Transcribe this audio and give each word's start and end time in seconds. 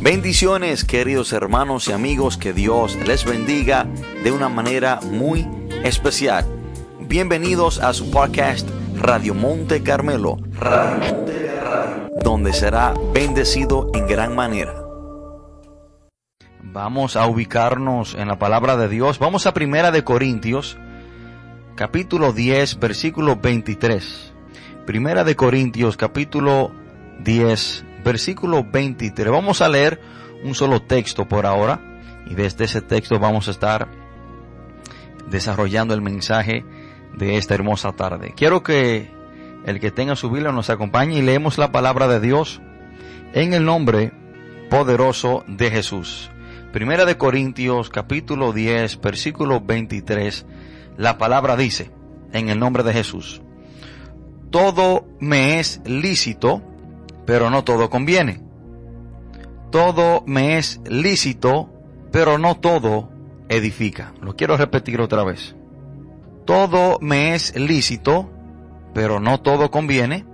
Bendiciones 0.00 0.84
queridos 0.84 1.32
hermanos 1.32 1.88
y 1.88 1.92
amigos, 1.92 2.36
que 2.36 2.52
Dios 2.52 2.96
les 3.06 3.24
bendiga 3.24 3.86
de 4.22 4.30
una 4.30 4.50
manera 4.50 5.00
muy 5.02 5.48
especial. 5.84 6.44
Bienvenidos 7.00 7.80
a 7.80 7.94
su 7.94 8.10
podcast 8.10 8.68
Radio 8.94 9.34
Monte 9.34 9.82
Carmelo, 9.82 10.36
donde 12.22 12.52
será 12.52 12.92
bendecido 13.14 13.90
en 13.94 14.06
gran 14.06 14.34
manera. 14.34 14.74
Vamos 16.62 17.16
a 17.16 17.26
ubicarnos 17.26 18.14
en 18.16 18.28
la 18.28 18.38
palabra 18.38 18.76
de 18.76 18.88
Dios. 18.88 19.18
Vamos 19.18 19.46
a 19.46 19.54
Primera 19.54 19.92
de 19.92 20.04
Corintios, 20.04 20.76
capítulo 21.74 22.34
10, 22.34 22.78
versículo 22.80 23.36
23. 23.36 24.34
Primera 24.84 25.24
de 25.24 25.36
Corintios, 25.36 25.96
capítulo 25.96 26.70
10, 27.24 27.85
versículo 28.06 28.64
23. 28.64 29.32
Vamos 29.32 29.60
a 29.60 29.68
leer 29.68 30.00
un 30.44 30.54
solo 30.54 30.80
texto 30.80 31.26
por 31.26 31.44
ahora 31.44 31.80
y 32.30 32.34
desde 32.34 32.64
ese 32.64 32.80
texto 32.80 33.18
vamos 33.18 33.48
a 33.48 33.50
estar 33.50 33.88
desarrollando 35.28 35.92
el 35.92 36.02
mensaje 36.02 36.64
de 37.18 37.36
esta 37.36 37.54
hermosa 37.54 37.92
tarde. 37.92 38.32
Quiero 38.36 38.62
que 38.62 39.10
el 39.66 39.80
que 39.80 39.90
tenga 39.90 40.14
su 40.14 40.30
Biblia 40.30 40.52
nos 40.52 40.70
acompañe 40.70 41.18
y 41.18 41.22
leemos 41.22 41.58
la 41.58 41.72
palabra 41.72 42.06
de 42.06 42.20
Dios 42.20 42.60
en 43.34 43.52
el 43.54 43.64
nombre 43.64 44.12
poderoso 44.70 45.42
de 45.48 45.72
Jesús. 45.72 46.30
Primera 46.72 47.06
de 47.06 47.18
Corintios 47.18 47.90
capítulo 47.90 48.52
10 48.52 49.00
versículo 49.00 49.60
23. 49.60 50.46
La 50.96 51.18
palabra 51.18 51.56
dice, 51.56 51.90
en 52.32 52.50
el 52.50 52.60
nombre 52.60 52.84
de 52.84 52.92
Jesús, 52.92 53.42
todo 54.50 55.08
me 55.18 55.58
es 55.58 55.80
lícito, 55.84 56.62
pero 57.26 57.50
no 57.50 57.64
todo 57.64 57.90
conviene. 57.90 58.40
Todo 59.70 60.22
me 60.26 60.56
es 60.56 60.80
lícito, 60.88 61.68
pero 62.12 62.38
no 62.38 62.56
todo 62.56 63.10
edifica. 63.48 64.14
Lo 64.22 64.36
quiero 64.36 64.56
repetir 64.56 65.00
otra 65.00 65.24
vez. 65.24 65.54
Todo 66.44 66.98
me 67.00 67.34
es 67.34 67.54
lícito, 67.56 68.30
pero 68.94 69.20
no 69.20 69.40
todo 69.40 69.70
conviene. 69.70 70.24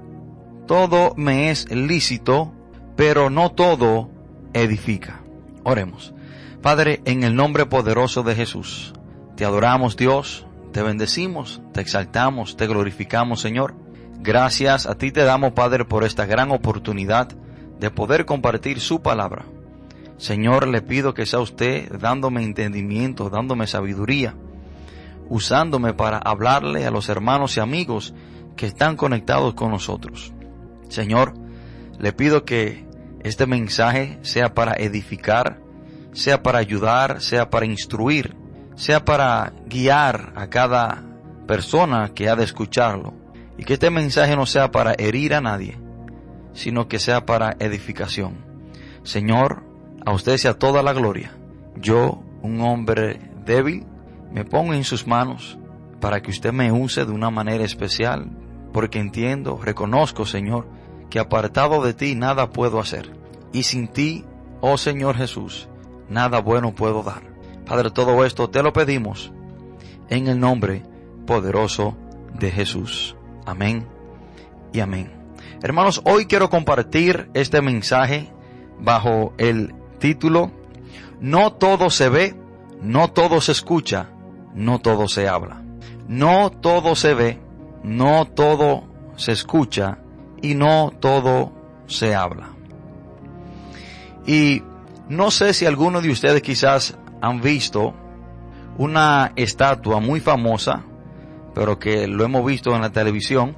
Todo 0.66 1.14
me 1.16 1.50
es 1.50 1.70
lícito, 1.70 2.52
pero 2.94 3.30
no 3.30 3.50
todo 3.52 4.10
edifica. 4.52 5.22
Oremos. 5.64 6.14
Padre, 6.60 7.00
en 7.04 7.24
el 7.24 7.34
nombre 7.34 7.66
poderoso 7.66 8.22
de 8.22 8.36
Jesús, 8.36 8.92
te 9.36 9.44
adoramos 9.44 9.96
Dios, 9.96 10.46
te 10.72 10.82
bendecimos, 10.82 11.60
te 11.72 11.80
exaltamos, 11.80 12.56
te 12.56 12.66
glorificamos 12.66 13.40
Señor. 13.40 13.74
Gracias 14.22 14.86
a 14.86 14.94
ti 14.94 15.10
te 15.10 15.24
damos, 15.24 15.52
Padre, 15.52 15.84
por 15.84 16.04
esta 16.04 16.26
gran 16.26 16.52
oportunidad 16.52 17.28
de 17.80 17.90
poder 17.90 18.24
compartir 18.24 18.78
su 18.78 19.02
palabra. 19.02 19.46
Señor, 20.16 20.68
le 20.68 20.80
pido 20.80 21.12
que 21.12 21.26
sea 21.26 21.40
usted 21.40 21.90
dándome 21.98 22.44
entendimiento, 22.44 23.30
dándome 23.30 23.66
sabiduría, 23.66 24.36
usándome 25.28 25.92
para 25.92 26.18
hablarle 26.18 26.86
a 26.86 26.92
los 26.92 27.08
hermanos 27.08 27.56
y 27.56 27.60
amigos 27.60 28.14
que 28.54 28.66
están 28.66 28.94
conectados 28.96 29.54
con 29.54 29.72
nosotros. 29.72 30.32
Señor, 30.88 31.34
le 31.98 32.12
pido 32.12 32.44
que 32.44 32.86
este 33.24 33.46
mensaje 33.46 34.20
sea 34.22 34.54
para 34.54 34.74
edificar, 34.74 35.58
sea 36.12 36.44
para 36.44 36.60
ayudar, 36.60 37.20
sea 37.20 37.50
para 37.50 37.66
instruir, 37.66 38.36
sea 38.76 39.04
para 39.04 39.52
guiar 39.66 40.32
a 40.36 40.46
cada 40.46 41.02
persona 41.48 42.12
que 42.14 42.28
ha 42.28 42.36
de 42.36 42.44
escucharlo 42.44 43.21
y 43.58 43.64
que 43.64 43.74
este 43.74 43.90
mensaje 43.90 44.36
no 44.36 44.46
sea 44.46 44.70
para 44.70 44.94
herir 44.98 45.34
a 45.34 45.40
nadie, 45.40 45.78
sino 46.52 46.88
que 46.88 46.98
sea 46.98 47.26
para 47.26 47.56
edificación. 47.58 48.44
Señor, 49.02 49.64
a 50.04 50.12
usted 50.12 50.36
sea 50.36 50.58
toda 50.58 50.82
la 50.82 50.92
gloria. 50.92 51.36
Yo, 51.76 52.22
un 52.42 52.60
hombre 52.60 53.20
débil, 53.44 53.86
me 54.32 54.44
pongo 54.44 54.74
en 54.74 54.84
sus 54.84 55.06
manos 55.06 55.58
para 56.00 56.22
que 56.22 56.30
usted 56.30 56.52
me 56.52 56.72
use 56.72 57.04
de 57.04 57.12
una 57.12 57.30
manera 57.30 57.64
especial, 57.64 58.30
porque 58.72 58.98
entiendo, 58.98 59.60
reconozco, 59.62 60.26
Señor, 60.26 60.66
que 61.10 61.18
apartado 61.18 61.82
de 61.84 61.94
ti 61.94 62.14
nada 62.14 62.50
puedo 62.50 62.80
hacer. 62.80 63.12
Y 63.52 63.64
sin 63.64 63.88
ti, 63.88 64.24
oh 64.60 64.78
Señor 64.78 65.16
Jesús, 65.16 65.68
nada 66.08 66.40
bueno 66.40 66.74
puedo 66.74 67.02
dar. 67.02 67.22
Padre, 67.66 67.90
todo 67.90 68.24
esto 68.24 68.50
te 68.50 68.62
lo 68.62 68.72
pedimos 68.72 69.32
en 70.08 70.26
el 70.26 70.40
nombre 70.40 70.82
poderoso 71.26 71.96
de 72.34 72.50
Jesús. 72.50 73.16
Amén 73.44 73.86
y 74.72 74.80
amén. 74.80 75.10
Hermanos, 75.62 76.00
hoy 76.04 76.26
quiero 76.26 76.50
compartir 76.50 77.30
este 77.34 77.60
mensaje 77.60 78.28
bajo 78.78 79.32
el 79.38 79.74
título 79.98 80.50
No 81.20 81.52
todo 81.52 81.90
se 81.90 82.08
ve, 82.08 82.34
no 82.82 83.08
todo 83.08 83.40
se 83.40 83.52
escucha, 83.52 84.10
no 84.54 84.80
todo 84.80 85.08
se 85.08 85.28
habla. 85.28 85.62
No 86.08 86.50
todo 86.50 86.94
se 86.96 87.14
ve, 87.14 87.38
no 87.82 88.26
todo 88.26 88.84
se 89.16 89.32
escucha 89.32 89.98
y 90.40 90.54
no 90.54 90.92
todo 90.98 91.52
se 91.86 92.14
habla. 92.14 92.50
Y 94.26 94.62
no 95.08 95.30
sé 95.30 95.52
si 95.54 95.66
alguno 95.66 96.00
de 96.00 96.10
ustedes 96.10 96.42
quizás 96.42 96.96
han 97.20 97.40
visto 97.40 97.94
una 98.78 99.32
estatua 99.36 100.00
muy 100.00 100.20
famosa 100.20 100.84
pero 101.54 101.78
que 101.78 102.06
lo 102.06 102.24
hemos 102.24 102.44
visto 102.44 102.74
en 102.74 102.82
la 102.82 102.90
televisión, 102.90 103.56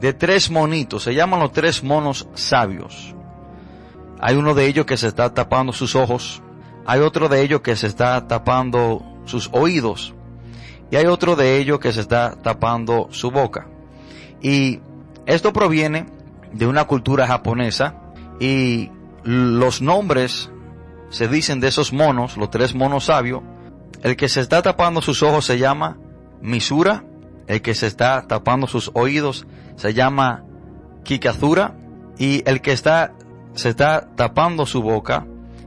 de 0.00 0.12
tres 0.12 0.50
monitos, 0.50 1.02
se 1.02 1.14
llaman 1.14 1.40
los 1.40 1.52
tres 1.52 1.82
monos 1.82 2.28
sabios. 2.34 3.14
Hay 4.20 4.36
uno 4.36 4.54
de 4.54 4.66
ellos 4.66 4.86
que 4.86 4.96
se 4.96 5.08
está 5.08 5.34
tapando 5.34 5.72
sus 5.72 5.94
ojos, 5.94 6.42
hay 6.86 7.00
otro 7.00 7.28
de 7.28 7.42
ellos 7.42 7.60
que 7.60 7.76
se 7.76 7.86
está 7.86 8.26
tapando 8.26 9.02
sus 9.24 9.50
oídos 9.52 10.14
y 10.90 10.96
hay 10.96 11.06
otro 11.06 11.36
de 11.36 11.58
ellos 11.58 11.80
que 11.80 11.92
se 11.92 12.00
está 12.00 12.36
tapando 12.42 13.08
su 13.10 13.30
boca. 13.30 13.66
Y 14.40 14.80
esto 15.26 15.52
proviene 15.52 16.06
de 16.52 16.66
una 16.66 16.84
cultura 16.84 17.26
japonesa 17.26 17.96
y 18.38 18.90
los 19.24 19.82
nombres 19.82 20.50
se 21.10 21.28
dicen 21.28 21.60
de 21.60 21.68
esos 21.68 21.92
monos, 21.92 22.36
los 22.36 22.50
tres 22.50 22.74
monos 22.74 23.06
sabios. 23.06 23.42
El 24.02 24.16
que 24.16 24.28
se 24.28 24.40
está 24.40 24.62
tapando 24.62 25.00
sus 25.00 25.22
ojos 25.22 25.44
se 25.44 25.58
llama 25.58 25.98
Misura, 26.40 27.04
el 27.46 27.62
que 27.62 27.74
se 27.74 27.86
está 27.86 28.26
tapando 28.26 28.66
sus 28.66 28.90
oídos 28.94 29.46
se 29.76 29.94
llama 29.94 30.44
Kikazura 31.04 31.76
y 32.18 32.42
el 32.48 32.60
que 32.60 32.72
está 32.72 33.14
se 33.54 33.70
está 33.70 34.10
tapando 34.16 34.66
su 34.66 34.82
boca 34.82 35.26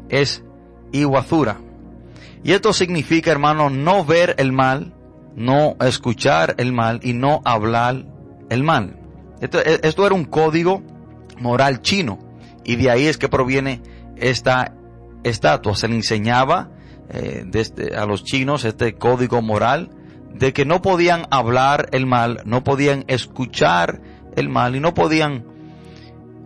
es 0.10 0.44
Iwazura. 0.92 1.58
Y 2.44 2.54
esto 2.54 2.72
significa, 2.72 3.32
hermano, 3.32 3.70
no 3.70 4.06
ver 4.06 4.36
el 4.38 4.52
mal, 4.52 4.94
no 5.36 5.76
escuchar 5.82 6.56
el 6.58 6.72
mal 6.72 7.00
y 7.04 7.14
no 7.14 7.42
hablar 7.46 8.06
el 8.50 8.64
mal. 8.64 9.00
Esto, 9.42 9.60
esto 9.60 10.06
era 10.06 10.16
un 10.16 10.26
código 10.26 10.84
moral 11.40 11.82
chino 11.82 12.20
y 12.64 12.76
de 12.76 12.90
ahí 12.90 13.08
es 13.08 13.18
que 13.18 13.30
proviene 13.30 13.82
esta 14.18 14.76
estatua. 15.24 15.76
Se 15.76 15.88
le 15.88 15.96
enseñaba 15.96 16.70
eh, 17.10 17.44
desde, 17.46 17.96
a 17.96 18.06
los 18.06 18.24
chinos 18.24 18.66
este 18.66 18.94
código 18.94 19.42
moral 19.42 19.90
de 20.34 20.54
que 20.54 20.66
no 20.66 20.82
podían 20.82 21.28
hablar 21.32 21.90
el 21.92 22.06
mal, 22.06 22.42
no 22.46 22.64
podían 22.64 23.06
escuchar 23.08 24.02
el 24.36 24.50
mal 24.50 24.76
y 24.76 24.80
no 24.80 24.94
podían 24.94 25.46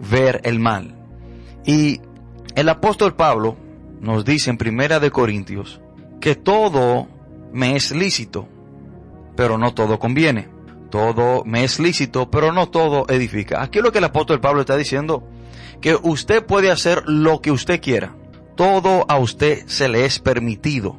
ver 0.09 0.41
el 0.43 0.59
mal. 0.59 0.95
Y 1.65 2.01
el 2.55 2.69
apóstol 2.69 3.15
Pablo 3.15 3.57
nos 3.99 4.25
dice 4.25 4.49
en 4.49 4.57
Primera 4.57 4.99
de 4.99 5.11
Corintios 5.11 5.79
que 6.19 6.35
todo 6.35 7.07
me 7.51 7.75
es 7.75 7.91
lícito, 7.91 8.47
pero 9.35 9.57
no 9.57 9.73
todo 9.73 9.99
conviene. 9.99 10.49
Todo 10.89 11.43
me 11.43 11.63
es 11.63 11.79
lícito, 11.79 12.29
pero 12.29 12.51
no 12.51 12.69
todo 12.69 13.07
edifica. 13.09 13.63
Aquí 13.63 13.81
lo 13.81 13.91
que 13.91 13.97
el 13.97 14.03
apóstol 14.03 14.39
Pablo 14.39 14.61
está 14.61 14.77
diciendo, 14.77 15.27
que 15.81 15.95
usted 15.95 16.45
puede 16.45 16.69
hacer 16.69 17.03
lo 17.07 17.41
que 17.41 17.51
usted 17.51 17.81
quiera. 17.81 18.15
Todo 18.55 19.03
a 19.09 19.17
usted 19.17 19.63
se 19.65 19.89
le 19.89 20.05
es 20.05 20.19
permitido. 20.19 20.97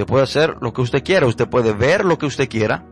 Usted 0.00 0.08
puede 0.08 0.24
hacer 0.24 0.56
lo 0.62 0.72
que 0.72 0.80
usted 0.80 1.04
quiera, 1.04 1.26
usted 1.26 1.46
puede 1.46 1.74
ver 1.74 2.06
lo 2.06 2.16
que 2.16 2.24
usted 2.24 2.48
quiera, 2.48 2.86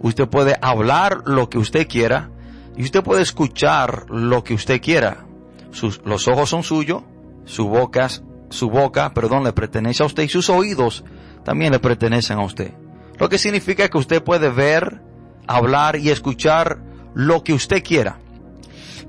usted 0.00 0.28
puede 0.28 0.56
hablar 0.60 1.22
lo 1.24 1.48
que 1.48 1.58
usted 1.58 1.86
quiera 1.86 2.30
y 2.76 2.82
usted 2.82 3.04
puede 3.04 3.22
escuchar 3.22 4.06
lo 4.10 4.42
que 4.42 4.54
usted 4.54 4.80
quiera. 4.80 5.24
Sus, 5.70 6.00
los 6.04 6.26
ojos 6.26 6.50
son 6.50 6.64
suyos, 6.64 7.04
su 7.44 7.68
boca, 7.68 8.08
su 8.50 8.70
boca, 8.70 9.14
perdón, 9.14 9.44
le 9.44 9.52
pertenece 9.52 10.02
a 10.02 10.06
usted 10.06 10.24
y 10.24 10.28
sus 10.28 10.50
oídos 10.50 11.04
también 11.44 11.70
le 11.70 11.78
pertenecen 11.78 12.40
a 12.40 12.44
usted. 12.44 12.72
Lo 13.20 13.28
que 13.28 13.38
significa 13.38 13.88
que 13.88 13.98
usted 13.98 14.24
puede 14.24 14.48
ver, 14.50 15.00
hablar 15.46 15.94
y 15.94 16.10
escuchar 16.10 16.82
lo 17.14 17.44
que 17.44 17.52
usted 17.52 17.84
quiera. 17.84 18.18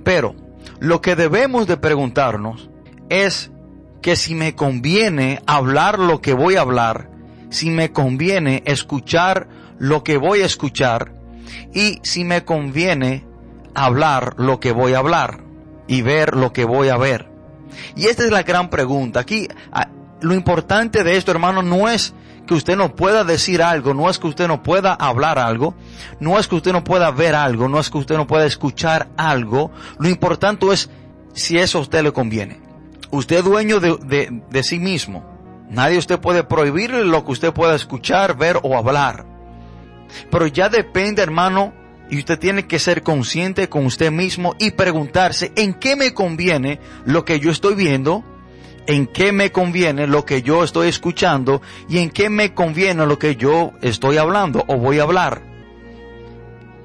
Pero 0.03 0.35
lo 0.79 1.01
que 1.01 1.15
debemos 1.15 1.65
de 1.65 1.77
preguntarnos 1.77 2.69
es 3.09 3.49
que 4.03 4.15
si 4.17 4.35
me 4.35 4.53
conviene 4.53 5.41
hablar 5.47 5.97
lo 5.97 6.21
que 6.21 6.33
voy 6.33 6.57
a 6.57 6.61
hablar, 6.61 7.09
si 7.53 7.69
me 7.69 7.91
conviene 7.91 8.63
escuchar 8.65 9.47
lo 9.77 10.03
que 10.03 10.17
voy 10.17 10.41
a 10.41 10.45
escuchar 10.45 11.13
y 11.71 11.99
si 12.01 12.23
me 12.23 12.43
conviene 12.43 13.25
hablar 13.75 14.33
lo 14.37 14.59
que 14.59 14.71
voy 14.71 14.93
a 14.93 14.97
hablar 14.97 15.43
y 15.87 16.01
ver 16.01 16.35
lo 16.35 16.51
que 16.51 16.65
voy 16.65 16.89
a 16.89 16.97
ver. 16.97 17.29
Y 17.95 18.07
esta 18.07 18.23
es 18.23 18.31
la 18.31 18.41
gran 18.41 18.71
pregunta. 18.71 19.19
Aquí, 19.19 19.47
lo 20.21 20.33
importante 20.33 21.03
de 21.03 21.15
esto, 21.15 21.29
hermano, 21.29 21.61
no 21.61 21.87
es 21.89 22.15
que 22.47 22.55
usted 22.55 22.75
no 22.75 22.95
pueda 22.95 23.23
decir 23.23 23.61
algo, 23.61 23.93
no 23.93 24.09
es 24.09 24.17
que 24.17 24.27
usted 24.27 24.47
no 24.47 24.63
pueda 24.63 24.93
hablar 24.93 25.37
algo, 25.37 25.75
no 26.19 26.39
es 26.39 26.47
que 26.47 26.55
usted 26.55 26.73
no 26.73 26.83
pueda 26.83 27.11
ver 27.11 27.35
algo, 27.35 27.69
no 27.69 27.79
es 27.79 27.91
que 27.91 27.99
usted 27.99 28.17
no 28.17 28.25
pueda 28.25 28.47
escuchar 28.47 29.09
algo. 29.15 29.71
Lo 29.99 30.09
importante 30.09 30.65
es 30.71 30.89
si 31.33 31.59
eso 31.59 31.77
a 31.77 31.81
usted 31.81 32.01
le 32.01 32.13
conviene. 32.13 32.59
Usted 33.11 33.37
es 33.37 33.43
dueño 33.43 33.79
de, 33.79 34.41
de 34.49 34.63
sí 34.63 34.79
mismo. 34.79 35.32
Nadie 35.73 35.97
usted 35.97 36.19
puede 36.19 36.43
prohibirle 36.43 37.03
lo 37.03 37.25
que 37.25 37.31
usted 37.31 37.51
pueda 37.51 37.73
escuchar, 37.73 38.37
ver 38.37 38.59
o 38.61 38.77
hablar. 38.77 39.25
Pero 40.29 40.45
ya 40.45 40.69
depende, 40.69 41.23
hermano, 41.23 41.73
y 42.11 42.19
usted 42.19 42.37
tiene 42.37 42.67
que 42.67 42.77
ser 42.77 43.01
consciente 43.01 43.69
con 43.69 43.87
usted 43.87 44.11
mismo 44.11 44.55
y 44.59 44.71
preguntarse 44.71 45.51
en 45.55 45.73
qué 45.73 45.95
me 45.95 46.13
conviene 46.13 46.79
lo 47.05 47.25
que 47.25 47.39
yo 47.39 47.49
estoy 47.49 47.73
viendo, 47.73 48.23
en 48.85 49.07
qué 49.07 49.31
me 49.31 49.51
conviene 49.51 50.05
lo 50.05 50.25
que 50.25 50.43
yo 50.43 50.63
estoy 50.63 50.89
escuchando 50.89 51.63
y 51.89 51.97
en 51.97 52.11
qué 52.11 52.29
me 52.29 52.53
conviene 52.53 53.07
lo 53.07 53.17
que 53.17 53.35
yo 53.35 53.71
estoy 53.81 54.17
hablando 54.17 54.63
o 54.67 54.77
voy 54.77 54.99
a 54.99 55.03
hablar. 55.03 55.41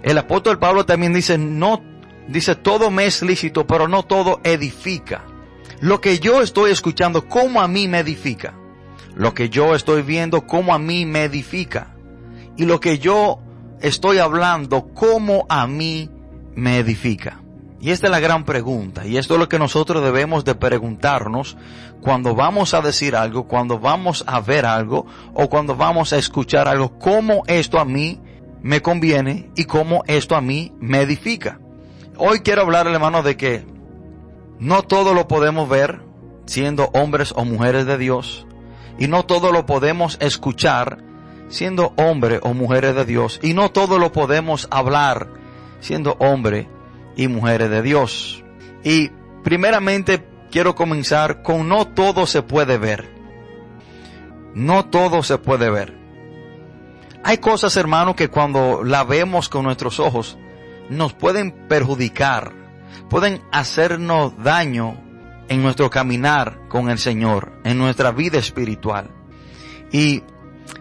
El 0.02 0.16
apóstol 0.16 0.58
Pablo 0.58 0.86
también 0.86 1.12
dice, 1.12 1.36
no, 1.36 1.82
dice, 2.26 2.54
todo 2.54 2.90
me 2.90 3.04
es 3.04 3.20
lícito, 3.20 3.66
pero 3.66 3.86
no 3.86 4.04
todo 4.04 4.40
edifica. 4.44 5.26
Lo 5.80 6.00
que 6.00 6.18
yo 6.20 6.40
estoy 6.40 6.70
escuchando, 6.70 7.28
¿cómo 7.28 7.60
a 7.60 7.68
mí 7.68 7.86
me 7.86 7.98
edifica? 7.98 8.54
Lo 9.18 9.34
que 9.34 9.50
yo 9.50 9.74
estoy 9.74 10.02
viendo, 10.02 10.46
¿cómo 10.46 10.72
a 10.72 10.78
mí 10.78 11.04
me 11.04 11.24
edifica? 11.24 11.88
Y 12.56 12.66
lo 12.66 12.78
que 12.78 13.00
yo 13.00 13.40
estoy 13.80 14.18
hablando 14.18 14.94
como 14.94 15.44
a 15.48 15.66
mí 15.66 16.08
me 16.54 16.78
edifica? 16.78 17.40
Y 17.80 17.90
esta 17.90 18.06
es 18.06 18.12
la 18.12 18.20
gran 18.20 18.44
pregunta, 18.44 19.06
y 19.06 19.16
esto 19.16 19.34
es 19.34 19.40
lo 19.40 19.48
que 19.48 19.58
nosotros 19.58 20.04
debemos 20.04 20.44
de 20.44 20.54
preguntarnos 20.54 21.56
cuando 22.00 22.36
vamos 22.36 22.74
a 22.74 22.80
decir 22.80 23.16
algo, 23.16 23.48
cuando 23.48 23.80
vamos 23.80 24.22
a 24.28 24.40
ver 24.40 24.64
algo, 24.64 25.04
o 25.34 25.48
cuando 25.48 25.74
vamos 25.74 26.12
a 26.12 26.18
escuchar 26.18 26.68
algo, 26.68 26.96
cómo 27.00 27.42
esto 27.48 27.80
a 27.80 27.84
mí 27.84 28.20
me 28.62 28.82
conviene 28.82 29.50
y 29.56 29.64
cómo 29.64 30.04
esto 30.06 30.36
a 30.36 30.40
mí 30.40 30.72
me 30.78 31.00
edifica. 31.00 31.58
Hoy 32.16 32.38
quiero 32.40 32.62
hablar, 32.62 32.86
hermano, 32.86 33.24
de 33.24 33.36
que 33.36 33.66
no 34.60 34.82
todo 34.82 35.12
lo 35.12 35.26
podemos 35.26 35.68
ver 35.68 36.02
siendo 36.46 36.90
hombres 36.94 37.32
o 37.36 37.44
mujeres 37.44 37.84
de 37.84 37.98
Dios, 37.98 38.47
y 38.98 39.08
no 39.08 39.24
todo 39.24 39.52
lo 39.52 39.66
podemos 39.66 40.16
escuchar 40.20 40.98
siendo 41.48 41.92
hombre 41.96 42.40
o 42.42 42.54
mujeres 42.54 42.94
de 42.94 43.04
Dios. 43.04 43.40
Y 43.42 43.54
no 43.54 43.70
todo 43.70 43.98
lo 43.98 44.12
podemos 44.12 44.68
hablar 44.70 45.28
siendo 45.80 46.16
hombre 46.18 46.68
y 47.16 47.28
mujeres 47.28 47.70
de 47.70 47.82
Dios. 47.82 48.44
Y 48.84 49.10
primeramente 49.44 50.26
quiero 50.50 50.74
comenzar 50.74 51.42
con 51.42 51.68
no 51.68 51.86
todo 51.86 52.26
se 52.26 52.42
puede 52.42 52.78
ver. 52.78 53.08
No 54.54 54.86
todo 54.86 55.22
se 55.22 55.38
puede 55.38 55.70
ver. 55.70 55.96
Hay 57.24 57.38
cosas, 57.38 57.76
hermano, 57.76 58.16
que 58.16 58.28
cuando 58.28 58.82
la 58.84 59.04
vemos 59.04 59.48
con 59.48 59.64
nuestros 59.64 60.00
ojos 60.00 60.38
nos 60.88 61.12
pueden 61.12 61.68
perjudicar, 61.68 62.52
pueden 63.10 63.42
hacernos 63.52 64.32
daño 64.42 64.96
en 65.48 65.62
nuestro 65.62 65.90
caminar 65.90 66.60
con 66.68 66.90
el 66.90 66.98
Señor, 66.98 67.52
en 67.64 67.78
nuestra 67.78 68.12
vida 68.12 68.38
espiritual. 68.38 69.10
Y 69.92 70.22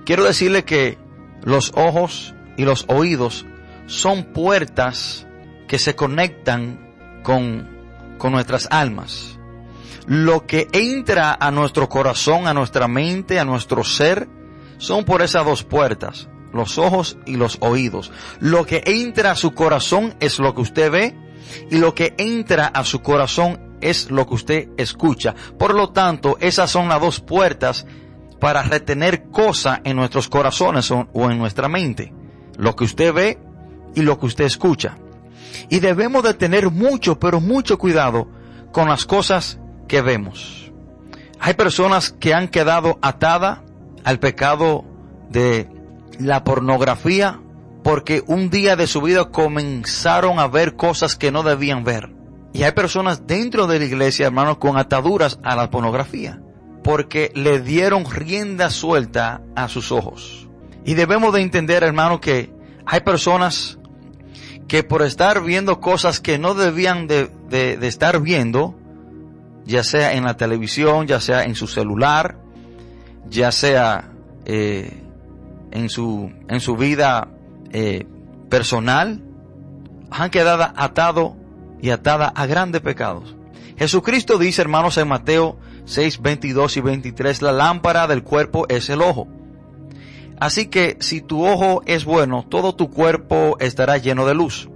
Quiero 0.05 0.23
decirle 0.23 0.63
que 0.63 0.97
los 1.43 1.71
ojos 1.75 2.33
y 2.55 2.63
los 2.63 2.85
oídos 2.87 3.45
son 3.85 4.25
puertas 4.33 5.27
que 5.67 5.79
se 5.79 5.95
conectan 5.95 6.93
con, 7.23 7.67
con 8.17 8.31
nuestras 8.31 8.67
almas. 8.71 9.37
Lo 10.05 10.45
que 10.45 10.67
entra 10.71 11.37
a 11.37 11.51
nuestro 11.51 11.89
corazón, 11.89 12.47
a 12.47 12.53
nuestra 12.53 12.87
mente, 12.87 13.39
a 13.39 13.45
nuestro 13.45 13.83
ser, 13.83 14.29
son 14.77 15.03
por 15.03 15.21
esas 15.21 15.45
dos 15.45 15.63
puertas, 15.63 16.29
los 16.53 16.77
ojos 16.77 17.17
y 17.25 17.35
los 17.35 17.57
oídos. 17.59 18.11
Lo 18.39 18.65
que 18.65 18.83
entra 18.85 19.31
a 19.31 19.35
su 19.35 19.53
corazón 19.53 20.15
es 20.21 20.39
lo 20.39 20.55
que 20.55 20.61
usted 20.61 20.89
ve 20.89 21.17
y 21.69 21.79
lo 21.79 21.93
que 21.93 22.13
entra 22.17 22.67
a 22.67 22.85
su 22.85 23.01
corazón 23.01 23.66
es 23.81 24.09
lo 24.11 24.25
que 24.27 24.35
usted 24.35 24.69
escucha. 24.77 25.35
Por 25.57 25.73
lo 25.73 25.89
tanto, 25.89 26.37
esas 26.39 26.69
son 26.69 26.89
las 26.89 27.01
dos 27.01 27.19
puertas 27.19 27.85
para 28.39 28.63
retener 28.63 29.29
cosas 29.29 29.79
en 29.83 29.95
nuestros 29.95 30.27
corazones 30.29 30.91
o, 30.91 31.07
en 31.13 31.37
nuestra 31.37 31.67
mente. 31.67 32.13
Lo 32.57 32.75
que 32.75 32.83
usted 32.83 33.13
ve 33.13 33.39
y 33.95 34.01
lo 34.01 34.19
que 34.19 34.27
usted 34.27 34.45
escucha. 34.45 34.97
Y 35.69 35.79
debemos 35.79 36.23
de 36.23 36.33
tener 36.33 36.69
mucho, 36.69 37.19
pero 37.19 37.39
mucho 37.39 37.77
cuidado 37.77 38.27
con 38.71 38.89
las 38.89 39.05
cosas 39.05 39.59
que 39.87 40.01
vemos. 40.01 40.71
Hay 41.39 41.53
personas 41.53 42.11
que 42.11 42.33
han 42.33 42.47
quedado 42.47 42.99
atadas 43.01 43.59
al 44.03 44.19
pecado 44.19 44.85
de 45.29 45.69
la 46.19 46.43
pornografía 46.43 47.39
porque 47.83 48.23
un 48.27 48.49
día 48.49 48.75
de 48.75 48.87
su 48.87 49.01
vida 49.01 49.29
comenzaron 49.29 50.39
a 50.39 50.47
ver 50.47 50.75
cosas 50.75 51.15
que 51.15 51.31
no 51.31 51.43
debían 51.43 51.83
ver. 51.83 52.16
Y 52.57 52.63
hay 52.63 52.71
personas 52.71 53.27
dentro 53.27 53.67
de 53.67 53.77
la 53.77 53.85
iglesia, 53.85 54.25
hermanos, 54.25 54.57
con 54.57 54.77
ataduras 54.77 55.39
a 55.43 55.55
la 55.55 55.69
pornografía 55.69 56.41
porque 56.87 57.33
le 57.35 57.59
dieron 57.59 58.09
rienda 58.09 58.69
suelta 58.69 59.41
a 59.55 59.67
sus 59.67 59.91
ojos. 59.91 60.47
Y 60.85 60.93
debemos 60.93 61.33
de 61.33 61.41
entender, 61.41 61.83
hermano, 61.83 62.19
que 62.21 62.49
hay 62.85 63.01
personas 63.01 63.77
que 64.67 64.83
por 64.83 65.03
estar 65.03 65.43
viendo 65.43 65.81
cosas 65.81 66.21
que 66.21 66.39
no 66.39 66.53
debían 66.53 67.05
de, 67.07 67.29
estar 67.81 68.21
viendo, 68.21 68.73
ya 69.65 69.83
sea 69.83 70.13
en 70.13 70.23
la 70.23 70.37
televisión, 70.37 71.05
ya 71.05 71.19
sea 71.19 71.43
en 71.43 71.55
su 71.55 71.67
celular, 71.67 72.39
ya 73.29 73.51
sea 73.51 74.13
eh, 74.45 75.03
en, 75.71 75.89
su, 75.89 76.31
en 76.47 76.59
su 76.61 76.75
vida 76.77 77.27
eh, 77.73 78.07
personal, 78.49 79.21
han 80.09 80.29
quedado 80.29 80.71
atados 80.75 81.33
y 81.81 81.89
atadas 81.89 82.31
a 82.35 82.45
grandes 82.45 82.81
pecados. 82.81 83.35
Jesucristo 83.77 84.37
dice, 84.37 84.61
hermanos, 84.61 84.97
en 84.97 85.07
Mateo 85.07 85.57
6, 85.85 86.21
22 86.21 86.77
y 86.77 86.81
23, 86.81 87.41
la 87.41 87.51
lámpara 87.51 88.07
del 88.07 88.23
cuerpo 88.23 88.65
es 88.67 88.89
el 88.89 89.01
ojo. 89.01 89.27
Así 90.39 90.67
que 90.67 90.97
si 90.99 91.21
tu 91.21 91.45
ojo 91.45 91.81
es 91.85 92.05
bueno, 92.05 92.45
todo 92.47 92.75
tu 92.75 92.89
cuerpo 92.89 93.57
estará 93.59 93.97
lleno 93.97 94.25
de 94.25 94.35
luz. 94.35 94.69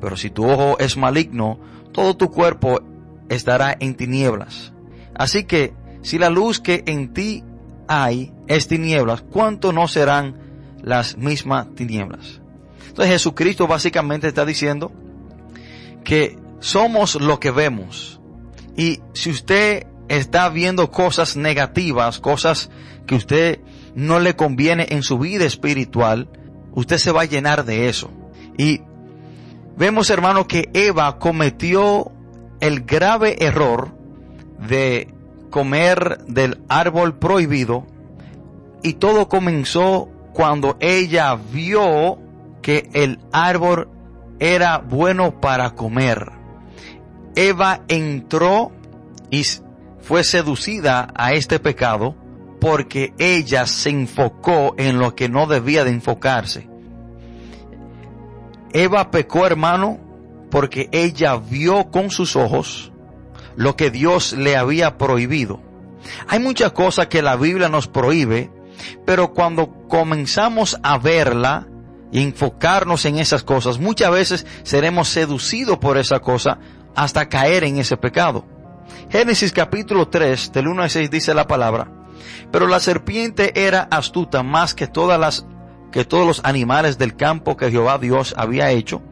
Pero 0.00 0.16
si 0.16 0.30
tu 0.30 0.48
ojo 0.48 0.78
es 0.78 0.96
maligno, 0.96 1.58
todo 1.92 2.16
tu 2.16 2.30
cuerpo 2.30 2.80
estará 3.28 3.76
en 3.78 3.94
tinieblas. 3.94 4.72
Así 5.14 5.44
que 5.44 5.74
si 6.02 6.18
la 6.18 6.30
luz 6.30 6.60
que 6.60 6.82
en 6.86 7.12
ti 7.12 7.44
hay 7.88 8.32
es 8.48 8.68
tinieblas, 8.68 9.22
¿cuánto 9.22 9.72
no 9.72 9.88
serán 9.88 10.36
las 10.82 11.16
mismas 11.16 11.74
tinieblas? 11.74 12.40
Entonces 12.88 13.12
Jesucristo 13.12 13.66
básicamente 13.66 14.28
está 14.28 14.44
diciendo 14.44 14.92
que 16.04 16.38
somos 16.60 17.16
lo 17.16 17.40
que 17.40 17.50
vemos. 17.50 18.20
Y 18.76 19.00
si 19.12 19.30
usted 19.30 19.86
está 20.08 20.48
viendo 20.48 20.90
cosas 20.90 21.36
negativas, 21.36 22.20
cosas 22.20 22.70
que 23.06 23.14
usted 23.14 23.60
no 23.94 24.20
le 24.20 24.36
conviene 24.36 24.86
en 24.90 25.02
su 25.02 25.18
vida 25.18 25.44
espiritual, 25.44 26.28
usted 26.72 26.98
se 26.98 27.12
va 27.12 27.22
a 27.22 27.26
llenar 27.26 27.64
de 27.64 27.88
eso. 27.88 28.10
Y 28.56 28.80
vemos, 29.76 30.10
hermano, 30.10 30.46
que 30.46 30.70
Eva 30.72 31.18
cometió 31.18 32.12
el 32.60 32.82
grave 32.82 33.44
error 33.44 33.94
de 34.68 35.12
comer 35.50 36.24
del 36.26 36.60
árbol 36.68 37.18
prohibido 37.18 37.86
y 38.82 38.94
todo 38.94 39.28
comenzó 39.28 40.08
cuando 40.32 40.76
ella 40.80 41.36
vio 41.52 42.18
que 42.62 42.88
el 42.94 43.18
árbol 43.32 43.88
era 44.42 44.78
bueno 44.78 45.40
para 45.40 45.70
comer. 45.76 46.32
Eva 47.36 47.82
entró 47.86 48.72
y 49.30 49.44
fue 50.00 50.24
seducida 50.24 51.12
a 51.14 51.32
este 51.32 51.60
pecado 51.60 52.16
porque 52.60 53.14
ella 53.18 53.66
se 53.66 53.90
enfocó 53.90 54.74
en 54.78 54.98
lo 54.98 55.14
que 55.14 55.28
no 55.28 55.46
debía 55.46 55.84
de 55.84 55.92
enfocarse. 55.92 56.68
Eva 58.72 59.12
pecó, 59.12 59.46
hermano, 59.46 60.00
porque 60.50 60.88
ella 60.90 61.36
vio 61.36 61.92
con 61.92 62.10
sus 62.10 62.34
ojos 62.34 62.90
lo 63.54 63.76
que 63.76 63.92
Dios 63.92 64.32
le 64.32 64.56
había 64.56 64.98
prohibido. 64.98 65.60
Hay 66.26 66.40
muchas 66.40 66.72
cosas 66.72 67.06
que 67.06 67.22
la 67.22 67.36
Biblia 67.36 67.68
nos 67.68 67.86
prohíbe, 67.86 68.50
pero 69.06 69.34
cuando 69.34 69.86
comenzamos 69.86 70.80
a 70.82 70.98
verla 70.98 71.68
y 72.12 72.22
enfocarnos 72.22 73.04
en 73.06 73.18
esas 73.18 73.42
cosas, 73.42 73.78
muchas 73.78 74.12
veces 74.12 74.46
seremos 74.62 75.08
seducidos 75.08 75.78
por 75.78 75.96
esa 75.96 76.20
cosa 76.20 76.58
hasta 76.94 77.28
caer 77.28 77.64
en 77.64 77.78
ese 77.78 77.96
pecado. 77.96 78.44
Génesis 79.10 79.52
capítulo 79.52 80.08
3, 80.08 80.52
del 80.52 80.68
1 80.68 80.82
al 80.82 80.90
6 80.90 81.10
dice 81.10 81.34
la 81.34 81.46
palabra, 81.46 81.90
pero 82.52 82.66
la 82.66 82.80
serpiente 82.80 83.64
era 83.64 83.88
astuta 83.90 84.42
más 84.42 84.74
que 84.74 84.86
todas 84.86 85.18
las, 85.18 85.46
que 85.90 86.04
todos 86.04 86.26
los 86.26 86.44
animales 86.44 86.98
del 86.98 87.16
campo 87.16 87.56
que 87.56 87.70
Jehová 87.70 87.98
Dios 87.98 88.34
había 88.36 88.70
hecho, 88.70 89.02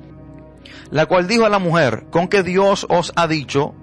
la 0.90 1.06
cual 1.06 1.26
dijo 1.26 1.46
a 1.46 1.50
la 1.50 1.58
mujer, 1.58 2.06
con 2.10 2.28
que 2.28 2.42
Dios 2.42 2.86
os 2.90 3.12
ha 3.16 3.26
dicho, 3.26 3.74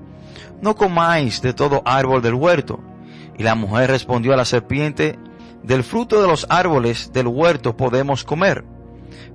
no 0.62 0.76
comáis 0.76 1.42
de 1.42 1.54
todo 1.54 1.82
árbol 1.86 2.22
del 2.22 2.34
huerto. 2.34 2.80
Y 3.38 3.44
la 3.44 3.56
mujer 3.56 3.92
respondió 3.92 4.34
a 4.34 4.38
la 4.38 4.46
serpiente, 4.46 5.20
del 5.64 5.84
fruto 5.84 6.22
de 6.22 6.28
los 6.28 6.48
árboles 6.50 7.12
del 7.14 7.28
huerto 7.28 7.78
podemos 7.78 8.24
comer, 8.24 8.64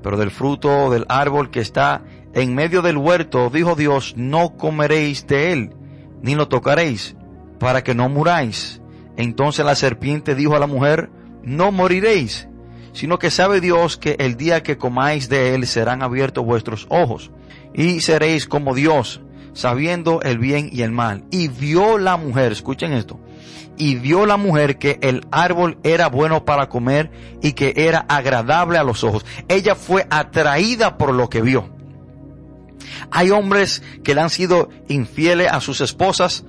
pero 0.03 0.17
del 0.17 0.31
fruto 0.31 0.91
del 0.91 1.07
árbol 1.09 1.51
que 1.51 1.61
está 1.61 2.03
en 2.35 2.55
medio 2.55 2.83
del 2.83 2.97
huerto, 2.97 3.51
dijo 3.51 3.75
Dios, 3.75 4.15
no 4.17 4.57
comeréis 4.57 5.27
de 5.27 5.53
él, 5.53 5.75
ni 6.23 6.35
lo 6.35 6.49
tocaréis, 6.49 7.17
para 7.59 7.85
que 7.85 7.95
no 7.95 8.09
muráis. 8.09 8.81
Entonces 9.17 9.65
la 9.65 9.75
serpiente 9.75 10.35
dijo 10.35 10.57
a 10.57 10.59
la 10.59 10.67
mujer, 10.67 11.11
no 11.43 11.73
moriréis, 11.73 12.49
sino 12.93 13.19
que 13.19 13.31
sabe 13.31 13.61
Dios 13.61 13.97
que 13.97 14.17
el 14.19 14.37
día 14.37 14.62
que 14.62 14.79
comáis 14.79 15.29
de 15.29 15.55
él 15.55 15.67
serán 15.67 16.03
abiertos 16.03 16.45
vuestros 16.45 16.87
ojos, 16.89 17.31
y 17.75 18.01
seréis 18.01 18.47
como 18.47 18.75
Dios, 18.75 19.21
sabiendo 19.53 20.23
el 20.23 20.39
bien 20.39 20.71
y 20.73 20.83
el 20.83 20.93
mal. 20.93 21.25
Y 21.31 21.49
vio 21.49 21.99
la 21.99 22.17
mujer, 22.17 22.53
escuchen 22.53 22.93
esto, 22.93 23.19
y 23.77 23.97
vio 23.97 24.27
la 24.27 24.37
mujer 24.37 24.79
que 24.79 24.99
el 25.03 25.27
árbol 25.31 25.79
era 25.83 26.09
bueno 26.09 26.45
para 26.45 26.69
comer 26.69 27.11
y 27.41 27.53
que 27.53 27.75
era 27.77 28.05
agradable 28.09 28.79
a 28.79 28.85
los 28.85 29.05
ojos. 29.05 29.25
Ella 29.49 29.75
fue 29.75 30.07
atraída 30.11 30.99
por 30.99 31.13
lo 31.13 31.29
que 31.29 31.43
vio. 31.43 31.69
Hay 33.11 33.31
hombres 33.31 33.83
que 34.05 34.15
le 34.15 34.21
han 34.21 34.31
sido 34.31 34.69
infieles 34.89 35.51
a 35.51 35.61
sus 35.61 35.81
esposas 35.81 36.45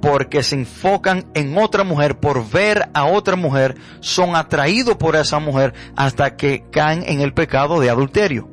porque 0.00 0.42
se 0.42 0.56
enfocan 0.56 1.26
en 1.34 1.56
otra 1.56 1.84
mujer, 1.84 2.18
por 2.18 2.48
ver 2.48 2.88
a 2.94 3.04
otra 3.06 3.34
mujer, 3.34 3.76
son 4.00 4.36
atraídos 4.36 4.96
por 4.96 5.16
esa 5.16 5.38
mujer 5.38 5.74
hasta 5.96 6.36
que 6.36 6.64
caen 6.70 7.02
en 7.06 7.20
el 7.20 7.32
pecado 7.32 7.80
de 7.80 7.90
adulterio. 7.90 8.48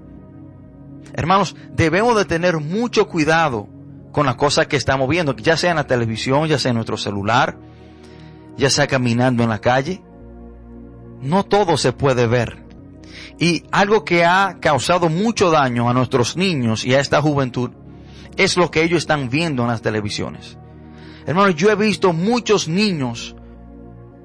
Hermanos, 1.13 1.55
debemos 1.71 2.15
de 2.15 2.25
tener 2.25 2.57
mucho 2.57 3.07
cuidado 3.07 3.67
con 4.13 4.27
las 4.27 4.35
cosas 4.35 4.67
que 4.67 4.77
estamos 4.77 5.09
viendo, 5.09 5.35
ya 5.35 5.57
sea 5.57 5.71
en 5.71 5.77
la 5.77 5.87
televisión, 5.87 6.47
ya 6.47 6.59
sea 6.59 6.69
en 6.69 6.75
nuestro 6.75 6.97
celular, 6.97 7.57
ya 8.55 8.69
sea 8.69 8.87
caminando 8.87 9.43
en 9.43 9.49
la 9.49 9.59
calle. 9.59 10.01
No 11.19 11.43
todo 11.43 11.77
se 11.77 11.93
puede 11.93 12.27
ver. 12.27 12.63
Y 13.39 13.63
algo 13.71 14.05
que 14.05 14.23
ha 14.23 14.57
causado 14.61 15.09
mucho 15.09 15.49
daño 15.49 15.89
a 15.89 15.93
nuestros 15.93 16.37
niños 16.37 16.85
y 16.85 16.93
a 16.93 16.99
esta 16.99 17.21
juventud 17.21 17.71
es 18.37 18.55
lo 18.55 18.69
que 18.69 18.83
ellos 18.83 18.99
están 18.99 19.29
viendo 19.29 19.63
en 19.63 19.69
las 19.69 19.81
televisiones. 19.81 20.59
Hermanos, 21.25 21.55
yo 21.55 21.71
he 21.71 21.75
visto 21.75 22.13
muchos 22.13 22.67
niños 22.67 23.35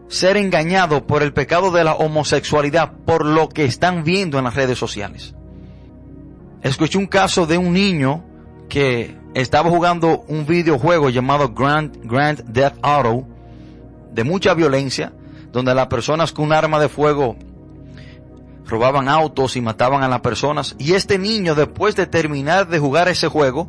ser 0.09 0.37
engañados 0.37 1.03
por 1.03 1.23
el 1.23 1.33
pecado 1.33 1.71
de 1.71 1.85
la 1.85 1.95
homosexualidad 1.95 2.93
por 3.07 3.25
lo 3.25 3.49
que 3.49 3.65
están 3.65 4.05
viendo 4.05 4.37
en 4.37 4.45
las 4.45 4.55
redes 4.55 4.79
sociales. 4.79 5.35
Escuché 6.63 6.99
un 6.99 7.07
caso 7.07 7.47
de 7.47 7.57
un 7.57 7.73
niño 7.73 8.25
que 8.69 9.17
estaba 9.35 9.71
jugando 9.71 10.25
un 10.29 10.47
videojuego 10.47 11.11
llamado 11.11 11.53
Grand, 11.53 11.97
Grand 12.05 12.43
Death 12.45 12.79
Auto 12.83 13.27
de 14.13 14.25
mucha 14.25 14.55
violencia, 14.55 15.13
donde 15.53 15.75
las 15.75 15.87
personas 15.87 16.33
con 16.33 16.47
un 16.47 16.53
arma 16.53 16.81
de 16.81 16.89
fuego 16.89 17.37
robaban 18.67 19.09
autos 19.09 19.57
y 19.57 19.61
mataban 19.61 20.03
a 20.03 20.09
las 20.09 20.21
personas. 20.21 20.77
Y 20.79 20.95
este 20.95 21.19
niño, 21.19 21.55
después 21.55 21.97
de 21.97 22.07
terminar 22.07 22.69
de 22.69 22.79
jugar 22.79 23.09
ese 23.09 23.29
juego, 23.29 23.69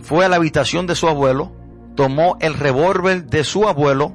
fue 0.00 0.24
a 0.24 0.28
la 0.28 0.36
habitación 0.36 0.86
de 0.86 0.94
su 0.94 1.08
abuelo, 1.08 1.52
tomó 1.94 2.36
el 2.40 2.54
revólver 2.54 3.26
de 3.26 3.44
su 3.44 3.68
abuelo 3.68 4.12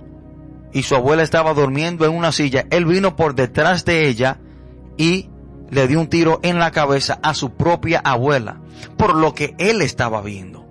y 0.72 0.84
su 0.84 0.96
abuela 0.96 1.24
estaba 1.24 1.54
durmiendo 1.54 2.06
en 2.06 2.14
una 2.14 2.32
silla. 2.32 2.66
Él 2.72 2.86
vino 2.86 3.16
por 3.16 3.36
detrás 3.36 3.86
de 3.86 4.08
ella 4.08 4.40
y 4.98 5.30
le 5.74 5.88
dio 5.88 6.00
un 6.00 6.08
tiro 6.08 6.40
en 6.44 6.60
la 6.60 6.72
cabeza 6.72 7.20
a 7.22 7.34
su 7.34 7.56
propia 7.56 8.00
abuela 8.00 8.62
por 8.98 9.16
lo 9.16 9.34
que 9.34 9.56
él 9.58 9.82
estaba 9.82 10.22
viendo. 10.22 10.66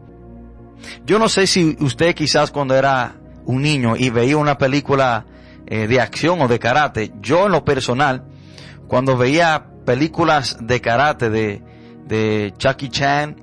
Yo 1.05 1.19
no 1.19 1.29
sé 1.29 1.47
si 1.47 1.77
usted 1.81 2.15
quizás 2.15 2.51
cuando 2.51 2.75
era 2.75 3.17
un 3.45 3.63
niño 3.63 3.97
y 3.97 4.11
veía 4.11 4.37
una 4.37 4.59
película 4.59 5.27
eh, 5.67 5.87
de 5.87 6.01
acción 6.01 6.41
o 6.41 6.49
de 6.49 6.59
karate, 6.59 7.13
yo 7.21 7.47
en 7.47 7.53
lo 7.53 7.65
personal, 7.65 8.25
cuando 8.89 9.17
veía 9.17 9.67
películas 9.85 10.59
de 10.61 10.81
karate 10.81 11.31
de, 11.31 11.63
de 12.07 12.53
Chucky 12.57 12.89
Chan 12.89 13.37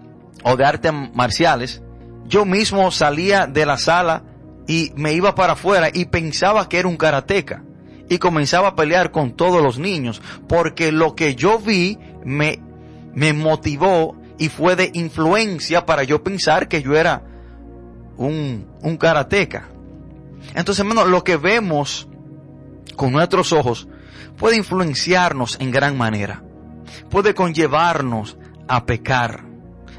o 0.44 0.56
de 0.56 0.66
artes 0.66 0.94
marciales, 1.13 1.82
yo 2.28 2.46
mismo 2.46 2.92
salía 2.92 3.48
de 3.48 3.66
la 3.66 3.78
sala 3.78 4.24
y 4.68 4.92
me 4.96 5.13
iba 5.13 5.34
para 5.36 5.54
afuera 5.54 5.89
y 5.92 6.06
pensaba 6.06 6.70
que 6.70 6.78
era 6.80 6.88
un 6.88 6.98
karateca 6.98 7.63
y 8.10 8.18
comenzaba 8.18 8.70
a 8.70 8.75
pelear 8.75 9.12
con 9.12 9.32
todos 9.32 9.62
los 9.62 9.78
niños 9.78 10.22
porque 10.48 10.92
lo 10.92 11.16
que 11.16 11.36
yo 11.36 11.60
vi 11.60 11.98
me, 12.25 12.60
me 13.13 13.34
motivó 13.34 14.18
y 14.38 14.50
fue 14.50 14.75
de 14.75 14.89
influencia 14.94 15.86
para 15.86 16.04
yo 16.04 16.24
pensar 16.24 16.68
que 16.68 16.82
yo 16.82 16.96
era 16.96 17.24
un, 18.18 18.68
un 18.82 18.98
karateca. 18.98 19.70
Entonces, 20.56 20.80
hermano, 20.80 21.06
lo 21.06 21.24
que 21.24 21.38
vemos 21.38 22.08
con 22.96 23.12
nuestros 23.12 23.54
ojos 23.54 23.88
puede 24.38 24.58
influenciarnos 24.58 25.58
en 25.60 25.72
gran 25.72 25.98
manera. 25.98 26.44
Puede 27.10 27.34
conllevarnos 27.34 28.38
a 28.68 28.86
pecar. 28.86 29.44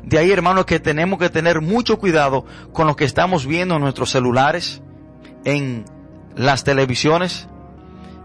De 0.02 0.18
ahí, 0.18 0.32
hermano, 0.32 0.66
que 0.66 0.80
tenemos 0.80 1.18
que 1.18 1.28
tener 1.28 1.60
mucho 1.60 1.98
cuidado 1.98 2.46
con 2.72 2.86
lo 2.86 2.96
que 2.96 3.04
estamos 3.04 3.46
viendo 3.46 3.76
en 3.76 3.82
nuestros 3.82 4.10
celulares, 4.10 4.82
en 5.44 5.84
las 6.34 6.64
televisiones. 6.64 7.48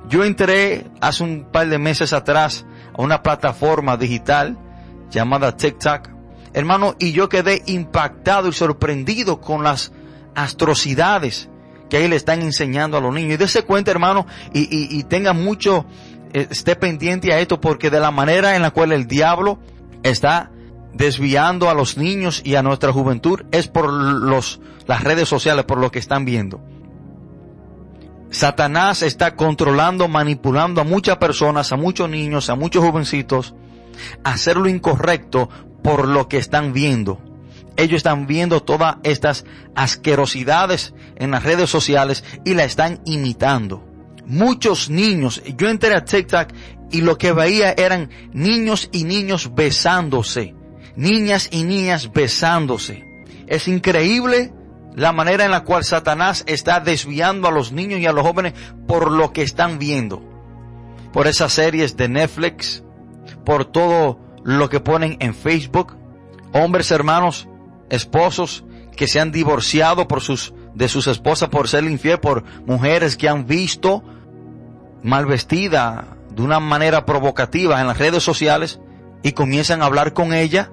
Yo 0.08 0.24
entré 0.24 0.86
hace 1.02 1.24
un 1.24 1.46
par 1.52 1.68
de 1.68 1.78
meses 1.78 2.14
atrás 2.14 2.66
a 2.98 3.02
una 3.02 3.24
plataforma 3.24 3.98
digital 3.98 4.58
llamada 5.10 5.56
TikTok, 5.56 6.10
hermano, 6.54 6.96
y 7.00 7.12
yo 7.12 7.30
quedé 7.30 7.64
impactado 7.66 8.50
y 8.50 8.54
sorprendido 8.54 9.42
con 9.42 9.64
las 9.64 9.92
atrocidades 10.36 11.50
que 11.90 11.98
ahí 11.98 12.08
le 12.08 12.16
están 12.16 12.42
enseñando 12.42 12.98
a 12.98 13.02
los 13.02 13.14
niños. 13.14 13.34
Y 13.34 13.38
dése 13.38 13.64
cuenta, 13.64 13.92
hermano, 13.92 14.26
y, 14.54 15.04
tenga 15.04 15.34
mucho, 15.34 15.86
eh, 16.34 16.48
esté 16.50 16.76
pendiente 16.76 17.34
a 17.34 17.40
esto, 17.40 17.60
porque 17.60 17.90
de 17.90 18.00
la 18.00 18.12
manera 18.12 18.56
en 18.56 18.62
la 18.62 18.72
cual 18.72 18.92
el 18.92 19.08
diablo 19.08 19.60
está 20.04 20.52
desviando 20.94 21.70
a 21.70 21.74
los 21.74 21.98
niños 21.98 22.42
y 22.46 22.56
a 22.56 22.64
nuestra 22.64 22.92
juventud 22.92 23.42
es 23.52 23.68
por 23.68 23.92
los, 23.92 24.62
las 24.88 25.04
redes 25.04 25.28
sociales, 25.28 25.66
por 25.66 25.78
lo 25.78 25.92
que 25.92 26.00
están 26.00 26.26
viendo. 26.26 26.62
Satanás 28.36 29.02
está 29.02 29.36
controlando, 29.36 30.08
manipulando 30.08 30.82
a 30.82 30.84
muchas 30.84 31.18
personas, 31.18 31.72
a 31.72 31.78
muchos 31.78 32.10
niños, 32.10 32.50
a 32.50 32.56
muchos 32.56 32.84
jovencitos, 32.84 33.56
a 34.24 34.32
hacer 34.34 34.58
lo 34.58 34.68
incorrecto 34.68 35.50
por 35.82 36.08
lo 36.08 36.28
que 36.28 36.38
están 36.38 36.74
viendo 36.74 37.20
ellos 37.78 37.98
están 37.98 38.28
viendo 38.28 38.64
todas 38.64 38.98
estas 39.04 39.46
asquerosidades 39.76 40.94
en 41.18 41.32
las 41.32 41.44
redes 41.44 41.70
sociales 41.70 42.24
y 42.46 42.54
la 42.54 42.64
están 42.64 43.02
imitando. 43.06 43.84
Muchos 44.26 44.90
niños, 44.90 45.42
yo 45.58 45.70
entré 45.70 45.94
a 45.94 46.06
TikTok 46.06 46.50
y 46.92 47.02
lo 47.02 47.18
que 47.18 47.32
veía 47.32 47.74
eran 47.78 48.10
niños 48.34 48.90
y 48.92 49.04
niños 49.04 49.54
besándose, 49.54 50.56
niñas 50.96 51.50
y 51.52 51.64
niñas 51.64 52.12
besándose. 52.14 53.04
Es 53.48 53.68
increíble 53.68 54.54
la 54.96 55.12
manera 55.12 55.46
en 55.46 55.52
la 55.52 55.64
cual 55.64 55.84
Satanás 55.84 56.44
está 56.48 56.80
desviando 56.80 57.48
a 57.48 57.52
los 57.52 57.72
niños 57.72 58.00
y 58.00 58.06
a 58.06 58.14
los 58.14 58.26
jóvenes 58.26 58.54
por 58.88 59.12
lo 59.12 59.34
que 59.34 59.42
están 59.42 59.78
viendo. 59.78 60.24
Por 61.12 61.28
esas 61.28 61.54
series 61.54 61.98
de 61.98 62.10
Netflix, 62.10 62.84
por 63.44 63.66
todo 63.66 64.20
lo 64.44 64.70
que 64.70 64.80
ponen 64.80 65.18
en 65.20 65.36
Facebook. 65.36 65.98
Hombres 66.54 66.92
hermanos, 66.92 67.48
esposos 67.90 68.64
que 68.96 69.08
se 69.08 69.20
han 69.20 69.32
divorciado 69.32 70.08
por 70.08 70.22
sus, 70.22 70.54
de 70.74 70.88
sus 70.88 71.08
esposas 71.08 71.50
por 71.50 71.68
ser 71.68 71.84
infiel, 71.84 72.20
por 72.20 72.44
mujeres 72.66 73.18
que 73.18 73.28
han 73.28 73.46
visto 73.46 74.04
mal 75.04 75.26
vestida 75.26 76.18
de 76.30 76.42
una 76.42 76.60
manera 76.60 77.06
provocativa 77.06 77.82
en 77.82 77.88
las 77.88 77.98
redes 77.98 78.24
sociales 78.24 78.80
y 79.24 79.34
comienzan 79.34 79.82
a 79.82 79.86
hablar 79.86 80.14
con 80.14 80.34
ella 80.34 80.72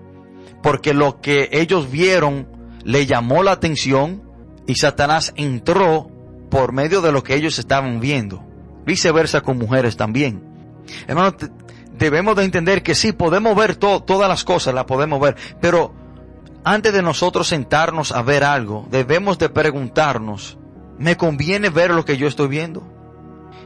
porque 0.62 0.94
lo 0.94 1.20
que 1.20 1.48
ellos 1.52 1.90
vieron 1.90 2.46
le 2.84 3.06
llamó 3.06 3.42
la 3.42 3.52
atención 3.52 4.22
y 4.66 4.74
Satanás 4.76 5.32
entró 5.36 6.10
por 6.50 6.72
medio 6.72 7.00
de 7.00 7.12
lo 7.12 7.22
que 7.22 7.34
ellos 7.34 7.58
estaban 7.58 8.00
viendo. 8.00 8.44
Viceversa 8.84 9.40
con 9.40 9.58
mujeres 9.58 9.96
también. 9.96 10.42
Hermano, 11.06 11.34
debemos 11.96 12.36
de 12.36 12.44
entender 12.44 12.82
que 12.82 12.94
sí, 12.94 13.12
podemos 13.12 13.56
ver 13.56 13.76
todas 13.76 14.28
las 14.28 14.44
cosas, 14.44 14.74
las 14.74 14.84
podemos 14.84 15.20
ver, 15.20 15.36
pero 15.60 15.94
antes 16.64 16.92
de 16.92 17.02
nosotros 17.02 17.48
sentarnos 17.48 18.12
a 18.12 18.22
ver 18.22 18.44
algo, 18.44 18.86
debemos 18.90 19.38
de 19.38 19.48
preguntarnos, 19.48 20.58
¿me 20.98 21.16
conviene 21.16 21.70
ver 21.70 21.90
lo 21.92 22.04
que 22.04 22.16
yo 22.16 22.26
estoy 22.26 22.48
viendo? 22.48 22.82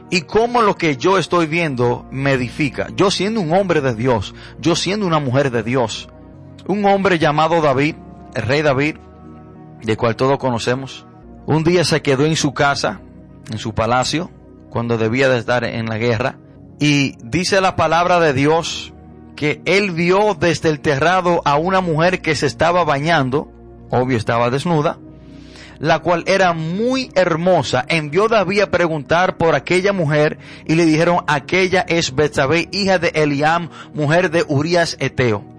¿Y 0.09 0.21
cómo 0.21 0.61
lo 0.61 0.77
que 0.77 0.95
yo 0.95 1.17
estoy 1.17 1.47
viendo 1.47 2.07
me 2.11 2.33
edifica? 2.33 2.87
Yo 2.95 3.11
siendo 3.11 3.41
un 3.41 3.51
hombre 3.53 3.81
de 3.81 3.93
Dios, 3.93 4.33
yo 4.59 4.75
siendo 4.75 5.05
una 5.05 5.19
mujer 5.19 5.51
de 5.51 5.63
Dios, 5.63 6.07
un 6.65 6.85
hombre 6.85 7.19
llamado 7.19 7.61
David, 7.61 7.95
el 8.33 8.41
rey 8.43 8.61
David, 8.61 8.97
de 9.83 9.97
cual 9.97 10.15
todos 10.15 10.37
conocemos, 10.37 11.05
un 11.45 11.63
día 11.63 11.83
se 11.83 12.01
quedó 12.01 12.25
en 12.25 12.35
su 12.35 12.53
casa, 12.53 13.01
en 13.51 13.57
su 13.57 13.73
palacio, 13.73 14.31
cuando 14.69 14.97
debía 14.97 15.29
de 15.29 15.37
estar 15.37 15.63
en 15.63 15.85
la 15.85 15.97
guerra, 15.97 16.37
y 16.79 17.15
dice 17.23 17.61
la 17.61 17.75
palabra 17.75 18.19
de 18.19 18.33
Dios 18.33 18.93
que 19.35 19.61
él 19.65 19.91
vio 19.91 20.35
desde 20.39 20.69
el 20.69 20.79
terrado 20.79 21.41
a 21.45 21.55
una 21.55 21.79
mujer 21.79 22.21
que 22.21 22.35
se 22.35 22.47
estaba 22.47 22.83
bañando, 22.83 23.51
obvio 23.89 24.17
estaba 24.17 24.49
desnuda, 24.49 24.97
la 25.79 25.99
cual 25.99 26.23
era 26.27 26.53
muy 26.53 27.11
hermosa, 27.15 27.85
envió 27.87 28.27
David 28.27 28.61
a 28.61 28.71
preguntar 28.71 29.37
por 29.37 29.55
aquella 29.55 29.93
mujer 29.93 30.37
y 30.65 30.75
le 30.75 30.85
dijeron, 30.85 31.23
aquella 31.27 31.85
es 31.87 32.15
Betsabé, 32.15 32.67
hija 32.71 32.99
de 32.99 33.09
Eliam, 33.09 33.69
mujer 33.93 34.31
de 34.31 34.43
Urias 34.47 34.97
Eteo. 34.99 35.56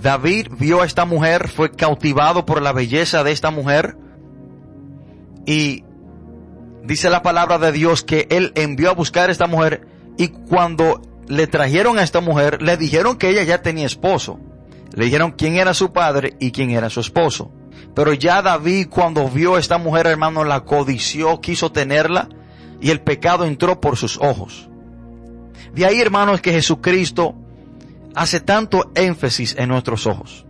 David 0.00 0.48
vio 0.58 0.82
a 0.82 0.86
esta 0.86 1.04
mujer, 1.04 1.48
fue 1.48 1.70
cautivado 1.70 2.44
por 2.44 2.60
la 2.62 2.72
belleza 2.72 3.24
de 3.24 3.32
esta 3.32 3.50
mujer 3.50 3.96
y 5.46 5.84
dice 6.84 7.08
la 7.08 7.22
palabra 7.22 7.58
de 7.58 7.72
Dios 7.72 8.02
que 8.02 8.26
él 8.30 8.52
envió 8.54 8.90
a 8.90 8.94
buscar 8.94 9.28
a 9.28 9.32
esta 9.32 9.46
mujer 9.46 9.86
y 10.18 10.28
cuando 10.28 11.00
le 11.28 11.46
trajeron 11.46 11.98
a 11.98 12.02
esta 12.02 12.20
mujer, 12.20 12.62
le 12.62 12.76
dijeron 12.76 13.16
que 13.16 13.30
ella 13.30 13.42
ya 13.42 13.62
tenía 13.62 13.86
esposo. 13.86 14.38
Le 14.92 15.06
dijeron 15.06 15.32
quién 15.32 15.56
era 15.56 15.74
su 15.74 15.92
padre 15.92 16.36
y 16.38 16.52
quién 16.52 16.70
era 16.70 16.88
su 16.90 17.00
esposo. 17.00 17.50
Pero 17.94 18.12
ya 18.12 18.42
David 18.42 18.88
cuando 18.88 19.28
vio 19.28 19.56
a 19.56 19.58
esta 19.58 19.78
mujer, 19.78 20.06
hermano, 20.06 20.44
la 20.44 20.64
codició, 20.64 21.40
quiso 21.40 21.72
tenerla 21.72 22.28
y 22.80 22.90
el 22.90 23.00
pecado 23.00 23.44
entró 23.44 23.80
por 23.80 23.96
sus 23.96 24.18
ojos. 24.18 24.68
De 25.74 25.84
ahí, 25.84 26.00
hermanos, 26.00 26.40
que 26.40 26.52
Jesucristo 26.52 27.34
hace 28.16 28.40
tanto 28.40 28.90
énfasis 28.94 29.54
en 29.58 29.68
nuestros 29.68 30.06
ojos. 30.06 30.46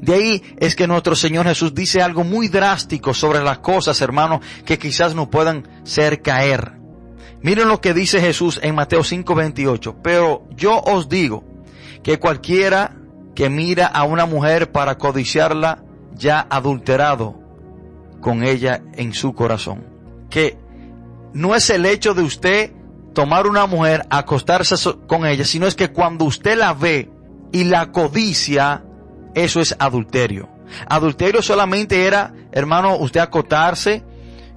De 0.00 0.14
ahí 0.14 0.42
es 0.58 0.76
que 0.76 0.86
nuestro 0.86 1.16
Señor 1.16 1.46
Jesús 1.46 1.74
dice 1.74 2.00
algo 2.00 2.24
muy 2.24 2.48
drástico 2.48 3.12
sobre 3.14 3.42
las 3.42 3.58
cosas, 3.58 4.00
hermanos, 4.00 4.40
que 4.64 4.78
quizás 4.78 5.14
no 5.14 5.28
puedan 5.28 5.68
ser 5.82 6.22
caer. 6.22 6.72
Miren 7.42 7.68
lo 7.68 7.80
que 7.80 7.94
dice 7.94 8.20
Jesús 8.20 8.60
en 8.62 8.76
Mateo 8.76 9.02
5:28. 9.02 9.96
Pero 10.02 10.46
yo 10.54 10.80
os 10.80 11.08
digo 11.08 11.44
que 12.04 12.20
cualquiera 12.20 12.96
que 13.34 13.50
mira 13.50 13.86
a 13.86 14.04
una 14.04 14.26
mujer 14.26 14.70
para 14.70 14.98
codiciarla, 14.98 15.82
ya 16.14 16.46
adulterado 16.48 17.40
con 18.20 18.44
ella 18.44 18.82
en 18.94 19.14
su 19.14 19.34
corazón. 19.34 19.84
Que 20.30 20.58
no 21.32 21.56
es 21.56 21.70
el 21.70 21.86
hecho 21.86 22.14
de 22.14 22.22
usted 22.22 22.72
tomar 23.12 23.46
una 23.46 23.66
mujer, 23.66 24.06
acostarse 24.10 24.76
con 25.06 25.26
ella, 25.26 25.44
sino 25.44 25.66
es 25.66 25.74
que 25.74 25.92
cuando 25.92 26.24
usted 26.24 26.56
la 26.56 26.74
ve 26.74 27.10
y 27.52 27.64
la 27.64 27.92
codicia, 27.92 28.84
eso 29.34 29.60
es 29.60 29.76
adulterio. 29.78 30.48
Adulterio 30.88 31.42
solamente 31.42 32.06
era, 32.06 32.34
hermano, 32.52 32.96
usted 32.96 33.20
acotarse 33.20 34.04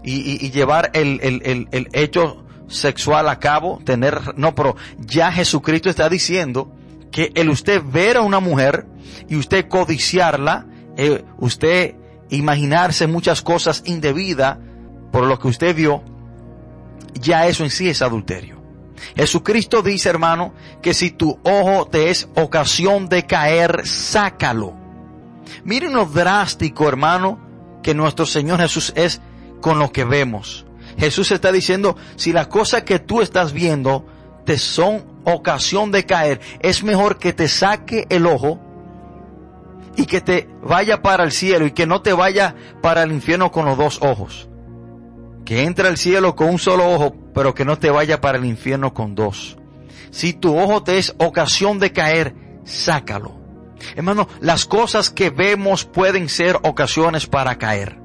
y, 0.03 0.51
llevar 0.51 0.91
el, 0.93 1.67
hecho 1.93 2.45
sexual 2.67 3.27
a 3.27 3.39
cabo, 3.39 3.79
tener, 3.83 4.37
no, 4.37 4.55
pero 4.55 4.75
ya 4.97 5.31
Jesucristo 5.31 5.89
está 5.89 6.09
diciendo 6.09 6.71
que 7.11 7.31
el 7.35 7.49
usted 7.49 7.81
ver 7.83 8.17
a 8.17 8.21
una 8.21 8.39
mujer 8.39 8.85
y 9.27 9.35
usted 9.35 9.67
codiciarla, 9.67 10.65
eh, 10.97 11.23
usted 11.37 11.95
imaginarse 12.29 13.07
muchas 13.07 13.41
cosas 13.41 13.83
indebidas 13.85 14.57
por 15.11 15.25
lo 15.25 15.39
que 15.39 15.47
usted 15.47 15.75
vio, 15.75 16.03
ya 17.19 17.47
eso 17.47 17.63
en 17.63 17.69
sí 17.69 17.89
es 17.89 18.01
adulterio. 18.01 18.61
Jesucristo 19.15 19.81
dice, 19.81 20.09
hermano, 20.09 20.53
que 20.81 20.93
si 20.93 21.11
tu 21.11 21.39
ojo 21.43 21.87
te 21.87 22.09
es 22.09 22.27
ocasión 22.35 23.09
de 23.09 23.25
caer, 23.25 23.85
sácalo. 23.85 24.73
Miren 25.63 25.93
lo 25.93 26.05
drástico, 26.05 26.87
hermano, 26.87 27.39
que 27.83 27.93
nuestro 27.93 28.25
Señor 28.25 28.59
Jesús 28.59 28.93
es 28.95 29.21
con 29.61 29.79
lo 29.79 29.91
que 29.91 30.05
vemos. 30.05 30.65
Jesús 30.97 31.31
está 31.31 31.51
diciendo, 31.51 31.97
si 32.15 32.31
las 32.31 32.47
cosas 32.47 32.83
que 32.83 32.99
tú 32.99 33.21
estás 33.21 33.53
viendo 33.53 34.05
te 34.45 34.57
son 34.57 35.05
ocasión 35.23 35.91
de 35.91 36.05
caer, 36.05 36.39
es 36.59 36.83
mejor 36.83 37.17
que 37.17 37.33
te 37.33 37.47
saque 37.47 38.05
el 38.09 38.27
ojo 38.27 38.59
y 39.95 40.05
que 40.05 40.21
te 40.21 40.49
vaya 40.61 41.01
para 41.01 41.23
el 41.23 41.31
cielo 41.31 41.65
y 41.65 41.71
que 41.71 41.85
no 41.85 42.01
te 42.01 42.13
vaya 42.13 42.55
para 42.81 43.03
el 43.03 43.11
infierno 43.11 43.51
con 43.51 43.65
los 43.65 43.77
dos 43.77 43.99
ojos. 44.01 44.47
Que 45.45 45.63
entre 45.63 45.87
al 45.87 45.97
cielo 45.97 46.35
con 46.35 46.49
un 46.49 46.59
solo 46.59 46.91
ojo, 46.91 47.15
pero 47.33 47.53
que 47.53 47.65
no 47.65 47.77
te 47.77 47.91
vaya 47.91 48.19
para 48.19 48.37
el 48.37 48.45
infierno 48.45 48.93
con 48.93 49.15
dos. 49.15 49.57
Si 50.09 50.33
tu 50.33 50.57
ojo 50.57 50.83
te 50.83 50.97
es 50.97 51.13
ocasión 51.19 51.79
de 51.79 51.91
caer, 51.91 52.35
sácalo. 52.63 53.39
Hermano, 53.95 54.27
las 54.39 54.65
cosas 54.65 55.09
que 55.09 55.29
vemos 55.29 55.85
pueden 55.85 56.29
ser 56.29 56.57
ocasiones 56.63 57.27
para 57.27 57.57
caer. 57.57 57.99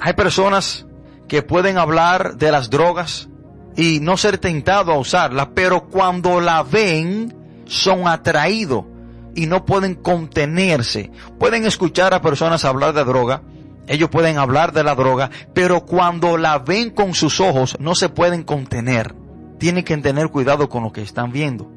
Hay 0.00 0.14
personas 0.14 0.86
que 1.28 1.42
pueden 1.42 1.76
hablar 1.76 2.36
de 2.36 2.50
las 2.50 2.70
drogas, 2.70 3.28
y 3.76 4.00
no 4.00 4.16
ser 4.16 4.38
tentado 4.38 4.92
a 4.92 4.98
usarla, 4.98 5.50
pero 5.54 5.88
cuando 5.88 6.40
la 6.40 6.62
ven 6.62 7.34
son 7.66 8.06
atraídos 8.06 8.84
y 9.34 9.46
no 9.46 9.64
pueden 9.64 9.94
contenerse. 9.94 11.10
Pueden 11.38 11.64
escuchar 11.64 12.12
a 12.12 12.20
personas 12.20 12.64
hablar 12.64 12.92
de 12.92 13.04
droga, 13.04 13.42
ellos 13.86 14.10
pueden 14.10 14.38
hablar 14.38 14.72
de 14.72 14.84
la 14.84 14.94
droga, 14.94 15.30
pero 15.54 15.84
cuando 15.84 16.36
la 16.36 16.58
ven 16.58 16.90
con 16.90 17.14
sus 17.14 17.40
ojos 17.40 17.76
no 17.80 17.94
se 17.94 18.08
pueden 18.08 18.44
contener. 18.44 19.14
Tienen 19.58 19.84
que 19.84 19.96
tener 19.98 20.28
cuidado 20.28 20.68
con 20.68 20.82
lo 20.82 20.92
que 20.92 21.02
están 21.02 21.32
viendo. 21.32 21.70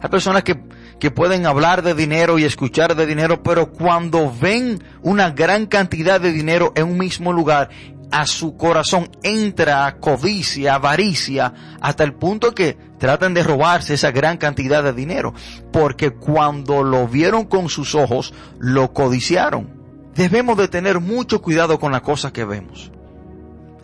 Hay 0.00 0.08
personas 0.08 0.42
que, 0.42 0.60
que 0.98 1.10
pueden 1.10 1.46
hablar 1.46 1.82
de 1.82 1.94
dinero 1.94 2.38
y 2.38 2.44
escuchar 2.44 2.94
de 2.94 3.06
dinero, 3.06 3.42
pero 3.42 3.70
cuando 3.70 4.32
ven 4.32 4.82
una 5.02 5.30
gran 5.30 5.66
cantidad 5.66 6.20
de 6.20 6.32
dinero 6.32 6.72
en 6.74 6.84
un 6.84 6.98
mismo 6.98 7.32
lugar, 7.32 7.70
a 8.10 8.26
su 8.26 8.56
corazón 8.56 9.10
entra 9.22 9.96
codicia, 10.00 10.74
avaricia, 10.74 11.52
hasta 11.80 12.04
el 12.04 12.14
punto 12.14 12.54
que 12.54 12.76
tratan 12.98 13.34
de 13.34 13.42
robarse 13.42 13.94
esa 13.94 14.10
gran 14.10 14.38
cantidad 14.38 14.82
de 14.82 14.92
dinero, 14.92 15.34
porque 15.72 16.10
cuando 16.10 16.82
lo 16.82 17.06
vieron 17.06 17.44
con 17.44 17.68
sus 17.68 17.94
ojos, 17.94 18.32
lo 18.58 18.92
codiciaron. 18.92 19.77
Debemos 20.18 20.58
de 20.58 20.66
tener 20.66 20.98
mucho 20.98 21.40
cuidado 21.40 21.78
con 21.78 21.92
las 21.92 22.00
cosas 22.00 22.32
que 22.32 22.44
vemos. 22.44 22.90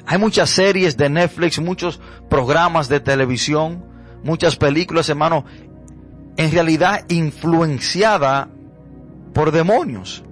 Hay 0.05 0.19
muchas 0.19 0.51
series 0.51 0.97
de 0.97 1.09
Netflix, 1.09 1.61
muchos 1.61 2.01
programas 2.29 2.89
de 2.89 2.99
televisión, 2.99 3.85
muchas 4.25 4.57
películas, 4.57 5.09
hermano, 5.09 5.45
en 6.37 6.51
realidad 6.51 7.05
influenciada 7.09 8.49
por 9.33 9.53
demonios. 9.53 10.25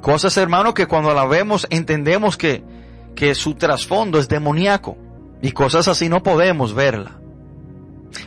Cosas, 0.00 0.36
hermano, 0.36 0.74
que 0.74 0.86
cuando 0.86 1.12
la 1.12 1.26
vemos 1.26 1.66
entendemos 1.70 2.36
que 2.36 2.62
que 3.16 3.34
su 3.34 3.54
trasfondo 3.54 4.20
es 4.20 4.28
demoníaco 4.28 4.96
y 5.42 5.50
cosas 5.50 5.88
así 5.88 6.08
no 6.08 6.22
podemos 6.22 6.72
verla. 6.72 7.18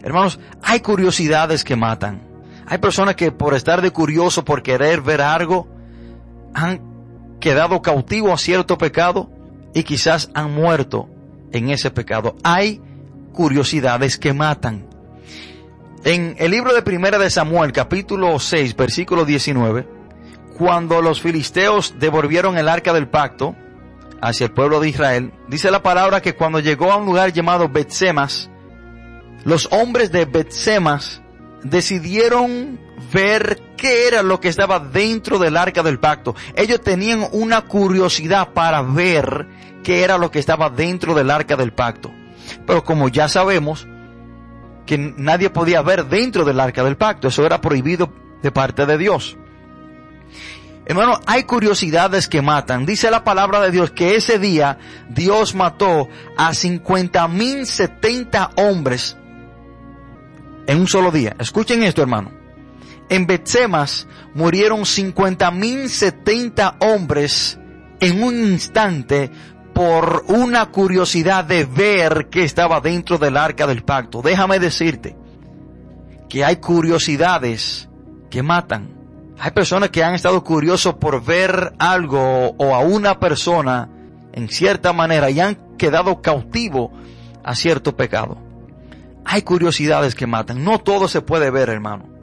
Hermanos, 0.03 0.37
hay 0.61 0.81
curiosidades 0.81 1.63
que 1.63 1.77
matan. 1.77 2.23
Hay 2.67 2.79
personas 2.79 3.15
que 3.15 3.31
por 3.31 3.53
estar 3.53 3.81
de 3.81 3.91
curioso, 3.91 4.43
por 4.43 4.61
querer 4.61 4.99
ver 4.99 5.21
algo, 5.21 5.69
han 6.53 6.90
quedado 7.41 7.81
cautivo 7.81 8.31
a 8.31 8.37
cierto 8.37 8.77
pecado 8.77 9.29
y 9.73 9.83
quizás 9.83 10.31
han 10.33 10.53
muerto 10.53 11.09
en 11.51 11.69
ese 11.69 11.91
pecado. 11.91 12.37
Hay 12.43 12.81
curiosidades 13.33 14.17
que 14.17 14.31
matan. 14.31 14.87
En 16.05 16.35
el 16.39 16.51
libro 16.51 16.73
de 16.73 16.81
Primera 16.81 17.17
de 17.17 17.29
Samuel, 17.29 17.73
capítulo 17.73 18.39
6, 18.39 18.77
versículo 18.77 19.25
19, 19.25 19.85
cuando 20.57 21.01
los 21.01 21.21
filisteos 21.21 21.95
devolvieron 21.99 22.57
el 22.57 22.69
arca 22.69 22.93
del 22.93 23.09
pacto, 23.09 23.55
hacia 24.21 24.45
el 24.45 24.51
pueblo 24.51 24.79
de 24.79 24.89
Israel, 24.89 25.33
dice 25.47 25.71
la 25.71 25.81
palabra 25.83 26.21
que 26.21 26.35
cuando 26.35 26.59
llegó 26.59 26.91
a 26.91 26.97
un 26.97 27.05
lugar 27.05 27.33
llamado 27.33 27.67
Betsemas, 27.67 28.49
los 29.43 29.67
hombres 29.71 30.11
de 30.11 30.25
Betsemas 30.25 31.21
decidieron 31.63 32.79
ver 33.11 33.59
qué 33.81 34.07
era 34.07 34.21
lo 34.21 34.39
que 34.39 34.47
estaba 34.47 34.79
dentro 34.79 35.39
del 35.39 35.57
arca 35.57 35.81
del 35.81 35.97
pacto. 35.97 36.35
Ellos 36.55 36.81
tenían 36.81 37.27
una 37.31 37.61
curiosidad 37.61 38.49
para 38.49 38.83
ver 38.83 39.47
qué 39.83 40.03
era 40.03 40.19
lo 40.19 40.29
que 40.29 40.37
estaba 40.37 40.69
dentro 40.69 41.15
del 41.15 41.31
arca 41.31 41.55
del 41.55 41.73
pacto. 41.73 42.11
Pero 42.67 42.83
como 42.83 43.09
ya 43.09 43.27
sabemos 43.27 43.87
que 44.85 44.99
nadie 44.99 45.49
podía 45.49 45.81
ver 45.81 46.05
dentro 46.05 46.45
del 46.45 46.59
arca 46.59 46.83
del 46.83 46.95
pacto, 46.95 47.27
eso 47.27 47.43
era 47.43 47.59
prohibido 47.59 48.13
de 48.43 48.51
parte 48.51 48.85
de 48.85 48.99
Dios. 48.99 49.35
Hermano, 50.85 51.19
hay 51.25 51.45
curiosidades 51.45 52.27
que 52.27 52.43
matan. 52.43 52.85
Dice 52.85 53.09
la 53.09 53.23
palabra 53.23 53.61
de 53.61 53.71
Dios 53.71 53.89
que 53.89 54.15
ese 54.15 54.37
día 54.37 54.77
Dios 55.09 55.55
mató 55.55 56.07
a 56.37 56.53
50 56.53 57.27
mil 57.29 57.65
70 57.65 58.51
hombres 58.57 59.17
en 60.67 60.79
un 60.79 60.87
solo 60.87 61.09
día. 61.09 61.35
Escuchen 61.39 61.81
esto, 61.81 62.03
hermano. 62.03 62.40
En 63.11 63.27
Betsemas 63.27 64.07
murieron 64.33 64.85
50 64.85 65.51
mil 65.51 65.89
70 65.89 66.77
hombres 66.79 67.59
en 67.99 68.23
un 68.23 68.33
instante 68.33 69.29
por 69.73 70.23
una 70.29 70.67
curiosidad 70.67 71.43
de 71.43 71.65
ver 71.65 72.29
qué 72.31 72.45
estaba 72.45 72.79
dentro 72.79 73.17
del 73.17 73.35
arca 73.35 73.67
del 73.67 73.83
pacto. 73.83 74.21
Déjame 74.21 74.59
decirte 74.59 75.17
que 76.29 76.45
hay 76.45 76.55
curiosidades 76.55 77.89
que 78.29 78.43
matan. 78.43 78.95
Hay 79.37 79.51
personas 79.51 79.89
que 79.89 80.05
han 80.05 80.13
estado 80.13 80.41
curiosos 80.45 80.93
por 80.93 81.21
ver 81.21 81.73
algo 81.79 82.55
o 82.57 82.73
a 82.73 82.79
una 82.79 83.19
persona 83.19 83.89
en 84.31 84.47
cierta 84.47 84.93
manera 84.93 85.29
y 85.29 85.41
han 85.41 85.75
quedado 85.77 86.21
cautivos 86.21 86.91
a 87.43 87.55
cierto 87.55 87.93
pecado. 87.97 88.37
Hay 89.25 89.41
curiosidades 89.41 90.15
que 90.15 90.27
matan. 90.27 90.63
No 90.63 90.79
todo 90.79 91.09
se 91.09 91.19
puede 91.19 91.51
ver, 91.51 91.67
hermano. 91.67 92.20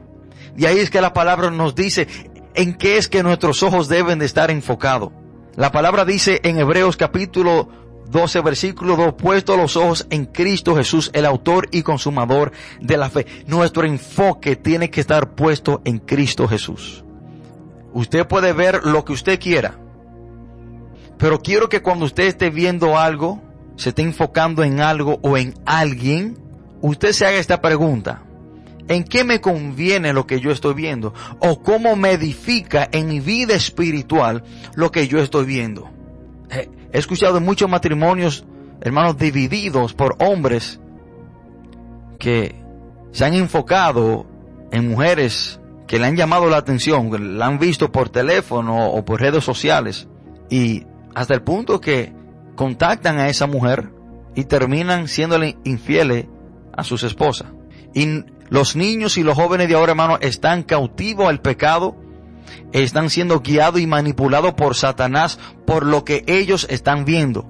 Y 0.59 0.67
ahí 0.67 0.79
es 0.79 0.91
que 0.91 1.01
la 1.01 1.13
palabra 1.13 1.53
nos 1.53 1.77
dice 1.77 2.09
en 2.55 2.75
qué 2.75 2.97
es 2.97 3.07
que 3.07 3.23
nuestros 3.23 3.63
ojos 3.63 3.87
deben 3.87 4.19
de 4.19 4.27
estar 4.27 4.51
enfocados. 4.51 5.13
La 5.55 5.71
palabra 5.71 6.05
dice 6.05 6.41
en 6.43 6.59
Hebreos 6.59 6.97
capítulo 6.97 7.69
12 8.11 8.41
versículo 8.41 8.97
2, 8.97 9.15
puesto 9.15 9.57
los 9.57 9.77
ojos 9.77 10.09
en 10.11 10.25
Cristo 10.25 10.75
Jesús, 10.75 11.13
el 11.15 11.27
autor 11.27 11.69
y 11.71 11.83
consumador 11.83 12.51
de 12.81 12.97
la 12.97 13.09
fe. 13.09 13.25
Nuestro 13.47 13.85
enfoque 13.85 14.57
tiene 14.57 14.91
que 14.91 15.01
estar 15.01 15.37
puesto 15.37 15.81
en 15.85 16.01
Cristo 16.01 16.49
Jesús. 16.49 17.05
Usted 17.93 18.27
puede 18.27 18.53
ver 18.53 18.85
lo 18.85 19.05
que 19.05 19.13
usted 19.13 19.39
quiera, 19.39 19.79
pero 21.19 21.41
quiero 21.41 21.69
que 21.69 21.83
cuando 21.83 22.05
usted 22.05 22.25
esté 22.25 22.51
viendo 22.51 22.99
algo, 22.99 23.41
se 23.77 23.91
esté 23.91 24.03
enfocando 24.03 24.65
en 24.65 24.81
algo 24.81 25.21
o 25.23 25.37
en 25.37 25.55
alguien, 25.67 26.37
usted 26.81 27.13
se 27.13 27.27
haga 27.27 27.37
esta 27.37 27.61
pregunta. 27.61 28.25
¿En 28.89 29.05
qué 29.05 29.23
me 29.23 29.41
conviene 29.41 30.13
lo 30.13 30.27
que 30.27 30.41
yo 30.41 30.51
estoy 30.51 30.75
viendo? 30.75 31.13
¿O 31.41 31.63
cómo 31.63 31.95
me 31.95 32.13
edifica 32.13 32.89
en 32.91 33.09
mi 33.09 33.21
vida 33.21 33.55
espiritual 33.55 34.43
lo 34.75 34.91
que 34.91 35.07
yo 35.09 35.19
estoy 35.19 35.45
viendo? 35.45 35.91
Eh, 36.51 36.71
he 36.93 36.99
escuchado 36.99 37.41
muchos 37.41 37.69
matrimonios, 37.69 38.47
hermanos, 38.81 39.19
divididos 39.19 39.93
por 39.93 40.17
hombres 40.21 40.81
que 42.19 42.55
se 43.13 43.25
han 43.25 43.35
enfocado 43.35 44.27
en 44.73 44.89
mujeres 44.89 45.61
que 45.87 45.99
le 45.99 46.07
han 46.07 46.17
llamado 46.17 46.49
la 46.49 46.59
atención, 46.59 47.39
la 47.39 47.47
han 47.47 47.59
visto 47.59 47.91
por 47.91 48.11
teléfono 48.11 48.91
o 48.91 49.05
por 49.05 49.21
redes 49.21 49.45
sociales 49.45 50.07
y 50.51 50.87
hasta 51.15 51.35
el 51.35 51.43
punto 51.43 51.81
que 51.81 52.13
contactan 52.57 53.19
a 53.19 53.29
esa 53.29 53.47
mujer 53.47 53.91
y 54.35 54.45
terminan 54.45 55.09
siéndole 55.09 55.57
infieles 55.65 56.27
a 56.77 56.85
sus 56.85 57.03
esposas. 57.03 57.49
Los 58.49 58.77
niños 58.77 59.19
y 59.19 59.23
los 59.23 59.37
jóvenes 59.37 59.69
de 59.69 59.75
ahora, 59.75 59.93
hermano, 59.93 60.19
están 60.21 60.63
cautivos 60.63 61.29
al 61.29 61.41
pecado, 61.41 61.97
están 62.73 63.11
siendo 63.11 63.41
guiados 63.41 63.81
y 63.81 63.87
manipulados 63.87 64.55
por 64.55 64.75
Satanás 64.75 65.39
por 65.67 65.87
lo 65.87 66.05
que 66.05 66.25
ellos 66.27 66.67
están 66.71 67.05
viendo. 67.05 67.47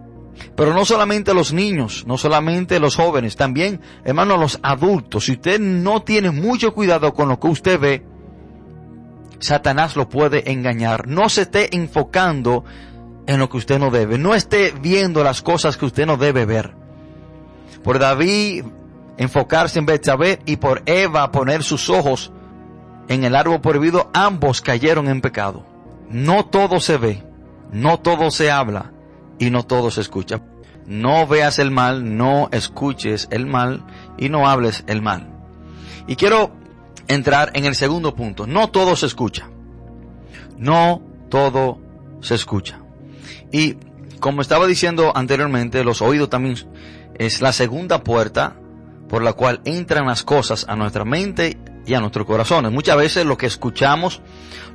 Pero 0.57 0.75
no 0.75 0.85
solamente 0.85 1.35
los 1.35 1.53
niños, 1.53 2.05
no 2.07 2.17
solamente 2.17 2.81
los 2.81 2.97
jóvenes, 2.97 3.37
también, 3.37 3.81
hermano, 4.05 4.37
los 4.37 4.59
adultos. 4.63 5.25
Si 5.25 5.33
usted 5.33 5.61
no 5.61 6.03
tiene 6.03 6.31
mucho 6.31 6.75
cuidado 6.75 7.13
con 7.15 7.29
lo 7.29 7.41
que 7.41 7.49
usted 7.49 7.81
ve, 7.81 8.05
Satanás 9.41 9.97
lo 9.97 10.09
puede 10.09 10.51
engañar. 10.51 11.07
No 11.07 11.29
se 11.29 11.43
esté 11.43 11.75
enfocando 11.77 12.65
en 13.27 13.39
lo 13.39 13.49
que 13.49 13.59
usted 13.59 13.79
no 13.79 13.91
debe. 13.91 14.19
No 14.19 14.35
esté 14.35 14.73
viendo 14.81 15.23
las 15.23 15.43
cosas 15.43 15.77
que 15.77 15.87
usted 15.87 16.07
no 16.07 16.17
debe 16.17 16.45
ver. 16.45 16.75
Por 17.85 17.99
David 17.99 18.65
enfocarse 19.18 19.78
en 19.78 19.87
Betsabé 19.87 20.40
y 20.46 20.57
por 20.57 20.83
Eva 20.87 21.31
poner 21.31 21.62
sus 21.62 21.90
ojos 21.90 22.33
en 23.09 23.24
el 23.24 23.35
árbol 23.35 23.61
prohibido, 23.61 24.11
ambos 24.14 24.61
cayeron 24.61 25.09
en 25.09 25.20
pecado. 25.20 25.66
No 26.09 26.46
todo 26.46 26.81
se 26.81 26.96
ve, 26.96 27.22
no 27.72 27.98
todo 27.98 28.31
se 28.31 28.50
habla 28.50 28.92
y 29.38 29.50
no 29.50 29.64
todo 29.64 29.90
se 29.90 30.00
escucha. 30.00 30.40
No 30.87 31.26
veas 31.26 31.59
el 31.59 31.70
mal, 31.70 32.16
no 32.16 32.48
escuches 32.50 33.28
el 33.31 33.44
mal 33.44 33.85
y 34.16 34.31
no 34.31 34.48
hables 34.48 34.85
el 34.87 35.02
mal. 35.02 35.31
Y 36.07 36.16
quiero 36.16 36.52
entrar 37.09 37.50
en 37.54 37.64
el 37.64 37.74
segundo 37.74 38.14
punto. 38.14 38.46
No 38.46 38.70
todo 38.70 38.96
se 38.96 39.07
escucha. 39.07 39.50
No 40.57 41.02
todo 41.28 41.78
se 42.20 42.35
escucha. 42.35 42.81
Y 43.52 43.76
como 44.20 44.40
estaba 44.40 44.66
diciendo 44.66 45.12
anteriormente, 45.14 45.85
los 45.85 46.00
oídos 46.00 46.31
también 46.31 46.57
es 47.18 47.42
la 47.42 47.52
segunda 47.52 48.02
puerta 48.02 48.57
por 49.09 49.23
la 49.23 49.33
cual 49.33 49.61
entran 49.64 50.07
las 50.07 50.23
cosas 50.23 50.66
a 50.68 50.77
nuestra 50.77 51.05
mente 51.05 51.59
y 51.87 51.94
a 51.94 52.01
nuestros 52.01 52.27
corazones. 52.27 52.71
Muchas 52.73 52.97
veces 52.97 53.25
lo 53.25 53.38
que 53.38 53.47
escuchamos 53.47 54.21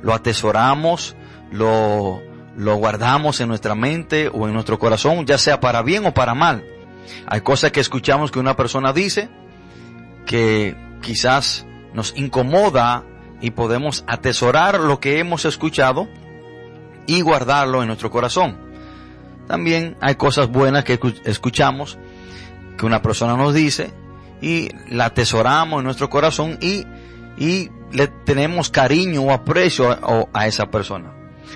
lo 0.02 0.12
atesoramos, 0.12 1.16
lo, 1.50 2.20
lo 2.56 2.76
guardamos 2.76 3.40
en 3.40 3.48
nuestra 3.48 3.74
mente 3.74 4.28
o 4.28 4.46
en 4.46 4.54
nuestro 4.54 4.78
corazón, 4.78 5.24
ya 5.24 5.38
sea 5.38 5.60
para 5.60 5.82
bien 5.82 6.04
o 6.06 6.12
para 6.12 6.34
mal. 6.34 6.64
Hay 7.26 7.40
cosas 7.40 7.72
que 7.72 7.80
escuchamos 7.80 8.30
que 8.30 8.38
una 8.38 8.56
persona 8.56 8.92
dice 8.92 9.28
que 10.26 10.76
quizás 11.00 11.66
nos 11.92 12.16
incomoda 12.16 13.04
y 13.40 13.50
podemos 13.50 14.04
atesorar 14.06 14.80
lo 14.80 15.00
que 15.00 15.18
hemos 15.18 15.44
escuchado 15.44 16.08
y 17.06 17.20
guardarlo 17.20 17.82
en 17.82 17.88
nuestro 17.88 18.10
corazón. 18.10 18.58
También 19.46 19.96
hay 20.00 20.14
cosas 20.14 20.48
buenas 20.48 20.84
que 20.84 20.98
escuchamos 21.24 21.98
que 22.78 22.86
una 22.86 23.02
persona 23.02 23.36
nos 23.36 23.54
dice 23.54 23.92
y 24.40 24.68
la 24.90 25.06
atesoramos 25.06 25.78
en 25.80 25.84
nuestro 25.84 26.10
corazón 26.10 26.58
y, 26.60 26.84
y 27.38 27.70
le 27.92 28.08
tenemos 28.08 28.70
cariño 28.70 29.22
o 29.22 29.32
aprecio 29.32 29.90
a, 29.90 30.28
a 30.32 30.46
esa 30.46 30.66
persona. 30.66 31.12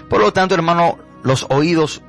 Por 0.08 0.20
lo 0.20 0.32
tanto, 0.32 0.54
hermano, 0.54 0.98
los 1.22 1.46
oídos 1.50 2.02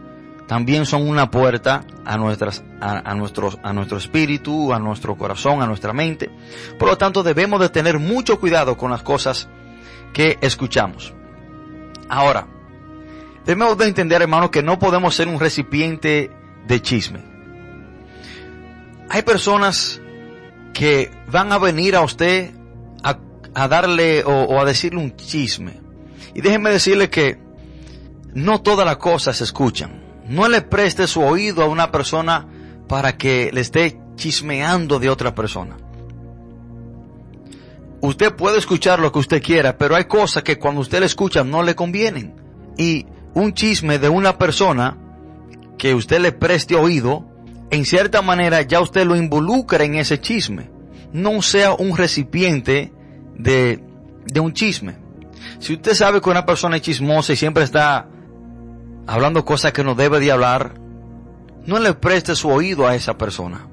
también 0.49 0.87
son 0.87 1.07
una 1.07 1.29
puerta 1.29 1.83
a 2.05 2.17
nuestras, 2.17 2.63
a, 2.81 3.13
nuestros, 3.13 3.59
a 3.61 3.71
nuestro 3.71 3.99
espíritu, 3.99 4.73
a 4.73 4.79
nuestro 4.79 5.15
corazón, 5.15 5.61
a 5.61 5.67
nuestra 5.67 5.93
mente. 5.93 6.27
Por 6.79 6.87
lo 6.87 6.97
tanto, 6.97 7.21
debemos 7.21 7.59
de 7.59 7.69
tener 7.69 7.99
mucho 7.99 8.39
cuidado 8.39 8.75
con 8.75 8.89
las 8.89 9.03
cosas 9.03 9.47
que 10.11 10.39
escuchamos. 10.41 11.13
Ahora, 12.09 12.47
debemos 13.45 13.77
de 13.77 13.89
entender, 13.89 14.23
hermano, 14.23 14.49
que 14.49 14.63
no 14.63 14.79
podemos 14.79 15.13
ser 15.13 15.27
un 15.27 15.39
recipiente 15.39 16.31
de 16.67 16.81
chisme. 16.81 17.19
Hay 19.07 19.21
personas 19.21 20.01
que 20.73 21.11
van 21.27 21.51
a 21.51 21.57
venir 21.57 21.95
a 21.95 22.01
usted 22.01 22.51
a, 23.55 23.67
darle 23.67 24.23
o, 24.23 24.43
o 24.43 24.59
a 24.59 24.65
decirle 24.65 24.99
un 24.99 25.15
chisme. 25.15 25.81
Y 26.35 26.41
déjenme 26.41 26.69
decirle 26.69 27.09
que 27.09 27.39
no 28.33 28.61
todas 28.61 28.85
las 28.85 28.97
cosas 28.97 29.37
se 29.37 29.43
escuchan. 29.43 30.03
No 30.27 30.47
le 30.47 30.61
preste 30.61 31.07
su 31.07 31.21
oído 31.21 31.63
a 31.63 31.67
una 31.67 31.91
persona 31.91 32.47
para 32.87 33.17
que 33.17 33.49
le 33.51 33.61
esté 33.61 33.99
chismeando 34.15 34.99
de 34.99 35.09
otra 35.09 35.33
persona. 35.33 35.77
Usted 38.01 38.35
puede 38.35 38.57
escuchar 38.57 38.99
lo 38.99 39.11
que 39.11 39.19
usted 39.19 39.41
quiera, 39.41 39.77
pero 39.77 39.95
hay 39.95 40.05
cosas 40.05 40.43
que 40.43 40.57
cuando 40.57 40.81
usted 40.81 40.99
le 40.99 41.05
escucha 41.05 41.43
no 41.43 41.63
le 41.63 41.75
convienen. 41.75 42.35
Y 42.77 43.05
un 43.33 43.53
chisme 43.53 43.99
de 43.99 44.09
una 44.09 44.37
persona 44.37 44.97
que 45.77 45.93
usted 45.93 46.19
le 46.19 46.31
preste 46.31 46.75
oído, 46.75 47.28
en 47.71 47.85
cierta 47.85 48.21
manera 48.21 48.61
ya 48.61 48.81
usted 48.81 49.05
lo 49.05 49.15
involucra 49.15 49.83
en 49.83 49.95
ese 49.95 50.19
chisme. 50.19 50.69
No 51.11 51.41
sea 51.41 51.73
un 51.73 51.97
recipiente 51.97 52.93
de, 53.35 53.83
de 54.25 54.39
un 54.39 54.53
chisme. 54.53 54.97
Si 55.59 55.73
usted 55.73 55.93
sabe 55.93 56.21
que 56.21 56.29
una 56.29 56.45
persona 56.45 56.77
es 56.77 56.81
chismosa 56.81 57.33
y 57.33 57.35
siempre 57.35 57.63
está 57.63 58.07
hablando 59.07 59.45
cosas 59.45 59.73
que 59.73 59.83
no 59.83 59.95
debe 59.95 60.19
de 60.19 60.31
hablar, 60.31 60.75
no 61.65 61.79
le 61.79 61.93
preste 61.93 62.35
su 62.35 62.49
oído 62.49 62.87
a 62.87 62.95
esa 62.95 63.17
persona. 63.17 63.67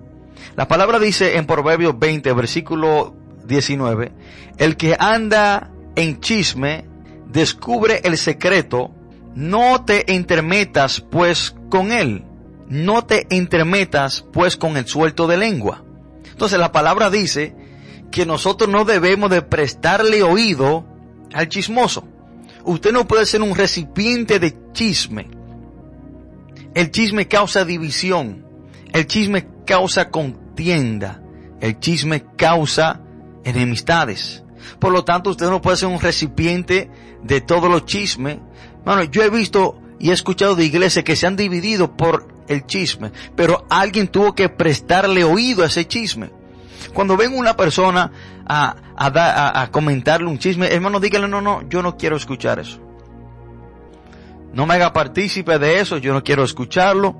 La 0.56 0.68
palabra 0.68 0.98
dice 0.98 1.36
en 1.36 1.46
Proverbios 1.46 1.98
20, 1.98 2.32
versículo 2.32 3.14
19, 3.46 4.12
el 4.58 4.76
que 4.76 4.96
anda 4.98 5.70
en 5.94 6.20
chisme 6.20 6.86
descubre 7.28 8.00
el 8.04 8.16
secreto, 8.16 8.90
no 9.34 9.84
te 9.84 10.14
entremetas 10.14 11.00
pues 11.00 11.54
con 11.68 11.92
él, 11.92 12.24
no 12.68 13.04
te 13.04 13.26
entremetas 13.34 14.24
pues 14.32 14.56
con 14.56 14.76
el 14.76 14.86
suelto 14.86 15.26
de 15.26 15.36
lengua. 15.36 15.84
Entonces 16.30 16.58
la 16.58 16.72
palabra 16.72 17.10
dice 17.10 17.54
que 18.10 18.26
nosotros 18.26 18.68
no 18.68 18.84
debemos 18.84 19.30
de 19.30 19.42
prestarle 19.42 20.22
oído 20.22 20.84
al 21.32 21.48
chismoso. 21.48 22.06
Usted 22.64 22.92
no 22.92 23.06
puede 23.06 23.26
ser 23.26 23.42
un 23.42 23.54
recipiente 23.54 24.38
de 24.38 24.56
chisme. 24.72 25.28
El 26.74 26.90
chisme 26.90 27.28
causa 27.28 27.64
división. 27.64 28.44
El 28.92 29.06
chisme 29.06 29.46
causa 29.64 30.10
contienda. 30.10 31.22
El 31.60 31.78
chisme 31.78 32.24
causa 32.36 33.00
enemistades. 33.44 34.42
Por 34.78 34.92
lo 34.92 35.04
tanto, 35.04 35.30
usted 35.30 35.48
no 35.48 35.62
puede 35.62 35.76
ser 35.76 35.88
un 35.88 36.00
recipiente 36.00 36.90
de 37.22 37.40
todos 37.40 37.70
los 37.70 37.84
chismes. 37.86 38.38
Bueno, 38.84 39.04
yo 39.04 39.22
he 39.22 39.30
visto 39.30 39.80
y 39.98 40.10
he 40.10 40.12
escuchado 40.12 40.56
de 40.56 40.64
iglesias 40.64 41.04
que 41.04 41.16
se 41.16 41.26
han 41.26 41.36
dividido 41.36 41.96
por 41.96 42.35
el 42.48 42.66
chisme, 42.66 43.12
pero 43.34 43.66
alguien 43.68 44.08
tuvo 44.08 44.34
que 44.34 44.48
prestarle 44.48 45.24
oído 45.24 45.62
a 45.62 45.66
ese 45.66 45.86
chisme. 45.86 46.30
Cuando 46.94 47.16
ven 47.16 47.36
una 47.36 47.56
persona 47.56 48.10
a, 48.46 48.76
a, 48.96 49.70
comentarle 49.70 50.28
un 50.28 50.38
chisme, 50.38 50.68
hermano, 50.68 51.00
dígale, 51.00 51.28
no, 51.28 51.40
no, 51.40 51.68
yo 51.68 51.82
no 51.82 51.96
quiero 51.96 52.16
escuchar 52.16 52.58
eso. 52.58 52.80
No 54.52 54.66
me 54.66 54.74
haga 54.74 54.92
partícipe 54.92 55.58
de 55.58 55.80
eso, 55.80 55.98
yo 55.98 56.14
no 56.14 56.24
quiero 56.24 56.44
escucharlo. 56.44 57.16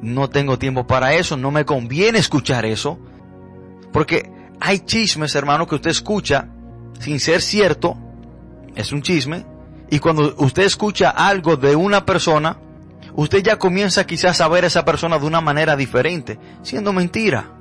No 0.00 0.30
tengo 0.30 0.58
tiempo 0.58 0.86
para 0.86 1.12
eso, 1.14 1.36
no 1.36 1.50
me 1.50 1.64
conviene 1.64 2.18
escuchar 2.18 2.64
eso. 2.64 2.98
Porque 3.92 4.30
hay 4.60 4.80
chismes, 4.80 5.34
hermano, 5.34 5.66
que 5.66 5.74
usted 5.74 5.90
escucha 5.90 6.48
sin 7.00 7.20
ser 7.20 7.42
cierto. 7.42 7.96
Es 8.74 8.92
un 8.92 9.02
chisme. 9.02 9.44
Y 9.90 9.98
cuando 9.98 10.34
usted 10.38 10.62
escucha 10.62 11.10
algo 11.10 11.56
de 11.56 11.74
una 11.74 12.04
persona, 12.06 12.58
usted 13.18 13.42
ya 13.42 13.58
comienza 13.58 14.06
quizás 14.06 14.40
a 14.40 14.48
ver 14.48 14.64
a 14.64 14.68
esa 14.68 14.84
persona 14.84 15.18
de 15.18 15.26
una 15.26 15.40
manera 15.40 15.76
diferente, 15.76 16.38
siendo 16.62 16.92
mentira 16.92 17.58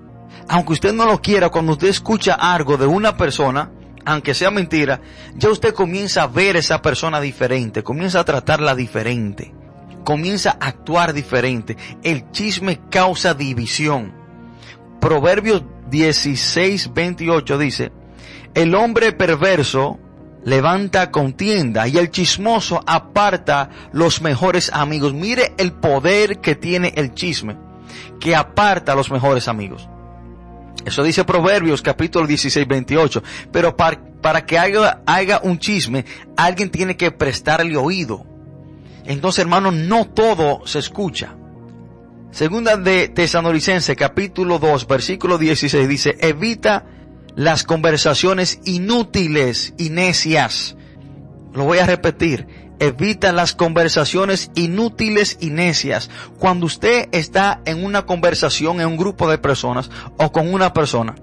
aunque 0.47 0.73
usted 0.73 0.93
no 0.93 1.05
lo 1.05 1.21
quiera, 1.21 1.49
cuando 1.49 1.73
usted 1.73 1.87
escucha 1.87 2.33
algo 2.33 2.77
de 2.77 2.85
una 2.85 3.17
persona, 3.17 3.71
aunque 4.05 4.33
sea 4.33 4.51
mentira, 4.51 5.01
ya 5.35 5.49
usted 5.49 5.73
comienza 5.73 6.23
a 6.23 6.27
ver 6.27 6.55
a 6.55 6.59
esa 6.59 6.81
persona 6.81 7.19
diferente, 7.19 7.83
comienza 7.83 8.19
a 8.19 8.25
tratarla 8.25 8.75
diferente. 8.75 9.53
comienza 10.03 10.51
a 10.51 10.67
actuar 10.67 11.11
diferente. 11.11 11.75
El 12.01 12.31
chisme 12.31 12.79
causa 12.89 13.33
división. 13.33 14.13
Proverbios 15.01 15.63
16, 15.89 16.93
28 16.93 17.57
dice, 17.57 17.91
el 18.53 18.73
hombre 18.73 19.11
perverso 19.11 19.99
levanta 20.47 21.11
contienda 21.11 21.89
y 21.89 21.97
el 21.97 22.09
chismoso 22.09 22.81
aparta 22.87 23.69
los 23.91 24.21
mejores 24.21 24.71
amigos. 24.71 25.13
Mire 25.13 25.53
el 25.57 25.73
poder 25.73 26.39
que 26.39 26.55
tiene 26.55 26.93
el 26.95 27.13
chisme, 27.13 27.57
que 28.17 28.33
aparta 28.33 28.93
a 28.93 28.95
los 28.95 29.11
mejores 29.11 29.49
amigos. 29.49 29.89
Eso 30.85 31.03
dice 31.03 31.25
Proverbios 31.25 31.81
capítulo 31.81 32.25
16, 32.25 32.65
28. 32.65 33.23
Pero 33.51 33.75
para, 33.75 33.99
para 34.21 34.45
que 34.45 34.57
haga, 34.57 35.01
haga 35.05 35.41
un 35.43 35.59
chisme, 35.59 36.05
alguien 36.37 36.69
tiene 36.69 36.95
que 36.95 37.11
prestarle 37.11 37.75
oído. 37.75 38.25
Entonces, 39.03 39.39
hermano, 39.39 39.73
no 39.73 40.05
todo 40.05 40.65
se 40.65 40.79
escucha. 40.79 41.35
Segunda 42.31 42.77
de 42.77 43.09
Tesanolicense 43.09 43.97
capítulo 43.97 44.59
2, 44.59 44.87
versículo 44.87 45.37
16 45.37 45.89
dice, 45.89 46.17
evita 46.21 46.85
las 47.37 47.63
conversaciones 47.63 48.59
inútiles 48.65 49.75
y 49.77 49.91
necias. 49.91 50.75
Lo 51.53 51.65
voy 51.65 51.77
a 51.77 51.85
repetir. 51.85 52.47
Evita 52.79 53.31
las 53.31 53.53
conversaciones 53.53 54.49
inútiles 54.55 55.37
y 55.39 55.51
necias. 55.51 56.09
Cuando 56.39 56.65
usted 56.65 57.07
está 57.11 57.61
en 57.65 57.85
una 57.85 58.07
conversación 58.07 58.81
en 58.81 58.87
un 58.87 58.97
grupo 58.97 59.29
de 59.29 59.37
personas 59.37 59.91
o 60.17 60.31
con 60.31 60.51
una 60.51 60.73
persona 60.73 61.15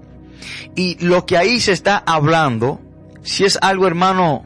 y 0.73 1.03
lo 1.05 1.25
que 1.25 1.37
ahí 1.37 1.59
se 1.59 1.73
está 1.73 1.97
hablando, 1.97 2.79
si 3.21 3.43
es 3.43 3.59
algo 3.61 3.85
hermano, 3.85 4.45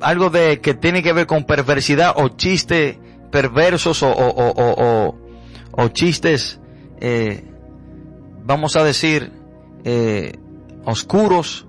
algo 0.00 0.30
de 0.30 0.60
que 0.60 0.74
tiene 0.74 1.00
que 1.02 1.12
ver 1.12 1.28
con 1.28 1.44
perversidad 1.44 2.12
o 2.16 2.30
chistes 2.30 2.96
perversos 3.30 4.02
o, 4.02 5.14
o, 5.72 5.88
chistes, 5.88 6.58
eh, 7.00 7.44
vamos 8.44 8.76
a 8.76 8.82
decir, 8.82 9.30
eh, 9.84 10.32
oscuros. 10.86 11.66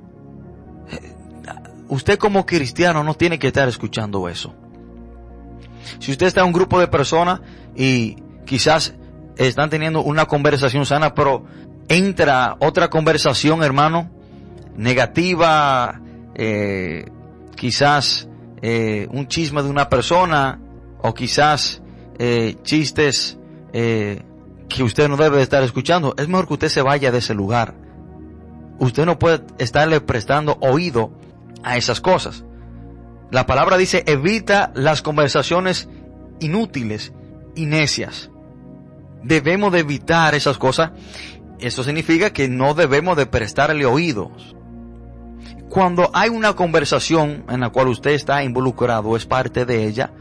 Usted 1.90 2.18
como 2.18 2.46
cristiano 2.46 3.04
no 3.04 3.14
tiene 3.16 3.40
que 3.40 3.48
estar 3.48 3.68
escuchando 3.68 4.30
eso. 4.30 4.54
Si 6.00 6.12
usted 6.12 6.28
está 6.28 6.42
en 6.42 6.48
un 6.48 6.54
grupo 6.54 6.80
de 6.80 6.88
personas 6.88 7.42
y 7.76 8.18
quizás 8.46 8.96
están 9.38 9.70
teniendo 9.70 10.02
una 10.02 10.26
conversación 10.26 10.86
sana, 10.86 11.14
pero 11.14 11.46
entra 11.88 12.58
otra 12.60 12.90
conversación, 12.90 13.64
hermano, 13.64 14.10
negativa, 14.76 16.02
eh, 16.36 17.06
quizás 17.56 18.28
eh, 18.62 19.08
un 19.12 19.28
chisme 19.28 19.64
de 19.64 19.70
una 19.70 19.90
persona 19.90 20.60
o 21.02 21.14
quizás 21.14 21.82
eh, 22.20 22.56
chistes 22.64 23.38
que 23.72 24.84
usted 24.84 25.08
no 25.08 25.18
debe 25.18 25.40
estar 25.44 25.62
escuchando, 25.62 26.16
es 26.18 26.28
mejor 26.28 26.48
que 26.48 26.54
usted 26.54 26.70
se 26.70 26.82
vaya 26.82 27.12
de 27.12 27.20
ese 27.20 27.36
lugar 27.36 27.76
usted 28.80 29.06
no 29.06 29.20
puede 29.20 29.42
estarle 29.58 30.02
prestando 30.02 30.58
oído 30.62 31.12
a 31.64 31.78
esas 31.78 32.02
cosas. 32.02 32.44
La 33.32 33.46
palabra 33.46 33.78
dice, 33.78 34.04
evita 34.06 34.72
las 34.74 35.02
conversaciones 35.02 35.90
inútiles 36.40 37.14
y 37.56 37.66
necias. 37.66 38.30
Debemos 39.24 39.74
de 39.74 39.80
evitar 39.80 40.36
esas 40.36 40.58
cosas. 40.58 40.92
Esto 41.60 41.84
significa 41.84 42.32
que 42.32 42.48
no 42.48 42.74
debemos 42.74 43.18
de 43.18 43.26
prestarle 43.26 43.86
oídos. 43.86 44.56
Cuando 45.70 46.10
hay 46.14 46.30
una 46.30 46.54
conversación 46.54 47.44
en 47.50 47.60
la 47.60 47.70
cual 47.70 47.90
usted 47.90 48.12
está 48.12 48.44
involucrado, 48.44 49.18
es 49.18 49.26
parte 49.26 49.66
de 49.66 49.86
ella, 49.86 50.12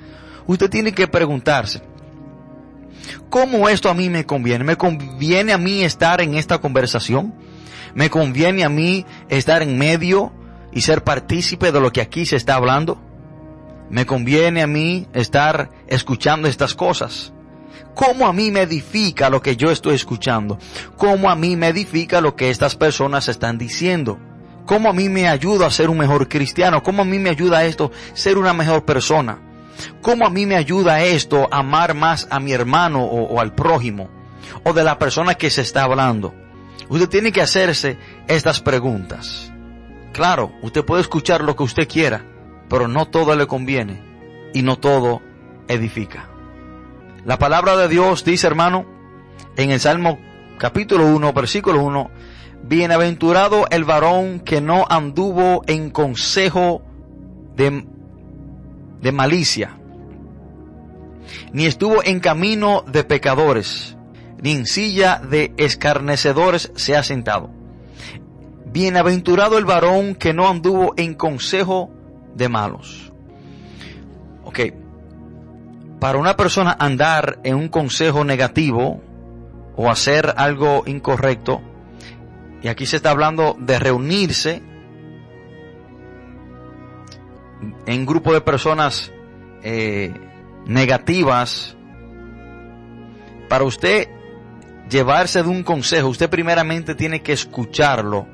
usted 0.47 0.69
tiene 0.69 0.93
que 0.93 1.07
preguntarse, 1.07 1.83
¿cómo 3.31 3.69
esto 3.69 3.89
a 3.89 3.95
mí 3.95 4.11
me 4.11 4.27
conviene? 4.27 4.65
¿Me 4.65 4.77
conviene 4.77 5.53
a 5.53 5.59
mí 5.59 5.85
estar 5.85 6.21
en 6.21 6.35
esta 6.35 6.59
conversación? 6.59 7.33
¿Me 7.97 8.11
conviene 8.11 8.63
a 8.63 8.69
mí 8.69 9.07
estar 9.31 9.63
en 9.63 9.79
medio 9.79 10.31
y 10.71 10.83
ser 10.83 11.03
partícipe 11.03 11.73
de 11.73 11.81
lo 11.81 11.93
que 11.93 12.03
aquí 12.03 12.27
se 12.27 12.37
está 12.37 12.57
hablando? 12.57 13.01
¿Me 13.89 14.05
conviene 14.05 14.61
a 14.61 14.67
mí 14.67 15.09
estar 15.15 15.71
escuchando 15.87 16.47
estas 16.47 16.75
cosas? 16.75 17.33
¿Cómo 17.95 18.27
a 18.27 18.35
mí 18.35 18.51
me 18.51 18.61
edifica 18.61 19.31
lo 19.31 19.41
que 19.41 19.57
yo 19.57 19.71
estoy 19.71 19.95
escuchando? 19.95 20.59
¿Cómo 20.99 21.31
a 21.31 21.37
mí 21.37 21.57
me 21.57 21.69
edifica 21.69 22.21
lo 22.21 22.37
que 22.37 22.51
estas 22.51 22.77
personas 22.77 23.29
están 23.29 23.57
diciendo? 23.57 24.19
¿Cómo 24.67 24.91
a 24.91 24.93
mí 24.93 25.09
me 25.09 25.27
ayuda 25.27 25.67
a 25.67 25.71
ser 25.71 25.89
un 25.89 25.97
mejor 25.97 26.29
cristiano? 26.29 26.83
¿Cómo 26.83 27.01
a 27.01 27.07
mí 27.07 27.19
me 27.19 27.31
ayuda 27.31 27.65
esto 27.65 27.93
ser 28.13 28.37
una 28.37 28.53
mejor 28.53 28.85
persona? 28.85 29.39
¿Cómo 30.03 30.27
a 30.27 30.31
mí 30.31 30.45
me 30.45 30.57
ayuda 30.57 31.03
esto 31.03 31.49
amar 31.51 31.95
más 31.95 32.29
a 32.31 32.41
mi 32.41 32.53
hermano 32.53 33.07
o, 33.07 33.23
o 33.23 33.41
al 33.41 33.55
prójimo? 33.55 34.11
O 34.65 34.75
de 34.75 34.85
la 34.85 34.99
persona 34.99 35.37
que 35.37 35.49
se 35.49 35.63
está 35.63 35.85
hablando. 35.85 36.35
Usted 36.89 37.09
tiene 37.09 37.33
que 37.33 37.43
hacerse 37.43 37.99
estas 38.29 38.61
preguntas. 38.61 39.53
Claro, 40.13 40.53
usted 40.63 40.85
puede 40.85 41.03
escuchar 41.03 41.43
lo 41.43 41.57
que 41.57 41.65
usted 41.65 41.89
quiera, 41.89 42.25
pero 42.69 42.89
no 42.89 43.07
todo 43.07 43.35
le 43.35 43.47
conviene 43.47 44.03
y 44.55 44.63
no 44.63 44.79
todo 44.79 45.21
edifica. 45.69 46.29
La 47.25 47.39
palabra 47.39 47.77
de 47.77 47.89
Dios 47.89 48.25
dice, 48.25 48.47
hermano, 48.47 48.87
en 49.57 49.71
el 49.71 49.81
Salmo 49.81 50.19
capítulo 50.59 51.07
1, 51.07 51.33
versículo 51.33 51.83
1, 51.83 52.11
Bienaventurado 52.63 53.67
el 53.71 53.85
varón 53.85 54.41
que 54.41 54.61
no 54.61 54.87
anduvo 54.89 55.63
en 55.67 55.91
consejo 55.91 56.83
de, 57.55 57.85
de 59.01 59.13
malicia, 59.13 59.79
ni 61.53 61.67
estuvo 61.67 62.03
en 62.05 62.21
camino 62.21 62.83
de 62.87 63.05
pecadores 63.05 63.96
ni 64.43 64.53
en 64.53 64.67
silla 64.67 65.21
de 65.29 65.53
escarnecedores 65.57 66.73
se 66.75 66.97
ha 66.97 67.03
sentado. 67.03 67.51
Bienaventurado 68.67 69.59
el 69.59 69.65
varón 69.65 70.15
que 70.15 70.35
no 70.35 70.49
anduvo 70.49 70.95
en 70.97 71.15
consejo 71.15 71.91
de 72.35 72.49
malos. 72.49 73.13
Ok. 74.45 74.61
Para 76.01 76.19
una 76.19 76.37
persona 76.37 76.77
andar 76.79 77.41
en 77.43 77.57
un 77.57 77.69
consejo 77.69 78.25
negativo 78.25 79.01
o 79.77 79.91
hacer 79.91 80.35
algo 80.37 80.83
incorrecto, 80.87 81.63
y 82.63 82.69
aquí 82.69 82.87
se 82.87 82.97
está 82.97 83.11
hablando 83.11 83.57
de 83.59 83.79
reunirse 83.79 84.63
en 87.87 88.07
grupo 88.07 88.33
de 88.33 88.41
personas 88.41 89.13
eh, 89.63 90.13
negativas, 90.67 91.77
para 93.49 93.65
usted 93.65 94.09
llevarse 94.89 95.43
de 95.43 95.49
un 95.49 95.63
consejo, 95.63 96.09
usted 96.09 96.31
primeramente 96.31 96.95
tiene 96.95 97.23
que 97.23 97.33
escucharlo. 97.33 98.27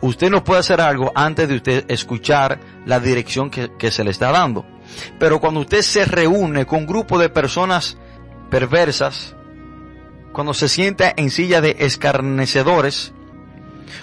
Usted 0.00 0.30
no 0.30 0.44
puede 0.44 0.60
hacer 0.60 0.80
algo 0.80 1.10
antes 1.14 1.48
de 1.48 1.56
usted 1.56 1.84
escuchar 1.88 2.60
la 2.84 3.00
dirección 3.00 3.50
que, 3.50 3.90
se 3.90 4.04
le 4.04 4.10
está 4.10 4.30
dando. 4.30 4.66
Pero 5.18 5.40
cuando 5.40 5.60
usted 5.60 5.82
se 5.82 6.04
reúne 6.04 6.66
con 6.66 6.80
un 6.80 6.86
grupo 6.86 7.18
de 7.18 7.30
personas 7.30 7.96
perversas, 8.50 9.34
cuando 10.32 10.52
se 10.52 10.68
sienta 10.68 11.12
en 11.16 11.30
silla 11.30 11.62
de 11.62 11.76
escarnecedores, 11.80 13.14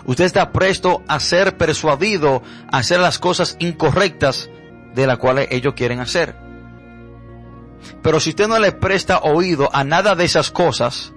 usted 0.06 0.26
está 0.26 0.52
presto 0.52 1.04
a 1.08 1.20
ser 1.20 1.58
persuadido 1.58 2.42
a 2.72 2.80
hacer 2.80 3.00
las 3.00 3.20
cosas 3.20 3.56
incorrectas 3.60 4.50
de 4.96 5.06
las 5.06 5.20
cuales 5.20 5.48
ellos 5.52 5.76
quieren 5.76 6.00
hacer. 6.00 6.36
Pero 8.02 8.20
si 8.20 8.32
usted 8.32 8.48
no 8.48 8.60
le 8.60 8.72
presta 8.72 9.20
oído 9.20 9.70
a 9.74 9.84
nada 9.84 10.16
de 10.16 10.26
esas 10.26 10.50
cosas, 10.50 11.14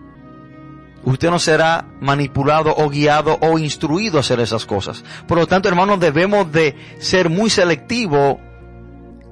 usted 1.07 1.31
no 1.31 1.39
será 1.39 1.87
manipulado 2.01 2.75
o 2.77 2.91
guiado 2.91 3.39
o 3.41 3.59
instruido 3.59 4.19
a 4.19 4.21
hacer 4.21 4.41
esas 4.41 4.67
cosas. 4.67 5.05
Por 5.27 5.39
lo 5.39 5.47
tanto, 5.47 5.69
hermanos, 5.69 6.01
debemos 6.01 6.51
de 6.53 6.77
ser 6.99 7.31
muy 7.31 7.49
selectivos 7.49 8.37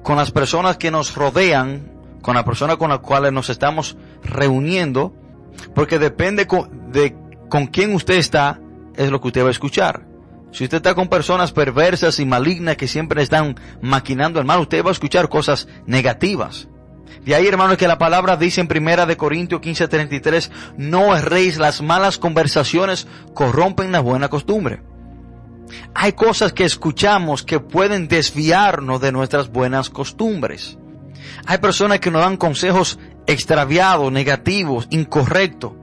con 0.01 0.15
las 0.15 0.31
personas 0.31 0.77
que 0.77 0.89
nos 0.89 1.15
rodean, 1.15 1.91
con 2.21 2.35
la 2.35 2.45
persona 2.45 2.77
con 2.77 2.89
la 2.89 2.99
cual 2.99 3.31
nos 3.33 3.49
estamos 3.49 3.97
reuniendo, 4.23 5.13
porque 5.75 5.99
depende 5.99 6.47
de 6.91 7.15
con 7.49 7.67
quién 7.67 7.93
usted 7.93 8.15
está, 8.15 8.59
es 8.95 9.11
lo 9.11 9.19
que 9.19 9.27
usted 9.27 9.43
va 9.43 9.49
a 9.49 9.51
escuchar. 9.51 10.07
Si 10.51 10.63
usted 10.63 10.77
está 10.77 10.95
con 10.95 11.09
personas 11.09 11.51
perversas 11.51 12.19
y 12.19 12.25
malignas 12.25 12.77
que 12.77 12.87
siempre 12.87 13.21
están 13.21 13.59
maquinando 13.81 14.39
el 14.39 14.45
mal, 14.45 14.61
usted 14.61 14.83
va 14.83 14.89
a 14.89 14.93
escuchar 14.93 15.27
cosas 15.27 15.67
negativas. 15.85 16.69
De 17.25 17.33
ahí, 17.33 17.47
hermanos, 17.47 17.77
que 17.77 17.87
la 17.87 17.97
palabra 17.97 18.37
dice 18.37 18.61
en 18.61 18.67
primera 18.67 19.05
de 19.05 19.17
Corintios 19.17 19.61
15:33, 19.61 20.51
no 20.77 21.15
erréis, 21.15 21.57
las 21.57 21.81
malas 21.81 22.17
conversaciones 22.17 23.07
corrompen 23.33 23.91
la 23.91 23.99
buena 23.99 24.29
costumbre. 24.29 24.81
Hay 25.93 26.13
cosas 26.13 26.53
que 26.53 26.65
escuchamos 26.65 27.43
que 27.43 27.59
pueden 27.59 28.07
desviarnos 28.07 29.01
de 29.01 29.11
nuestras 29.11 29.49
buenas 29.51 29.89
costumbres. 29.89 30.77
Hay 31.47 31.57
personas 31.57 31.99
que 31.99 32.11
nos 32.11 32.21
dan 32.21 32.37
consejos 32.37 32.99
extraviados, 33.25 34.11
negativos, 34.11 34.87
incorrectos. 34.91 35.73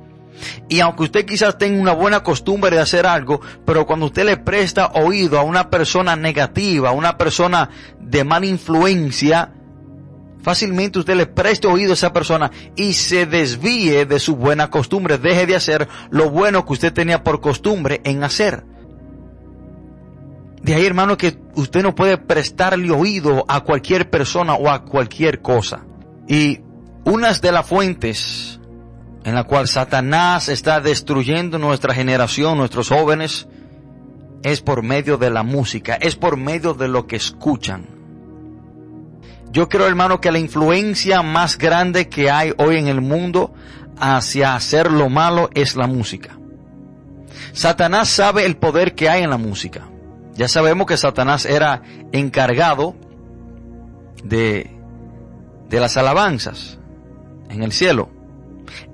Y 0.68 0.80
aunque 0.80 1.04
usted 1.04 1.26
quizás 1.26 1.58
tenga 1.58 1.80
una 1.80 1.92
buena 1.92 2.22
costumbre 2.22 2.70
de 2.70 2.82
hacer 2.82 3.06
algo, 3.06 3.40
pero 3.64 3.86
cuando 3.86 4.06
usted 4.06 4.24
le 4.24 4.36
presta 4.36 4.92
oído 4.94 5.38
a 5.38 5.42
una 5.42 5.70
persona 5.70 6.16
negativa, 6.16 6.88
a 6.88 6.92
una 6.92 7.16
persona 7.16 7.70
de 8.00 8.24
mala 8.24 8.46
influencia, 8.46 9.52
Fácilmente 10.42 10.98
usted 10.98 11.16
le 11.16 11.26
preste 11.26 11.68
oído 11.68 11.92
a 11.92 11.94
esa 11.94 12.12
persona 12.12 12.50
y 12.76 12.94
se 12.94 13.26
desvíe 13.26 14.06
de 14.06 14.18
su 14.18 14.36
buena 14.36 14.70
costumbre, 14.70 15.18
deje 15.18 15.46
de 15.46 15.56
hacer 15.56 15.88
lo 16.10 16.30
bueno 16.30 16.66
que 16.66 16.72
usted 16.72 16.92
tenía 16.92 17.22
por 17.22 17.40
costumbre 17.40 18.00
en 18.04 18.24
hacer. 18.24 18.64
De 20.62 20.74
ahí, 20.74 20.86
hermano, 20.86 21.16
que 21.16 21.38
usted 21.54 21.82
no 21.82 21.94
puede 21.94 22.18
prestarle 22.18 22.90
oído 22.90 23.44
a 23.48 23.60
cualquier 23.60 24.10
persona 24.10 24.54
o 24.54 24.68
a 24.68 24.84
cualquier 24.84 25.42
cosa. 25.42 25.84
Y 26.28 26.60
unas 27.04 27.40
de 27.40 27.52
las 27.52 27.66
fuentes 27.66 28.60
en 29.24 29.34
la 29.34 29.44
cual 29.44 29.68
Satanás 29.68 30.48
está 30.48 30.80
destruyendo 30.80 31.58
nuestra 31.58 31.94
generación, 31.94 32.58
nuestros 32.58 32.88
jóvenes, 32.88 33.46
es 34.42 34.60
por 34.60 34.82
medio 34.82 35.16
de 35.18 35.30
la 35.30 35.42
música, 35.42 35.94
es 35.94 36.16
por 36.16 36.36
medio 36.36 36.74
de 36.74 36.88
lo 36.88 37.06
que 37.06 37.16
escuchan. 37.16 37.86
Yo 39.52 39.68
creo, 39.68 39.86
hermano, 39.86 40.20
que 40.20 40.32
la 40.32 40.38
influencia 40.38 41.22
más 41.22 41.58
grande 41.58 42.08
que 42.08 42.30
hay 42.30 42.54
hoy 42.56 42.76
en 42.76 42.88
el 42.88 43.02
mundo 43.02 43.52
hacia 43.98 44.54
hacer 44.54 44.90
lo 44.90 45.10
malo 45.10 45.50
es 45.54 45.76
la 45.76 45.86
música. 45.86 46.38
Satanás 47.52 48.08
sabe 48.08 48.46
el 48.46 48.56
poder 48.56 48.94
que 48.94 49.10
hay 49.10 49.22
en 49.22 49.30
la 49.30 49.36
música. 49.36 49.82
Ya 50.34 50.48
sabemos 50.48 50.86
que 50.86 50.96
Satanás 50.96 51.44
era 51.44 51.82
encargado 52.12 52.96
de, 54.24 54.70
de 55.68 55.80
las 55.80 55.98
alabanzas 55.98 56.78
en 57.50 57.62
el 57.62 57.72
cielo. 57.72 58.08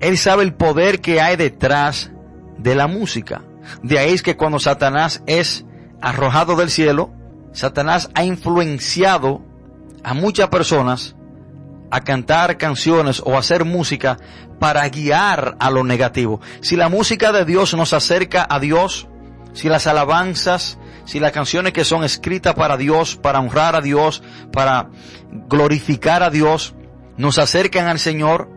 Él 0.01 0.17
sabe 0.17 0.43
el 0.43 0.53
poder 0.53 0.99
que 0.99 1.21
hay 1.21 1.37
detrás 1.37 2.11
de 2.57 2.75
la 2.75 2.87
música. 2.87 3.43
De 3.81 3.97
ahí 3.97 4.11
es 4.11 4.23
que 4.23 4.35
cuando 4.35 4.59
Satanás 4.59 5.23
es 5.25 5.63
arrojado 6.01 6.57
del 6.57 6.69
cielo, 6.69 7.11
Satanás 7.53 8.09
ha 8.13 8.25
influenciado 8.25 9.41
a 10.03 10.13
muchas 10.13 10.49
personas 10.49 11.15
a 11.91 12.01
cantar 12.01 12.57
canciones 12.57 13.21
o 13.25 13.37
hacer 13.37 13.65
música 13.65 14.17
para 14.59 14.87
guiar 14.89 15.55
a 15.59 15.71
lo 15.71 15.83
negativo. 15.83 16.41
Si 16.61 16.75
la 16.75 16.89
música 16.89 17.31
de 17.31 17.45
Dios 17.45 17.73
nos 17.73 17.93
acerca 17.93 18.45
a 18.49 18.59
Dios, 18.59 19.07
si 19.53 19.69
las 19.69 19.87
alabanzas, 19.87 20.77
si 21.05 21.19
las 21.19 21.31
canciones 21.31 21.73
que 21.73 21.85
son 21.85 22.03
escritas 22.03 22.53
para 22.53 22.77
Dios, 22.77 23.15
para 23.15 23.39
honrar 23.39 23.75
a 23.75 23.81
Dios, 23.81 24.21
para 24.51 24.89
glorificar 25.31 26.21
a 26.21 26.29
Dios, 26.29 26.75
nos 27.17 27.39
acercan 27.39 27.87
al 27.87 27.99
Señor, 27.99 28.49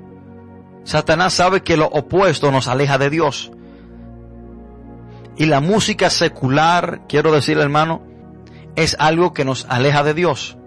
Satanás 0.85 1.33
sabe 1.33 1.63
que 1.63 1.77
lo 1.77 1.87
opuesto 1.87 2.51
nos 2.51 2.69
aleja 2.69 2.99
de 2.99 3.11
Dios. 3.11 3.53
Y 5.37 5.47
la 5.47 5.61
música 5.61 6.11
secular, 6.11 7.03
quiero 7.09 7.33
decir 7.33 7.59
hermano, 7.59 8.03
es 8.77 8.97
algo 8.99 9.33
que 9.33 9.45
nos 9.45 9.65
aleja 9.69 10.03
de 10.03 10.15
Dios. 10.15 10.59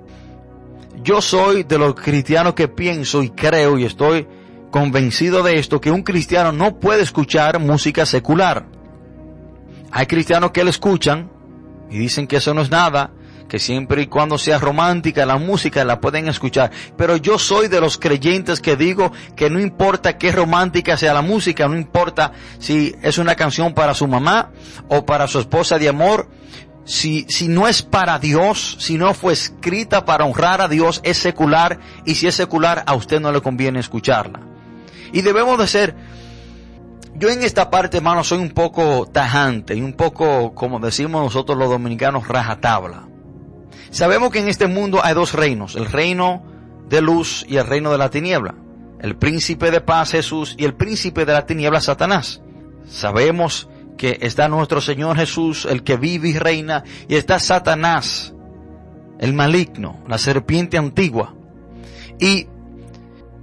Yo 1.06 1.22
soy 1.22 1.62
de 1.62 1.78
los 1.78 1.94
cristianos 1.94 2.56
que 2.56 2.68
pienso 2.68 3.22
y 3.22 3.30
creo 3.30 3.78
y 3.78 3.86
estoy 3.86 4.28
convencido 4.72 5.44
de 5.44 5.60
esto, 5.60 5.80
que 5.80 5.92
un 5.92 6.02
cristiano 6.02 6.52
no 6.52 6.80
puede 6.80 7.04
escuchar 7.04 7.60
música 7.60 8.08
secular. 8.08 8.66
Hay 9.92 10.08
cristianos 10.08 10.50
que 10.50 10.64
le 10.64 10.72
escuchan 10.72 11.30
y 11.92 12.00
dicen 12.00 12.26
que 12.26 12.38
eso 12.38 12.56
no 12.56 12.62
es 12.62 12.72
nada, 12.72 13.12
que 13.48 13.60
siempre 13.60 14.02
y 14.02 14.08
cuando 14.08 14.40
sea 14.40 14.58
romántica 14.58 15.28
la 15.28 15.38
música 15.38 15.86
la 15.86 16.02
pueden 16.02 16.28
escuchar. 16.28 16.72
Pero 16.98 17.18
yo 17.18 17.38
soy 17.38 17.68
de 17.68 17.82
los 17.82 18.00
creyentes 18.00 18.60
que 18.60 18.76
digo 18.76 19.12
que 19.36 19.52
no 19.52 19.60
importa 19.60 20.18
qué 20.18 20.32
romántica 20.32 20.98
sea 20.98 21.14
la 21.14 21.22
música, 21.22 21.68
no 21.68 21.78
importa 21.78 22.32
si 22.58 22.96
es 23.04 23.20
una 23.20 23.36
canción 23.36 23.76
para 23.76 23.94
su 23.94 24.08
mamá 24.08 24.54
o 24.88 25.06
para 25.06 25.28
su 25.28 25.38
esposa 25.38 25.78
de 25.78 25.88
amor, 25.88 26.28
si, 26.86 27.26
si 27.30 27.48
no 27.48 27.68
es 27.68 27.82
para 27.82 28.20
Dios, 28.20 28.78
si 28.80 28.98
no 28.98 29.14
fue 29.14 29.34
escrita 29.34 30.06
para 30.06 30.26
honrar 30.26 30.62
a 30.62 30.68
Dios, 30.68 31.02
es 31.04 31.18
secular 31.18 31.80
y 32.06 32.16
si 32.16 32.28
es 32.28 32.36
secular 32.36 32.84
a 32.86 32.94
usted 32.94 33.20
no 33.20 33.32
le 33.32 33.42
conviene 33.42 33.80
escucharla. 33.80 34.40
Y 35.12 35.22
debemos 35.22 35.58
de 35.58 35.68
ser, 35.68 35.96
yo 37.16 37.30
en 37.30 37.42
esta 37.42 37.70
parte 37.70 37.98
hermano 37.98 38.24
soy 38.24 38.38
un 38.38 38.52
poco 38.52 39.08
tajante 39.08 39.76
y 39.76 39.82
un 39.82 39.94
poco, 39.94 40.54
como 40.54 40.80
decimos 40.80 41.24
nosotros 41.24 41.58
los 41.58 41.70
dominicanos, 41.70 42.28
rajatabla. 42.28 43.08
Sabemos 43.90 44.32
que 44.32 44.40
en 44.40 44.50
este 44.50 44.68
mundo 44.68 45.02
hay 45.04 45.14
dos 45.14 45.34
reinos, 45.34 45.76
el 45.76 45.86
reino 45.86 46.44
de 46.88 47.02
luz 47.02 47.46
y 47.48 47.58
el 47.58 47.66
reino 47.66 47.92
de 47.92 47.98
la 47.98 48.10
tiniebla. 48.10 48.56
El 49.00 49.16
príncipe 49.16 49.72
de 49.72 49.82
paz 49.82 50.12
Jesús 50.12 50.56
y 50.58 50.66
el 50.66 50.74
príncipe 50.74 51.26
de 51.26 51.34
la 51.34 51.46
tiniebla 51.46 51.82
Satanás. 51.82 52.42
Sabemos 52.88 53.70
que 53.98 54.20
está 54.22 54.48
nuestro 54.48 54.82
Señor 54.82 55.18
Jesús, 55.18 55.66
el 55.70 55.84
que 55.84 55.98
vive 55.98 56.30
y 56.30 56.40
reina, 56.40 56.84
y 57.08 57.16
está 57.16 57.40
Satanás, 57.40 58.34
el 59.20 59.34
maligno, 59.34 60.04
la 60.08 60.18
serpiente 60.18 60.78
antigua. 60.78 61.34
Y 62.20 62.48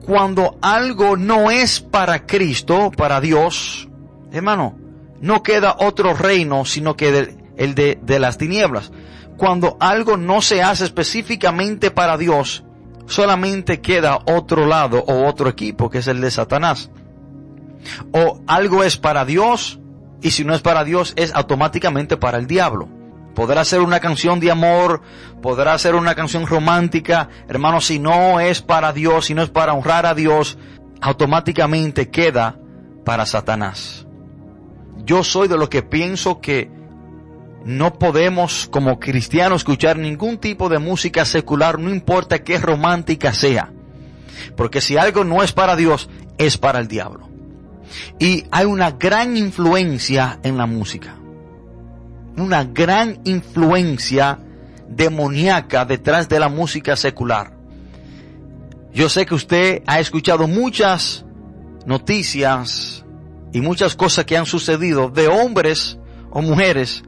cuando 0.04 0.58
algo 0.60 1.16
no 1.16 1.50
es 1.50 1.80
para 1.80 2.26
Cristo, 2.26 2.90
para 2.96 3.20
Dios, 3.20 3.88
hermano, 4.32 4.78
no 5.20 5.42
queda 5.42 5.76
otro 5.78 6.14
reino 6.14 6.64
sino 6.64 6.96
que 6.96 7.36
el 7.56 7.74
de, 7.74 8.18
las 8.18 8.38
tinieblas 8.38 8.90
cuando 9.36 9.76
algo 9.80 10.16
no 10.16 10.40
se 10.40 10.62
hace 10.62 10.84
específicamente 10.84 11.90
para 11.90 12.16
Dios, 12.16 12.64
solamente 13.06 13.80
queda 13.80 14.20
otro 14.26 14.66
lado 14.66 15.02
o 15.04 15.26
otro 15.26 15.48
equipo, 15.48 15.90
que 15.90 15.98
es 15.98 16.06
el 16.06 16.20
de 16.20 16.30
Satanás. 16.30 16.90
O 18.12 18.40
algo 18.46 18.84
es 18.84 18.96
para 18.96 19.24
Dios, 19.24 19.80
y 20.22 20.30
si 20.30 20.44
no 20.44 20.54
es 20.54 20.62
para 20.62 20.84
Dios, 20.84 21.12
es 21.16 21.34
automáticamente 21.34 22.16
para 22.16 22.38
el 22.38 22.46
diablo. 22.46 22.88
Podrá 23.34 23.64
ser 23.64 23.80
una 23.80 24.00
canción 24.00 24.40
de 24.40 24.50
amor, 24.50 25.02
podrá 25.40 25.76
ser 25.78 25.94
una 25.94 26.14
canción 26.14 26.46
romántica, 26.46 27.28
hermano, 27.48 27.80
si 27.80 27.98
no 27.98 28.40
es 28.40 28.62
para 28.62 28.92
Dios, 28.92 29.26
si 29.26 29.34
no 29.34 29.42
es 29.42 29.50
para 29.50 29.72
honrar 29.72 30.06
a 30.06 30.14
Dios, 30.14 30.58
automáticamente 31.00 32.10
queda 32.10 32.56
para 33.04 33.26
Satanás. 33.26 34.06
Yo 35.04 35.24
soy 35.24 35.48
de 35.48 35.56
los 35.56 35.68
que 35.68 35.82
pienso 35.82 36.40
que 36.40 36.70
no 37.64 37.94
podemos 37.98 38.68
como 38.70 39.00
cristianos 39.00 39.62
escuchar 39.62 39.98
ningún 39.98 40.38
tipo 40.38 40.68
de 40.68 40.78
música 40.78 41.24
secular, 41.24 41.78
no 41.78 41.90
importa 41.90 42.42
qué 42.42 42.58
romántica 42.58 43.32
sea. 43.32 43.72
Porque 44.56 44.80
si 44.80 44.96
algo 44.96 45.24
no 45.24 45.42
es 45.42 45.52
para 45.52 45.74
Dios, 45.74 46.08
es 46.38 46.58
para 46.58 46.80
el 46.80 46.88
diablo. 46.88 47.31
Y 48.18 48.44
hay 48.50 48.66
una 48.66 48.92
gran 48.92 49.36
influencia 49.36 50.38
en 50.42 50.56
la 50.56 50.66
música. 50.66 51.16
Una 52.36 52.64
gran 52.64 53.20
influencia 53.24 54.38
demoníaca 54.88 55.84
detrás 55.84 56.28
de 56.28 56.40
la 56.40 56.48
música 56.48 56.96
secular. 56.96 57.56
Yo 58.92 59.08
sé 59.08 59.24
que 59.26 59.34
usted 59.34 59.82
ha 59.86 60.00
escuchado 60.00 60.46
muchas 60.46 61.24
noticias 61.86 63.04
y 63.52 63.60
muchas 63.60 63.94
cosas 63.96 64.24
que 64.24 64.36
han 64.36 64.46
sucedido 64.46 65.10
de 65.10 65.28
hombres 65.28 65.98
o 66.30 66.42
mujeres 66.42 67.02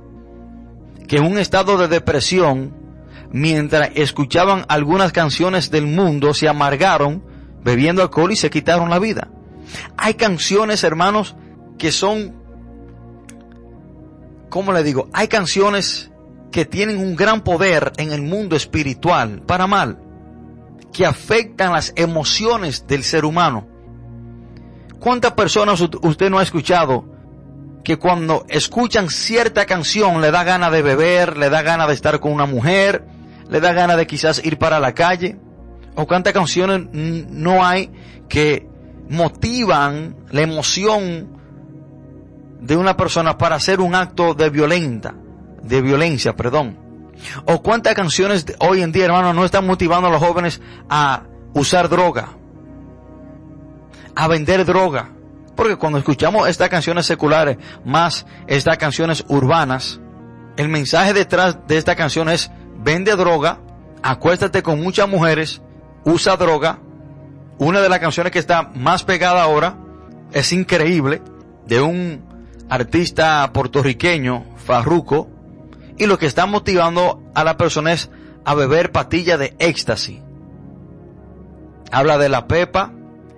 que 1.07 1.16
en 1.16 1.25
un 1.25 1.38
estado 1.38 1.77
de 1.77 1.88
depresión, 1.88 2.75
mientras 3.31 3.90
escuchaban 3.94 4.64
algunas 4.68 5.12
canciones 5.12 5.70
del 5.70 5.87
mundo, 5.87 6.33
se 6.33 6.49
amargaron 6.49 7.23
bebiendo 7.62 8.03
alcohol 8.03 8.33
y 8.33 8.37
se 8.37 8.51
quitaron 8.51 8.90
la 8.90 8.99
vida. 8.99 9.29
Hay 9.96 10.14
canciones, 10.14 10.85
hermanos, 10.85 11.37
que 11.79 11.92
son, 11.92 12.35
¿cómo 14.48 14.72
le 14.72 14.83
digo? 14.83 15.09
Hay 15.12 15.29
canciones 15.29 16.11
que 16.50 16.64
tienen 16.64 16.98
un 16.98 17.16
gran 17.16 17.42
poder 17.42 17.92
en 17.96 18.12
el 18.12 18.22
mundo 18.22 18.55
espiritual, 18.55 19.42
para 19.42 19.66
mal, 19.66 19.98
que 20.92 21.05
afectan 21.05 21.72
las 21.72 21.92
emociones 21.96 22.87
del 22.87 23.03
ser 23.03 23.24
humano. 23.24 23.66
¿Cuántas 25.00 25.33
personas 25.33 25.81
usted 25.81 26.31
no 26.31 26.38
ha 26.38 26.42
escuchado 26.42 27.05
que 27.85 27.98
cuando 27.98 28.46
escuchan 28.48 29.11
cierta 29.11 29.66
canción 29.66 30.20
le 30.22 30.31
da 30.31 30.42
gana 30.42 30.70
de 30.70 30.81
beber, 30.81 31.37
le 31.37 31.50
da 31.50 31.62
gana 31.62 31.87
de 31.87 31.92
estar 31.92 32.18
con 32.20 32.33
una 32.33 32.46
mujer, 32.46 33.05
le 33.50 33.61
da 33.61 33.72
gana 33.72 33.96
de 33.96 34.07
quizás 34.07 34.43
ir 34.45 34.59
para 34.59 34.80
la 34.80 34.95
calle. 34.95 35.36
O 35.95 36.07
cuántas 36.07 36.32
canciones 36.32 36.86
no 36.93 37.64
hay 37.64 37.91
que 38.28 38.66
motivan 39.09 40.16
la 40.30 40.42
emoción 40.42 41.28
de 42.61 42.76
una 42.76 42.96
persona 42.96 43.36
para 43.36 43.57
hacer 43.57 43.80
un 43.80 43.94
acto 43.94 44.34
de 44.34 44.50
violenta, 44.50 45.14
de 45.62 45.82
violencia, 45.82 46.34
perdón. 46.34 46.78
O 47.46 47.62
cuántas 47.62 47.94
canciones 47.94 48.46
hoy 48.59 48.82
en 48.82 48.92
día, 48.92 49.07
hermano, 49.07 49.32
no 49.32 49.44
están 49.44 49.66
motivando 49.66 50.09
a 50.09 50.11
los 50.11 50.22
jóvenes 50.22 50.61
a 50.88 51.24
usar 51.52 51.88
droga, 51.88 52.30
a 54.16 54.28
vender 54.28 54.64
droga, 54.64 55.11
porque 55.55 55.76
cuando 55.76 55.98
escuchamos 55.98 56.48
estas 56.48 56.68
canciones 56.68 57.07
seculares, 57.07 57.59
más 57.84 58.26
estas 58.46 58.76
canciones 58.78 59.24
urbanas, 59.28 60.00
el 60.57 60.68
mensaje 60.68 61.12
detrás 61.12 61.59
de 61.66 61.76
esta 61.78 61.96
canción 61.96 62.28
es, 62.28 62.50
vende 62.78 63.14
droga, 63.16 63.61
acuéstate 64.02 64.62
con 64.62 64.82
muchas 64.82 65.09
mujeres, 65.09 65.62
usa 66.05 66.36
droga. 66.36 66.78
Una 67.59 67.80
de 67.80 67.88
las 67.88 68.00
canciones 68.00 68.32
que 68.32 68.38
está 68.38 68.70
más 68.74 69.05
pegada 69.05 69.42
ahora 69.42 69.76
es 70.32 70.52
increíble, 70.52 71.22
de 71.66 71.80
un 71.80 72.24
artista 72.68 73.50
puertorriqueño, 73.52 74.44
Farruco, 74.57 75.30
y 75.96 76.07
lo 76.07 76.18
que 76.18 76.26
está 76.26 76.46
motivando 76.46 77.22
a 77.34 77.44
la 77.44 77.57
persona 77.57 77.92
es 77.92 78.11
a 78.44 78.55
beber 78.55 78.90
patillas 78.92 79.38
de 79.38 79.55
éxtasis. 79.59 80.20
habla 81.92 82.18
de 82.18 82.28
la 82.28 82.48
pepa 82.48 82.92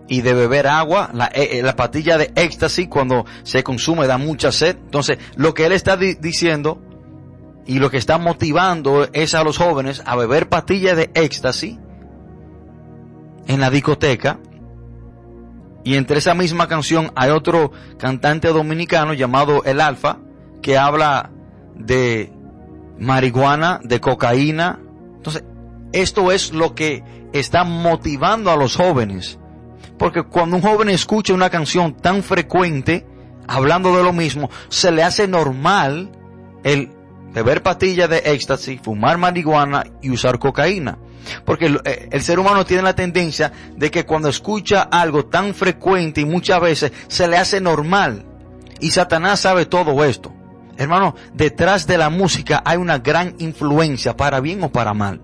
y 0.08 0.22
de 0.22 0.32
beber 0.32 0.66
agua, 0.66 1.10
la, 1.12 1.26
eh, 1.26 1.60
la 1.62 1.76
pastilla 1.76 2.16
de 2.16 2.32
éxtasis 2.36 2.88
cuando 2.88 3.26
se 3.42 3.62
consume 3.62 4.06
da 4.06 4.16
mucha 4.16 4.50
sed. 4.50 4.76
Entonces, 4.76 5.18
lo 5.36 5.52
que 5.52 5.66
él 5.66 5.72
está 5.72 5.96
diciendo 5.96 6.80
y 7.66 7.80
lo 7.80 7.90
que 7.90 7.98
está 7.98 8.16
motivando 8.16 9.08
es 9.12 9.34
a 9.34 9.44
los 9.44 9.58
jóvenes 9.58 10.02
a 10.06 10.16
beber 10.16 10.48
pastillas 10.48 10.96
de 10.96 11.10
éxtasis 11.14 11.76
en 13.46 13.60
la 13.60 13.70
discoteca. 13.70 14.38
Y 15.84 15.94
entre 15.94 16.18
esa 16.18 16.34
misma 16.34 16.66
canción 16.66 17.12
hay 17.14 17.30
otro 17.30 17.70
cantante 17.98 18.48
dominicano 18.48 19.12
llamado 19.14 19.62
El 19.64 19.80
Alfa 19.80 20.18
que 20.62 20.76
habla 20.76 21.30
de 21.76 22.32
marihuana, 22.98 23.80
de 23.84 24.00
cocaína. 24.00 24.80
Entonces, 25.16 25.44
esto 25.92 26.32
es 26.32 26.52
lo 26.52 26.74
que 26.74 27.04
está 27.32 27.64
motivando 27.64 28.50
a 28.50 28.56
los 28.56 28.76
jóvenes. 28.76 29.38
Porque 29.98 30.24
cuando 30.24 30.56
un 30.56 30.62
joven 30.62 30.88
escucha 30.88 31.34
una 31.34 31.50
canción 31.50 31.94
tan 31.94 32.22
frecuente, 32.22 33.06
hablando 33.46 33.96
de 33.96 34.02
lo 34.02 34.12
mismo, 34.12 34.50
se 34.68 34.90
le 34.90 35.02
hace 35.02 35.28
normal 35.28 36.10
el 36.64 36.90
beber 37.32 37.62
pastillas 37.62 38.10
de 38.10 38.18
éxtasis, 38.24 38.80
fumar 38.82 39.18
marihuana 39.18 39.84
y 40.02 40.10
usar 40.10 40.38
cocaína. 40.38 40.98
Porque 41.44 41.66
el, 41.66 41.80
eh, 41.84 42.08
el, 42.10 42.22
ser 42.22 42.38
humano 42.38 42.64
tiene 42.64 42.82
la 42.82 42.94
tendencia 42.94 43.52
de 43.76 43.90
que 43.90 44.04
cuando 44.04 44.28
escucha 44.28 44.82
algo 44.82 45.26
tan 45.26 45.54
frecuente 45.54 46.20
y 46.20 46.24
muchas 46.24 46.60
veces 46.60 46.92
se 47.08 47.28
le 47.28 47.36
hace 47.36 47.60
normal. 47.60 48.24
Y 48.80 48.90
Satanás 48.90 49.40
sabe 49.40 49.66
todo 49.66 50.04
esto. 50.04 50.32
Hermano, 50.76 51.14
detrás 51.32 51.86
de 51.86 51.98
la 51.98 52.10
música 52.10 52.62
hay 52.64 52.76
una 52.76 52.98
gran 52.98 53.34
influencia, 53.38 54.16
para 54.16 54.40
bien 54.40 54.62
o 54.62 54.70
para 54.70 54.92
mal. 54.92 55.22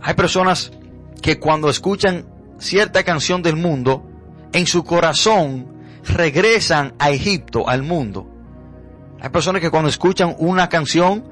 Hay 0.00 0.14
personas 0.14 0.72
que 1.20 1.38
cuando 1.40 1.68
escuchan 1.68 2.26
cierta 2.58 3.02
canción 3.02 3.42
del 3.42 3.56
mundo, 3.56 4.08
en 4.52 4.66
su 4.66 4.84
corazón 4.84 5.74
regresan 6.04 6.94
a 6.98 7.10
Egipto, 7.10 7.68
al 7.68 7.82
mundo. 7.82 8.30
Hay 9.20 9.30
personas 9.30 9.60
que 9.60 9.70
cuando 9.70 9.88
escuchan 9.88 10.36
una 10.38 10.68
canción, 10.68 11.24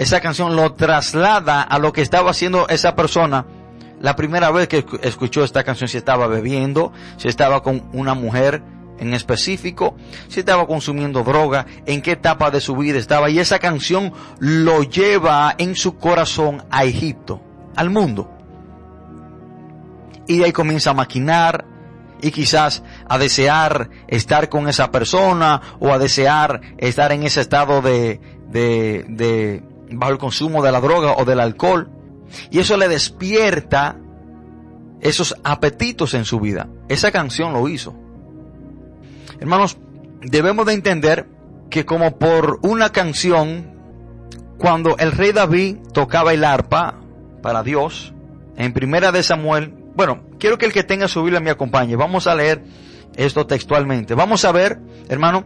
esa 0.00 0.20
canción 0.20 0.56
lo 0.56 0.72
traslada 0.72 1.60
a 1.60 1.78
lo 1.78 1.92
que 1.92 2.00
estaba 2.00 2.30
haciendo 2.30 2.66
esa 2.68 2.96
persona 2.96 3.44
la 4.00 4.16
primera 4.16 4.50
vez 4.50 4.66
que 4.66 4.82
escuchó 5.02 5.44
esta 5.44 5.62
canción, 5.62 5.88
si 5.88 5.98
estaba 5.98 6.26
bebiendo, 6.26 6.90
si 7.18 7.28
estaba 7.28 7.62
con 7.62 7.90
una 7.92 8.14
mujer 8.14 8.62
en 8.98 9.12
específico, 9.12 9.94
si 10.28 10.40
estaba 10.40 10.66
consumiendo 10.66 11.22
droga, 11.22 11.66
en 11.84 12.00
qué 12.00 12.12
etapa 12.12 12.50
de 12.50 12.62
su 12.62 12.76
vida 12.76 12.98
estaba. 12.98 13.28
Y 13.28 13.40
esa 13.40 13.58
canción 13.58 14.14
lo 14.38 14.84
lleva 14.84 15.54
en 15.58 15.76
su 15.76 15.98
corazón 15.98 16.64
a 16.70 16.84
Egipto, 16.84 17.42
al 17.76 17.90
mundo. 17.90 18.30
Y 20.26 20.38
de 20.38 20.46
ahí 20.46 20.52
comienza 20.52 20.92
a 20.92 20.94
maquinar 20.94 21.66
y 22.22 22.30
quizás 22.30 22.82
a 23.06 23.18
desear 23.18 23.90
estar 24.08 24.48
con 24.48 24.66
esa 24.66 24.90
persona 24.90 25.60
o 25.78 25.92
a 25.92 25.98
desear 25.98 26.62
estar 26.78 27.12
en 27.12 27.24
ese 27.24 27.42
estado 27.42 27.82
de, 27.82 28.18
de, 28.48 29.04
de 29.08 29.62
bajo 29.92 30.12
el 30.12 30.18
consumo 30.18 30.62
de 30.62 30.72
la 30.72 30.80
droga 30.80 31.14
o 31.16 31.24
del 31.24 31.40
alcohol. 31.40 31.90
Y 32.50 32.58
eso 32.58 32.76
le 32.76 32.88
despierta 32.88 33.96
esos 35.00 35.34
apetitos 35.44 36.14
en 36.14 36.24
su 36.24 36.40
vida. 36.40 36.68
Esa 36.88 37.10
canción 37.10 37.52
lo 37.52 37.68
hizo. 37.68 37.94
Hermanos, 39.40 39.78
debemos 40.20 40.66
de 40.66 40.74
entender 40.74 41.26
que 41.70 41.86
como 41.86 42.18
por 42.18 42.58
una 42.62 42.90
canción, 42.90 43.74
cuando 44.58 44.96
el 44.98 45.12
rey 45.12 45.32
David 45.32 45.76
tocaba 45.92 46.32
el 46.32 46.44
arpa 46.44 47.00
para 47.42 47.62
Dios, 47.62 48.12
en 48.56 48.72
primera 48.72 49.12
de 49.12 49.22
Samuel, 49.22 49.74
bueno, 49.94 50.22
quiero 50.38 50.58
que 50.58 50.66
el 50.66 50.72
que 50.72 50.84
tenga 50.84 51.08
su 51.08 51.22
Biblia 51.22 51.40
me 51.40 51.50
acompañe. 51.50 51.96
Vamos 51.96 52.26
a 52.26 52.34
leer 52.34 52.62
esto 53.16 53.46
textualmente. 53.46 54.14
Vamos 54.14 54.44
a 54.44 54.52
ver, 54.52 54.78
hermano, 55.08 55.44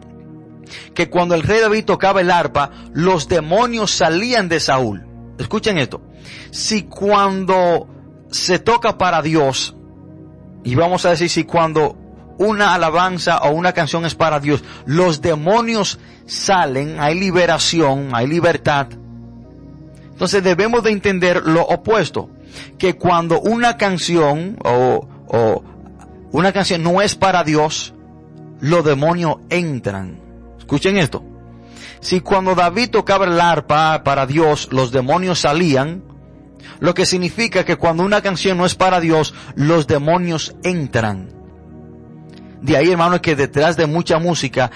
que 0.93 1.09
cuando 1.09 1.35
el 1.35 1.43
rey 1.43 1.61
David 1.61 1.85
tocaba 1.85 2.21
el 2.21 2.31
arpa, 2.31 2.71
los 2.93 3.27
demonios 3.27 3.91
salían 3.91 4.49
de 4.49 4.59
Saúl. 4.59 5.05
Escuchen 5.37 5.77
esto. 5.77 6.01
Si 6.51 6.83
cuando 6.83 7.87
se 8.31 8.59
toca 8.59 8.97
para 8.97 9.21
Dios, 9.21 9.75
y 10.63 10.75
vamos 10.75 11.05
a 11.05 11.11
decir 11.11 11.29
si 11.29 11.43
cuando 11.43 11.97
una 12.37 12.73
alabanza 12.73 13.37
o 13.39 13.51
una 13.51 13.73
canción 13.73 14.05
es 14.05 14.15
para 14.15 14.39
Dios, 14.39 14.63
los 14.85 15.21
demonios 15.21 15.99
salen, 16.25 16.99
hay 16.99 17.19
liberación, 17.19 18.09
hay 18.13 18.27
libertad. 18.27 18.87
Entonces 20.11 20.43
debemos 20.43 20.83
de 20.83 20.91
entender 20.91 21.43
lo 21.45 21.61
opuesto, 21.61 22.29
que 22.77 22.95
cuando 22.95 23.39
una 23.41 23.77
canción 23.77 24.57
o, 24.63 25.07
o 25.27 25.63
una 26.31 26.51
canción 26.51 26.83
no 26.83 27.01
es 27.01 27.15
para 27.15 27.43
Dios, 27.43 27.93
los 28.59 28.83
demonios 28.83 29.37
entran. 29.49 30.24
Escuchen 30.65 30.97
esto. 30.97 31.23
Si 31.99 32.21
cuando 32.21 32.55
David 32.55 32.89
tocaba 32.89 33.25
el 33.25 33.39
arpa 33.39 34.03
para 34.03 34.25
Dios, 34.25 34.69
los 34.71 34.91
demonios 34.91 35.41
salían, 35.41 36.03
lo 36.79 36.95
que 36.95 37.05
significa 37.05 37.63
que 37.63 37.75
cuando 37.75 38.01
una 38.01 38.23
canción 38.23 38.57
no 38.57 38.65
es 38.65 38.73
para 38.73 38.99
Dios, 38.99 39.35
los 39.53 39.85
demonios 39.85 40.55
entran. 40.63 41.29
De 42.63 42.75
ahí, 42.75 42.89
hermano, 42.89 43.21
que 43.21 43.35
detrás 43.35 43.77
de 43.77 43.85
mucha 43.85 44.17
música 44.17 44.71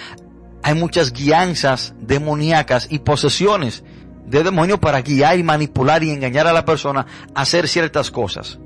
hay 0.61 0.75
muchas 0.75 1.11
guianzas 1.11 1.95
demoníacas 1.99 2.85
y 2.91 2.99
posesiones 2.99 3.83
de 4.27 4.43
demonios 4.43 4.77
para 4.77 5.01
guiar 5.01 5.39
y 5.39 5.43
manipular 5.43 6.03
y 6.03 6.11
engañar 6.11 6.45
a 6.45 6.53
la 6.53 6.65
persona 6.65 7.07
a 7.33 7.41
hacer 7.41 7.67
ciertas 7.67 8.11
cosas. 8.11 8.59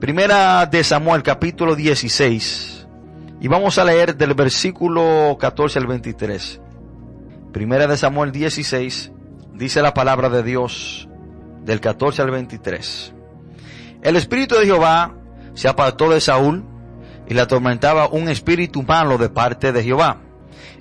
Primera 0.00 0.66
de 0.66 0.82
Samuel 0.82 1.22
capítulo 1.22 1.76
16. 1.76 2.75
Y 3.46 3.48
vamos 3.48 3.78
a 3.78 3.84
leer 3.84 4.16
del 4.16 4.34
versículo 4.34 5.36
14 5.38 5.78
al 5.78 5.86
23. 5.86 6.60
Primera 7.52 7.86
de 7.86 7.96
Samuel 7.96 8.32
16. 8.32 9.12
Dice 9.54 9.82
la 9.82 9.94
palabra 9.94 10.28
de 10.28 10.42
Dios 10.42 11.08
del 11.62 11.80
14 11.80 12.22
al 12.22 12.32
23. 12.32 13.14
El 14.02 14.16
espíritu 14.16 14.56
de 14.56 14.66
Jehová 14.66 15.14
se 15.54 15.68
apartó 15.68 16.10
de 16.10 16.20
Saúl 16.20 16.64
y 17.28 17.34
le 17.34 17.40
atormentaba 17.40 18.08
un 18.08 18.28
espíritu 18.28 18.82
malo 18.82 19.16
de 19.16 19.28
parte 19.28 19.70
de 19.70 19.84
Jehová. 19.84 20.22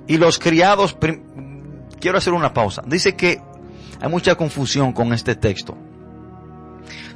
Y 0.08 0.18
los 0.18 0.40
criados, 0.40 0.98
quiero 2.00 2.18
hacer 2.18 2.34
una 2.34 2.52
pausa, 2.52 2.82
dice 2.88 3.16
que 3.16 3.44
hay 4.02 4.10
mucha 4.10 4.34
confusión 4.34 4.92
con 4.92 5.14
este 5.14 5.36
texto. 5.36 5.78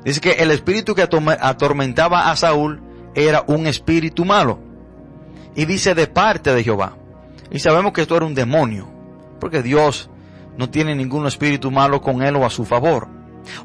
Dice 0.06 0.22
que 0.22 0.34
el 0.34 0.52
espíritu 0.52 0.94
que 0.94 1.02
atormentaba 1.02 2.30
a 2.30 2.36
Saúl 2.36 2.84
era 3.16 3.44
un 3.48 3.66
espíritu 3.66 4.26
malo. 4.26 4.69
Y 5.60 5.66
dice 5.66 5.94
de 5.94 6.08
parte 6.08 6.54
de 6.54 6.64
Jehová. 6.64 6.96
Y 7.52 7.60
sabemos 7.60 7.92
que 7.92 8.00
esto 8.00 8.16
era 8.16 8.26
un 8.26 8.34
demonio. 8.34 8.90
Porque 9.42 9.62
Dios 9.62 10.10
no 10.58 10.70
tiene 10.70 10.96
ningún 10.96 11.28
espíritu 11.28 11.70
malo 11.70 12.00
con 12.02 12.22
él 12.22 12.38
o 12.38 12.46
a 12.46 12.50
su 12.50 12.64
favor. 12.64 13.10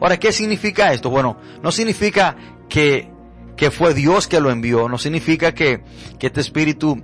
Ahora, 0.00 0.18
¿qué 0.18 0.32
significa 0.32 0.92
esto? 0.92 1.08
Bueno, 1.08 1.36
no 1.62 1.70
significa 1.70 2.34
que 2.68 3.12
que 3.56 3.70
fue 3.70 3.94
Dios 3.94 4.26
que 4.26 4.40
lo 4.40 4.50
envió, 4.50 4.88
no 4.88 4.98
significa 4.98 5.54
que, 5.54 5.84
que 6.18 6.26
este 6.26 6.40
espíritu 6.40 7.00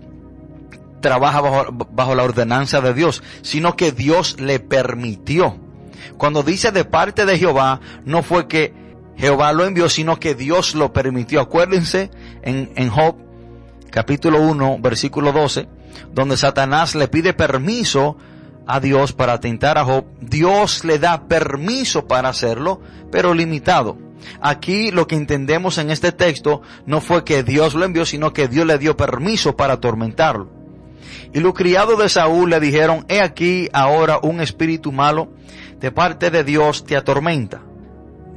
trabaja 1.00 1.40
bajo, 1.40 1.66
bajo 1.70 2.16
la 2.16 2.24
ordenanza 2.24 2.80
de 2.80 2.92
Dios, 2.92 3.22
sino 3.42 3.76
que 3.76 3.92
Dios 3.92 4.40
le 4.40 4.58
permitió. 4.58 5.56
Cuando 6.18 6.42
dice 6.42 6.72
de 6.72 6.84
parte 6.84 7.26
de 7.26 7.38
Jehová, 7.38 7.80
no 8.04 8.24
fue 8.24 8.48
que 8.48 8.74
Jehová 9.16 9.52
lo 9.52 9.64
envió, 9.64 9.88
sino 9.88 10.18
que 10.18 10.34
Dios 10.34 10.74
lo 10.74 10.92
permitió. 10.92 11.40
Acuérdense 11.40 12.10
en, 12.42 12.72
en 12.74 12.90
Job 12.90 13.29
capítulo 13.90 14.40
1, 14.40 14.78
versículo 14.80 15.32
12, 15.32 15.68
donde 16.12 16.36
Satanás 16.36 16.94
le 16.94 17.08
pide 17.08 17.32
permiso 17.32 18.16
a 18.66 18.80
Dios 18.80 19.12
para 19.12 19.34
atentar 19.34 19.78
a 19.78 19.84
Job. 19.84 20.04
Dios 20.20 20.84
le 20.84 20.98
da 20.98 21.26
permiso 21.26 22.06
para 22.06 22.28
hacerlo, 22.28 22.80
pero 23.10 23.34
limitado. 23.34 23.98
Aquí 24.40 24.90
lo 24.90 25.06
que 25.06 25.16
entendemos 25.16 25.78
en 25.78 25.90
este 25.90 26.12
texto 26.12 26.62
no 26.86 27.00
fue 27.00 27.24
que 27.24 27.42
Dios 27.42 27.74
lo 27.74 27.84
envió, 27.84 28.04
sino 28.04 28.32
que 28.32 28.48
Dios 28.48 28.66
le 28.66 28.78
dio 28.78 28.96
permiso 28.96 29.56
para 29.56 29.74
atormentarlo. 29.74 30.48
Y 31.32 31.40
los 31.40 31.54
criados 31.54 31.98
de 31.98 32.08
Saúl 32.08 32.50
le 32.50 32.60
dijeron, 32.60 33.04
he 33.08 33.20
aquí 33.20 33.68
ahora 33.72 34.18
un 34.22 34.40
espíritu 34.40 34.92
malo 34.92 35.32
de 35.80 35.90
parte 35.90 36.30
de 36.30 36.44
Dios 36.44 36.84
te 36.84 36.96
atormenta. 36.96 37.62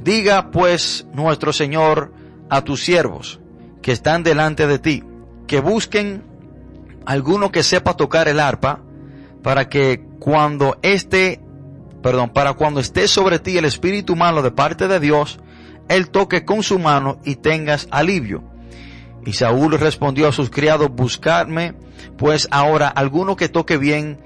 Diga 0.02 0.50
pues 0.50 1.06
nuestro 1.12 1.52
Señor 1.52 2.12
a 2.50 2.62
tus 2.62 2.84
siervos 2.84 3.40
que 3.82 3.92
están 3.92 4.22
delante 4.22 4.66
de 4.66 4.78
ti, 4.78 5.04
que 5.46 5.60
busquen 5.60 6.22
alguno 7.06 7.52
que 7.52 7.62
sepa 7.62 7.94
tocar 7.94 8.28
el 8.28 8.40
arpa, 8.40 8.80
para 9.42 9.68
que 9.68 10.02
cuando 10.18 10.78
esté, 10.82 11.40
perdón, 12.02 12.30
para 12.30 12.54
cuando 12.54 12.80
esté 12.80 13.08
sobre 13.08 13.38
ti 13.38 13.58
el 13.58 13.66
espíritu 13.66 14.16
malo 14.16 14.42
de 14.42 14.50
parte 14.50 14.88
de 14.88 15.00
Dios, 15.00 15.38
él 15.88 16.08
toque 16.08 16.44
con 16.44 16.62
su 16.62 16.78
mano 16.78 17.18
y 17.24 17.36
tengas 17.36 17.86
alivio. 17.90 18.42
Y 19.26 19.34
Saúl 19.34 19.78
respondió 19.78 20.28
a 20.28 20.32
sus 20.32 20.50
criados, 20.50 20.90
buscadme 20.90 21.74
pues 22.16 22.48
ahora 22.50 22.88
alguno 22.88 23.36
que 23.36 23.48
toque 23.48 23.76
bien 23.76 24.18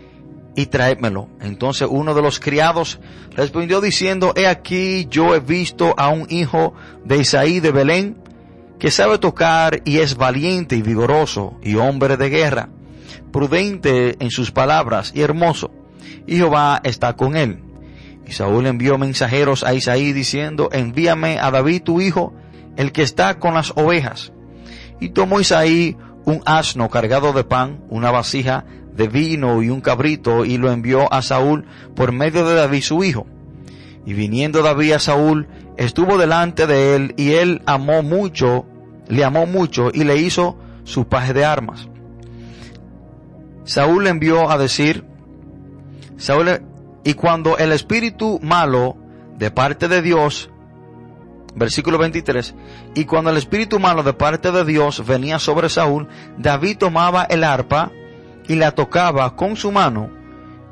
y 0.56 0.66
traédmelo. 0.66 1.28
Entonces 1.40 1.88
uno 1.90 2.14
de 2.14 2.22
los 2.22 2.40
criados 2.40 2.98
respondió 3.34 3.80
diciendo, 3.80 4.32
he 4.36 4.46
aquí 4.46 5.06
yo 5.10 5.34
he 5.34 5.40
visto 5.40 5.94
a 5.96 6.08
un 6.08 6.26
hijo 6.30 6.74
de 7.04 7.18
Isaí 7.18 7.60
de 7.60 7.72
Belén 7.72 8.16
que 8.78 8.90
sabe 8.90 9.18
tocar 9.18 9.82
y 9.84 9.98
es 9.98 10.16
valiente 10.16 10.76
y 10.76 10.82
vigoroso 10.82 11.58
y 11.62 11.76
hombre 11.76 12.16
de 12.16 12.30
guerra, 12.30 12.68
prudente 13.32 14.16
en 14.20 14.30
sus 14.30 14.50
palabras 14.50 15.12
y 15.14 15.22
hermoso, 15.22 15.70
y 16.26 16.36
Jehová 16.36 16.80
está 16.84 17.14
con 17.14 17.36
él. 17.36 17.60
Y 18.26 18.32
Saúl 18.32 18.66
envió 18.66 18.98
mensajeros 18.98 19.64
a 19.64 19.74
Isaí 19.74 20.12
diciendo, 20.12 20.68
envíame 20.72 21.38
a 21.38 21.50
David 21.50 21.82
tu 21.82 22.00
hijo, 22.00 22.34
el 22.76 22.92
que 22.92 23.02
está 23.02 23.38
con 23.38 23.54
las 23.54 23.72
ovejas. 23.76 24.32
Y 25.00 25.10
tomó 25.10 25.40
Isaí 25.40 25.96
un 26.24 26.42
asno 26.44 26.90
cargado 26.90 27.32
de 27.32 27.44
pan, 27.44 27.80
una 27.88 28.10
vasija 28.10 28.66
de 28.94 29.08
vino 29.08 29.62
y 29.62 29.70
un 29.70 29.80
cabrito, 29.80 30.44
y 30.44 30.58
lo 30.58 30.70
envió 30.70 31.10
a 31.12 31.22
Saúl 31.22 31.64
por 31.94 32.12
medio 32.12 32.46
de 32.46 32.54
David 32.54 32.82
su 32.82 33.02
hijo. 33.02 33.26
Y 34.04 34.12
viniendo 34.12 34.62
David 34.62 34.92
a 34.92 34.98
Saúl, 34.98 35.48
estuvo 35.78 36.18
delante 36.18 36.66
de 36.66 36.96
él, 36.96 37.14
y 37.16 37.32
él 37.32 37.62
amó 37.64 38.02
mucho, 38.02 38.66
le 39.08 39.24
amó 39.24 39.46
mucho, 39.46 39.90
y 39.92 40.04
le 40.04 40.16
hizo 40.16 40.58
su 40.84 41.08
paje 41.08 41.32
de 41.32 41.44
armas. 41.44 41.88
Saúl 43.64 44.04
le 44.04 44.10
envió 44.10 44.50
a 44.50 44.58
decir, 44.58 45.04
Saúl, 46.16 46.62
y 47.04 47.14
cuando 47.14 47.58
el 47.58 47.72
espíritu 47.72 48.40
malo 48.42 48.96
de 49.36 49.50
parte 49.50 49.88
de 49.88 50.02
Dios 50.02 50.50
versículo 51.58 51.98
23, 51.98 52.54
y 52.94 53.04
cuando 53.04 53.30
el 53.30 53.36
espíritu 53.36 53.78
malo 53.78 54.02
de 54.02 54.12
parte 54.12 54.52
de 54.52 54.64
Dios 54.64 55.04
venía 55.06 55.38
sobre 55.38 55.68
Saúl, 55.68 56.08
David 56.38 56.78
tomaba 56.78 57.24
el 57.24 57.44
arpa 57.44 57.90
y 58.46 58.54
la 58.54 58.72
tocaba 58.72 59.36
con 59.36 59.56
su 59.56 59.72
mano, 59.72 60.10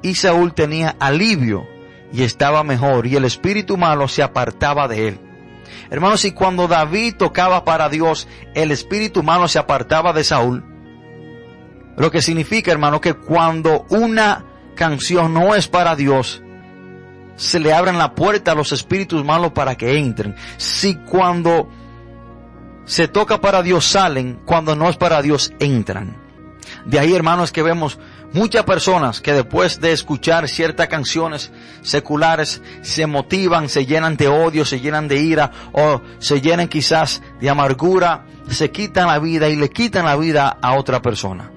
y 0.03 0.15
Saúl 0.15 0.55
tenía 0.55 0.97
alivio 1.01 1.67
y 2.13 2.23
estaba 2.23 2.63
mejor, 2.63 3.07
y 3.07 3.17
el 3.17 3.25
espíritu 3.25 3.77
malo 3.77 4.09
se 4.09 4.23
apartaba 4.23 4.89
de 4.89 5.09
él. 5.09 5.21
Hermanos, 5.91 6.25
y 6.25 6.33
cuando 6.33 6.69
David 6.69 7.17
tocaba 7.17 7.65
para 7.65 7.89
Dios, 7.89 8.29
el 8.55 8.71
espíritu 8.71 9.23
malo 9.23 9.49
se 9.49 9.59
apartaba 9.59 10.13
de 10.13 10.25
Saúl. 10.25 10.65
Lo 11.97 12.11
que 12.11 12.23
significa, 12.23 12.73
hermano, 12.73 13.01
que 13.01 13.15
cuando 13.15 13.87
una 13.89 14.45
canción 14.75 15.33
no 15.33 15.55
es 15.55 15.69
para 15.69 15.97
Dios, 15.97 16.43
se 17.37 17.61
le 17.61 17.73
abren 17.73 17.99
la 17.99 18.15
puerta 18.15 18.53
a 18.53 18.55
los 18.55 18.73
espíritus 18.73 19.25
malos 19.25 19.53
para 19.53 19.77
que 19.77 19.99
entren. 19.99 20.35
Si 20.57 20.95
cuando 20.97 21.69
se 22.85 23.09
toca 23.09 23.41
para 23.41 23.63
Dios 23.63 23.85
salen, 23.85 24.41
cuando 24.45 24.77
no 24.77 24.89
es 24.89 24.97
para 24.97 25.23
Dios 25.23 25.53
entran. 25.59 26.17
De 26.85 26.99
ahí, 26.99 27.15
hermanos, 27.15 27.53
que 27.53 27.63
vemos 27.63 27.99
muchas 28.33 28.65
personas 28.65 29.21
que 29.21 29.33
después 29.33 29.81
de 29.81 29.93
escuchar 29.93 30.49
ciertas 30.49 30.89
canciones 30.89 31.51
seculares 31.83 32.63
se 32.83 33.07
motivan, 33.07 33.69
se 33.69 33.87
llenan 33.87 34.17
de 34.17 34.29
odio, 34.29 34.65
se 34.65 34.81
llenan 34.81 35.09
de 35.09 35.19
ira 35.19 35.51
o 35.73 36.01
se 36.19 36.41
llenan 36.41 36.69
quizás 36.69 37.23
de 37.41 37.51
amargura, 37.51 38.27
se 38.49 38.71
quitan 38.71 39.09
la 39.09 39.19
vida 39.19 39.49
y 39.49 39.57
le 39.57 39.71
quitan 39.71 40.05
la 40.05 40.17
vida 40.17 40.57
a 40.61 40.75
otra 40.75 41.03
persona. 41.03 41.51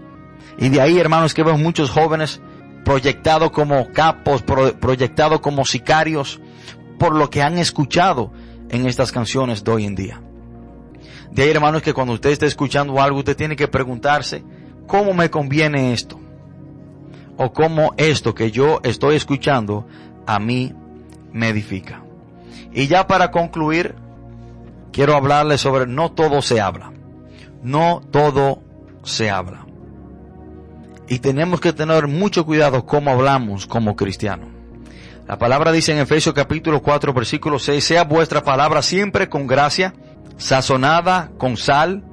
Y 0.58 0.70
de 0.70 0.82
ahí, 0.82 1.00
hermanos, 1.00 1.34
que 1.34 1.44
vemos 1.44 1.62
muchos 1.62 1.90
jóvenes 1.90 2.42
proyectados 2.84 3.52
como 3.52 3.92
capos, 3.92 4.42
proyectados 4.42 5.40
como 5.40 5.66
sicarios, 5.66 6.40
por 6.98 7.16
lo 7.16 7.30
que 7.30 7.42
han 7.42 7.58
escuchado 7.58 8.32
en 8.70 8.86
estas 8.86 9.12
canciones 9.12 9.64
de 9.64 9.72
hoy 9.72 9.86
en 9.86 9.96
día. 9.96 10.22
De 11.32 11.44
ahí, 11.44 11.50
hermanos, 11.50 11.82
que 11.82 11.94
cuando 11.94 12.14
usted 12.14 12.32
esté 12.32 12.46
escuchando 12.46 13.00
algo, 13.02 13.20
usted 13.20 13.38
tiene 13.38 13.56
que 13.56 13.68
preguntarse, 13.68 14.44
¿cómo 14.88 15.14
me 15.14 15.30
conviene 15.30 15.94
esto? 15.94 16.20
O 17.42 17.54
cómo 17.54 17.94
esto 17.96 18.36
que 18.36 18.52
yo 18.52 18.82
estoy 18.84 19.16
escuchando 19.16 19.88
a 20.28 20.40
mí 20.40 20.74
me 21.32 21.48
edifica. 21.48 22.04
Y 22.74 22.88
ya 22.88 23.08
para 23.08 23.32
concluir, 23.32 23.96
quiero 24.92 25.16
hablarle 25.16 25.58
sobre 25.58 25.88
no 25.88 26.12
todo 26.12 26.42
se 26.42 26.60
habla. 26.60 26.92
No 27.64 28.02
todo 28.12 28.62
se 29.04 29.30
habla. 29.30 29.66
Y 31.08 31.20
tenemos 31.20 31.62
que 31.62 31.72
tener 31.72 32.08
mucho 32.08 32.46
cuidado 32.46 32.86
cómo 32.86 33.10
hablamos 33.10 33.66
como 33.66 33.96
cristianos. 33.96 34.50
La 35.26 35.38
palabra 35.38 35.72
dice 35.72 35.94
en 35.94 36.00
Efesios 36.00 36.36
capítulo 36.36 36.82
4 36.82 37.14
versículo 37.14 37.58
6, 37.58 37.82
sea 37.82 38.04
vuestra 38.04 38.44
palabra 38.44 38.82
siempre 38.82 39.30
con 39.30 39.48
gracia, 39.48 39.94
sazonada 40.36 41.32
con 41.38 41.56
sal, 41.56 42.04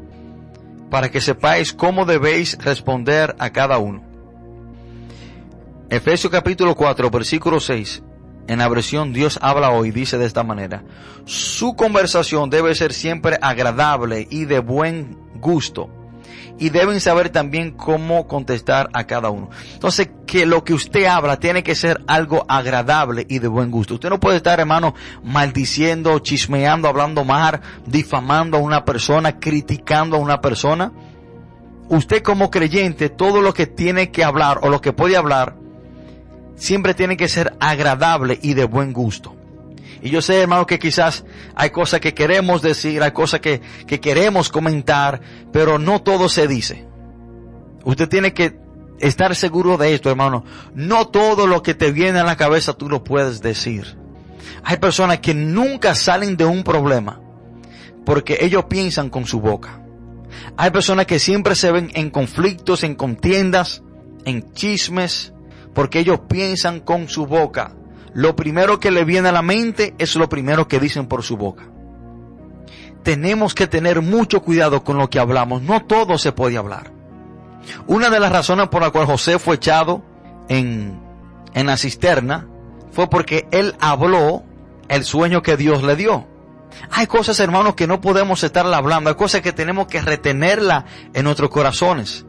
para 0.89 1.11
que 1.11 1.21
sepáis 1.21 1.73
cómo 1.73 2.05
debéis 2.05 2.57
responder 2.63 3.35
a 3.41 3.51
cada 3.51 3.79
uno. 3.79 4.06
Efesios 5.89 6.33
capítulo 6.33 6.75
4 6.75 7.11
versículo 7.11 7.61
6, 7.61 8.03
en 8.49 8.59
la 8.59 8.69
versión 8.69 9.13
Dios 9.13 9.39
habla 9.41 9.71
hoy, 9.71 9.93
dice 9.93 10.19
de 10.19 10.27
esta 10.27 10.43
manera, 10.43 10.83
su 11.27 11.77
conversación 11.77 12.51
debe 12.51 12.75
ser 12.75 12.93
siempre 12.93 13.39
agradable 13.41 14.27
y 14.29 14.47
de 14.47 14.59
buen 14.59 15.17
gusto 15.41 15.89
y 16.59 16.71
deben 16.71 17.01
saber 17.01 17.31
también 17.31 17.71
cómo 17.71 18.27
contestar 18.27 18.89
a 18.95 19.05
cada 19.05 19.31
uno. 19.31 19.49
Entonces, 19.75 20.11
que 20.27 20.45
lo 20.45 20.65
que 20.65 20.75
usted 20.75 21.05
habla 21.05 21.39
tiene 21.39 21.63
que 21.63 21.77
ser 21.77 22.03
algo 22.09 22.45
agradable 22.49 23.25
y 23.29 23.39
de 23.39 23.47
buen 23.47 23.71
gusto. 23.71 23.95
Usted 23.95 24.11
no 24.11 24.19
puede 24.19 24.39
estar, 24.39 24.59
hermano, 24.59 24.95
maldiciendo, 25.23 26.19
chismeando, 26.19 26.89
hablando 26.89 27.25
mal, 27.25 27.61
difamando 27.87 28.57
a 28.57 28.61
una 28.61 28.85
persona, 28.85 29.39
criticando 29.39 30.17
a 30.17 30.21
una 30.21 30.41
persona. 30.41 30.93
Usted 31.89 32.23
como 32.23 32.51
creyente, 32.51 33.09
todo 33.09 33.41
lo 33.41 33.55
que 33.55 33.67
tiene 33.67 34.11
que 34.11 34.25
hablar 34.25 34.59
o 34.63 34.69
lo 34.69 34.81
que 34.81 34.93
puede 34.93 35.17
hablar, 35.17 35.66
siempre 36.57 36.95
tiene 36.95 37.17
que 37.17 37.29
ser 37.29 37.55
agradable 37.61 38.39
y 38.43 38.55
de 38.55 38.65
buen 38.65 38.93
gusto. 38.93 39.37
Y 40.03 40.11
yo 40.11 40.21
sé, 40.21 40.41
hermano, 40.41 40.67
que 40.67 40.79
quizás 40.79 41.25
hay 41.55 41.71
cosas 41.71 42.01
que 42.01 42.15
queremos 42.15 42.63
decir, 42.63 43.03
hay 43.03 43.13
cosas 43.13 43.41
que, 43.41 43.61
que 43.87 44.01
queremos 44.01 44.49
comentar, 44.49 45.21
pero 45.53 45.79
no 45.79 46.03
todo 46.03 46.29
se 46.29 46.47
dice. 46.47 46.87
Usted 47.85 48.09
tiene 48.09 48.35
que 48.35 48.59
estar 48.99 49.35
seguro 49.35 49.77
de 49.77 49.95
esto, 49.95 50.11
hermano. 50.11 50.45
No 50.75 51.09
todo 51.09 51.47
lo 51.47 51.63
que 51.63 51.75
te 51.75 51.93
viene 51.93 52.19
a 52.19 52.25
la 52.25 52.37
cabeza 52.37 52.75
tú 52.75 52.89
lo 52.89 53.05
puedes 53.05 53.41
decir. 53.43 53.97
Hay 54.65 54.79
personas 54.79 55.21
que 55.21 55.35
nunca 55.35 55.95
salen 55.95 56.37
de 56.37 56.45
un 56.45 56.63
problema 56.63 57.21
porque 58.05 58.39
ellos 58.41 58.65
piensan 58.67 59.11
con 59.11 59.27
su 59.27 59.41
boca. 59.41 59.83
Hay 60.57 60.71
personas 60.71 61.07
que 61.07 61.19
siempre 61.19 61.55
se 61.55 61.73
ven 61.73 61.91
en 61.95 62.11
conflictos, 62.11 62.85
en 62.85 62.95
contiendas, 62.95 63.83
en 64.25 64.53
chismes, 64.53 65.33
porque 65.77 66.01
ellos 66.01 66.19
piensan 66.29 66.81
con 66.81 67.09
su 67.09 67.27
boca 67.27 67.71
lo 68.17 68.35
primero 68.35 68.81
que 68.81 68.91
le 68.91 69.05
viene 69.05 69.29
a 69.29 69.33
la 69.33 69.43
mente 69.43 69.95
es 69.99 70.17
lo 70.17 70.27
primero 70.27 70.67
que 70.67 70.81
dicen 70.81 71.07
por 71.07 71.23
su 71.23 71.37
boca. 71.37 71.65
Tenemos 73.03 73.55
que 73.55 73.67
tener 73.67 74.01
mucho 74.01 74.41
cuidado 74.41 74.85
con 74.85 74.97
lo 74.97 75.11
que 75.11 75.19
hablamos. 75.19 75.61
No 75.61 75.85
todo 75.85 76.17
se 76.17 76.33
puede 76.33 76.57
hablar. 76.57 76.93
Una 77.87 78.09
de 78.09 78.19
las 78.19 78.33
razones 78.33 78.69
por 78.69 78.81
la 78.81 78.91
cual 78.91 79.05
José 79.05 79.39
fue 79.39 79.57
echado 79.57 80.03
en, 80.49 80.99
en 81.53 81.67
la 81.67 81.77
cisterna 81.77 82.49
fue 82.91 83.11
porque 83.11 83.47
él 83.51 83.75
habló 83.81 84.45
el 84.89 85.05
sueño 85.05 85.43
que 85.43 85.59
Dios 85.59 85.83
le 85.83 85.95
dio. 85.95 86.27
Hay 86.91 87.07
cosas, 87.07 87.39
hermanos, 87.39 87.75
que 87.75 87.87
no 87.87 88.01
podemos 88.01 88.43
estar 88.43 88.65
hablando. 88.65 89.11
Hay 89.11 89.17
cosas 89.17 89.43
que 89.43 89.53
tenemos 89.53 89.89
que 89.89 90.01
retenerla 90.01 90.87
en 91.13 91.25
nuestros 91.25 91.51
corazones. 91.51 92.25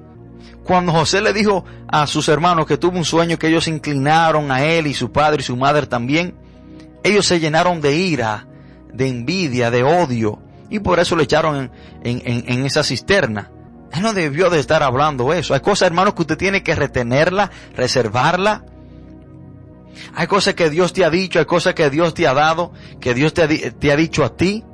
Cuando 0.68 0.92
José 0.92 1.22
le 1.22 1.32
dijo 1.32 1.64
a 1.88 2.06
sus 2.08 2.28
hermanos 2.28 2.66
que 2.66 2.78
tuvo 2.78 2.98
un 2.98 3.06
sueño 3.06 3.40
que 3.40 3.48
ellos 3.48 3.64
se 3.64 3.70
inclinaron 3.70 4.52
a 4.52 4.66
él 4.66 4.88
y 4.88 4.94
su 4.94 5.14
padre 5.14 5.40
y 5.40 5.46
su 5.46 5.56
madre 5.56 5.88
también, 5.88 6.36
ellos 7.06 7.26
se 7.26 7.40
llenaron 7.40 7.80
de 7.80 7.96
ira, 7.96 8.48
de 8.92 9.08
envidia, 9.08 9.72
de 9.72 9.84
odio, 9.84 10.40
y 10.70 10.80
por 10.80 11.00
eso 11.00 11.16
le 11.16 11.24
echaron 11.24 11.72
en, 12.04 12.66
esa 12.66 12.84
cisterna. 12.84 13.50
Él 13.94 14.02
no 14.02 14.12
debió 14.12 14.50
de 14.50 14.60
estar 14.60 14.84
hablando 14.84 15.32
eso. 15.32 15.54
Hay 15.54 15.62
cosas, 15.62 15.88
hermanos, 15.88 16.16
que 16.16 16.24
usted 16.24 16.38
tiene 16.38 16.62
que 16.64 16.76
retenerla, 16.76 17.50
reservarla. 17.74 18.66
Hay 20.16 20.28
cosas 20.28 20.54
que 20.54 20.70
Dios 20.70 20.92
te 20.92 21.06
ha 21.06 21.10
dicho, 21.10 21.40
hay 21.40 21.46
cosas 21.46 21.76
que 21.76 21.90
Dios 21.90 22.14
te 22.14 22.28
ha 22.28 22.34
dado, 22.34 22.74
que 23.00 23.14
Dios 23.14 23.34
te 23.34 23.42
ha 23.92 23.96
dicho 23.96 24.26
a 24.26 24.36
ti 24.36 24.66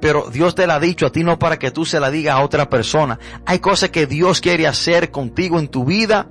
pero 0.00 0.28
Dios 0.30 0.54
te 0.54 0.66
la 0.66 0.76
ha 0.76 0.80
dicho 0.80 1.06
a 1.06 1.12
ti 1.12 1.24
no 1.24 1.38
para 1.38 1.58
que 1.58 1.70
tú 1.70 1.84
se 1.84 2.00
la 2.00 2.10
digas 2.10 2.36
a 2.36 2.42
otra 2.42 2.68
persona. 2.68 3.18
Hay 3.46 3.58
cosas 3.58 3.90
que 3.90 4.06
Dios 4.06 4.40
quiere 4.40 4.66
hacer 4.66 5.10
contigo 5.10 5.58
en 5.58 5.68
tu 5.68 5.84
vida. 5.84 6.28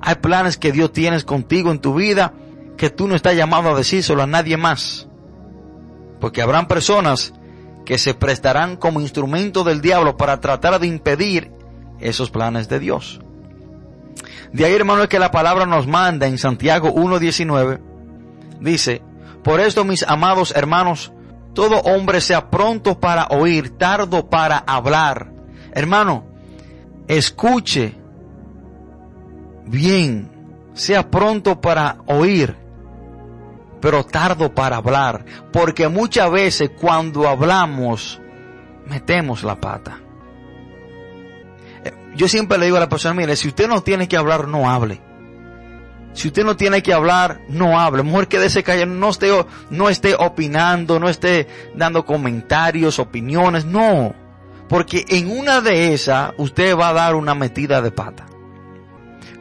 Hay 0.00 0.16
planes 0.16 0.56
que 0.56 0.72
Dios 0.72 0.92
tiene 0.92 1.20
contigo 1.22 1.70
en 1.70 1.80
tu 1.80 1.94
vida 1.94 2.34
que 2.76 2.90
tú 2.90 3.06
no 3.06 3.14
estás 3.14 3.36
llamado 3.36 3.70
a 3.70 3.76
decírselo 3.76 4.22
a 4.22 4.26
nadie 4.26 4.56
más. 4.56 5.08
Porque 6.20 6.40
habrán 6.40 6.68
personas 6.68 7.34
que 7.84 7.98
se 7.98 8.14
prestarán 8.14 8.76
como 8.76 9.00
instrumento 9.00 9.64
del 9.64 9.80
diablo 9.80 10.16
para 10.16 10.40
tratar 10.40 10.78
de 10.78 10.86
impedir 10.86 11.50
esos 11.98 12.30
planes 12.30 12.68
de 12.68 12.78
Dios. 12.78 13.20
De 14.52 14.64
ahí, 14.64 14.74
hermano, 14.74 15.02
es 15.02 15.08
que 15.08 15.18
la 15.18 15.30
palabra 15.30 15.66
nos 15.66 15.86
manda 15.86 16.26
en 16.26 16.38
Santiago 16.38 16.94
1.19. 16.94 17.80
Dice, 18.60 19.02
por 19.42 19.60
esto, 19.60 19.84
mis 19.84 20.02
amados 20.02 20.52
hermanos, 20.54 21.12
todo 21.54 21.80
hombre 21.80 22.20
sea 22.20 22.50
pronto 22.50 22.98
para 22.98 23.26
oír, 23.26 23.76
tardo 23.76 24.28
para 24.28 24.58
hablar. 24.58 25.32
Hermano, 25.72 26.24
escuche 27.08 27.94
bien, 29.66 30.30
sea 30.74 31.10
pronto 31.10 31.60
para 31.60 31.98
oír, 32.06 32.56
pero 33.80 34.04
tardo 34.04 34.54
para 34.54 34.76
hablar. 34.76 35.24
Porque 35.52 35.88
muchas 35.88 36.30
veces 36.30 36.70
cuando 36.80 37.28
hablamos, 37.28 38.20
metemos 38.86 39.42
la 39.42 39.60
pata. 39.60 39.98
Eh, 41.84 41.92
yo 42.14 42.28
siempre 42.28 42.58
le 42.58 42.66
digo 42.66 42.76
a 42.76 42.80
la 42.80 42.88
persona, 42.88 43.14
mire, 43.14 43.36
si 43.36 43.48
usted 43.48 43.68
no 43.68 43.82
tiene 43.82 44.08
que 44.08 44.16
hablar, 44.16 44.48
no 44.48 44.70
hable. 44.70 45.09
Si 46.12 46.28
usted 46.28 46.44
no 46.44 46.56
tiene 46.56 46.82
que 46.82 46.92
hablar, 46.92 47.40
no 47.48 47.78
hable. 47.78 48.02
Mejor 48.02 48.28
quédese 48.28 48.62
callado, 48.62 48.86
no 48.86 49.10
esté, 49.10 49.30
no 49.70 49.88
esté 49.88 50.14
opinando, 50.14 50.98
no 50.98 51.08
esté 51.08 51.46
dando 51.74 52.04
comentarios, 52.04 52.98
opiniones, 52.98 53.64
no. 53.64 54.14
Porque 54.68 55.04
en 55.08 55.30
una 55.30 55.60
de 55.60 55.94
esas 55.94 56.32
usted 56.36 56.76
va 56.76 56.88
a 56.88 56.94
dar 56.94 57.14
una 57.14 57.34
metida 57.34 57.80
de 57.80 57.90
pata. 57.90 58.26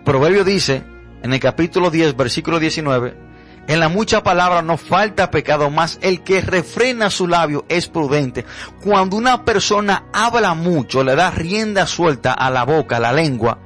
Proverbio 0.05 0.43
dice, 0.43 0.83
en 1.21 1.33
el 1.33 1.39
capítulo 1.39 1.89
10, 1.89 2.15
versículo 2.15 2.59
19, 2.59 3.29
en 3.67 3.79
la 3.79 3.89
mucha 3.89 4.23
palabra 4.23 4.63
no 4.63 4.77
falta 4.77 5.29
pecado, 5.29 5.69
más 5.69 5.99
el 6.01 6.23
que 6.23 6.41
refrena 6.41 7.11
su 7.11 7.27
labio 7.27 7.65
es 7.69 7.87
prudente. 7.87 8.43
Cuando 8.83 9.15
una 9.15 9.45
persona 9.45 10.05
habla 10.11 10.55
mucho, 10.55 11.03
le 11.03 11.15
da 11.15 11.29
rienda 11.29 11.85
suelta 11.85 12.33
a 12.33 12.49
la 12.49 12.63
boca, 12.63 12.97
a 12.97 12.99
la 12.99 13.13
lengua, 13.13 13.59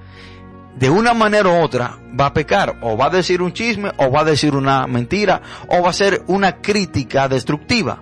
de 0.77 0.89
una 0.89 1.13
manera 1.13 1.49
u 1.49 1.63
otra 1.63 1.97
va 2.19 2.27
a 2.27 2.33
pecar, 2.33 2.77
o 2.81 2.97
va 2.97 3.05
a 3.05 3.09
decir 3.09 3.41
un 3.41 3.53
chisme, 3.53 3.91
o 3.97 4.11
va 4.11 4.21
a 4.21 4.25
decir 4.25 4.55
una 4.55 4.87
mentira, 4.87 5.41
o 5.67 5.81
va 5.81 5.89
a 5.89 5.93
ser 5.93 6.23
una 6.27 6.61
crítica 6.61 7.27
destructiva. 7.27 8.01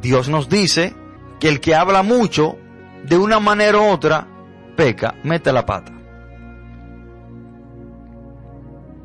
Dios 0.00 0.28
nos 0.28 0.48
dice 0.48 0.94
que 1.40 1.48
el 1.48 1.60
que 1.60 1.74
habla 1.74 2.02
mucho, 2.02 2.56
de 3.04 3.18
una 3.18 3.40
manera 3.40 3.78
u 3.78 3.88
otra, 3.88 4.26
peca, 4.76 5.14
mete 5.24 5.52
la 5.52 5.66
pata. 5.66 5.92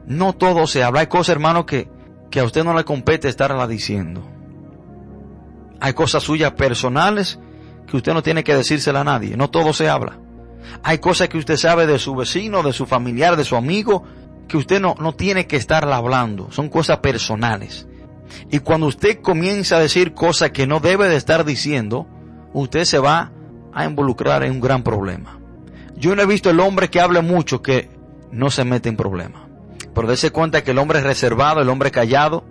No 0.05 0.33
todo 0.33 0.67
se 0.67 0.83
habla. 0.83 1.01
Hay 1.01 1.07
cosas, 1.07 1.29
hermano, 1.29 1.65
que, 1.65 1.89
que 2.29 2.39
a 2.39 2.43
usted 2.43 2.63
no 2.63 2.73
le 2.73 2.83
compete 2.83 3.27
estarla 3.29 3.67
diciendo. 3.67 4.27
Hay 5.79 5.93
cosas 5.93 6.23
suyas 6.23 6.51
personales 6.51 7.39
que 7.87 7.97
usted 7.97 8.13
no 8.13 8.21
tiene 8.21 8.43
que 8.43 8.55
decírsela 8.55 9.01
a 9.01 9.05
nadie. 9.05 9.37
No 9.37 9.49
todo 9.49 9.73
se 9.73 9.89
habla. 9.89 10.19
Hay 10.83 10.99
cosas 10.99 11.29
que 11.29 11.37
usted 11.37 11.57
sabe 11.57 11.87
de 11.87 11.99
su 11.99 12.15
vecino, 12.15 12.63
de 12.63 12.73
su 12.73 12.85
familiar, 12.85 13.35
de 13.35 13.45
su 13.45 13.55
amigo, 13.55 14.03
que 14.47 14.57
usted 14.57 14.81
no, 14.81 14.95
no 14.99 15.13
tiene 15.13 15.47
que 15.47 15.55
estarla 15.55 15.97
hablando. 15.97 16.51
Son 16.51 16.69
cosas 16.69 16.97
personales. 16.99 17.87
Y 18.49 18.59
cuando 18.59 18.87
usted 18.87 19.21
comienza 19.21 19.77
a 19.77 19.79
decir 19.79 20.13
cosas 20.13 20.51
que 20.51 20.67
no 20.67 20.79
debe 20.79 21.09
de 21.09 21.15
estar 21.15 21.45
diciendo, 21.45 22.07
usted 22.53 22.85
se 22.85 22.99
va 22.99 23.31
a 23.73 23.85
involucrar 23.85 24.43
en 24.43 24.53
un 24.53 24.61
gran 24.61 24.83
problema. 24.83 25.39
Yo 25.95 26.15
no 26.15 26.21
he 26.21 26.25
visto 26.25 26.49
el 26.49 26.59
hombre 26.59 26.89
que 26.89 26.99
hable 26.99 27.21
mucho 27.21 27.61
que 27.61 27.89
no 28.31 28.49
se 28.49 28.65
mete 28.65 28.89
en 28.89 28.97
problemas. 28.97 29.43
Pero 29.93 30.07
dése 30.07 30.31
cuenta 30.31 30.63
que 30.63 30.71
el 30.71 30.77
hombre 30.77 31.01
reservado, 31.01 31.61
el 31.61 31.69
hombre 31.69 31.91
callado, 31.91 32.45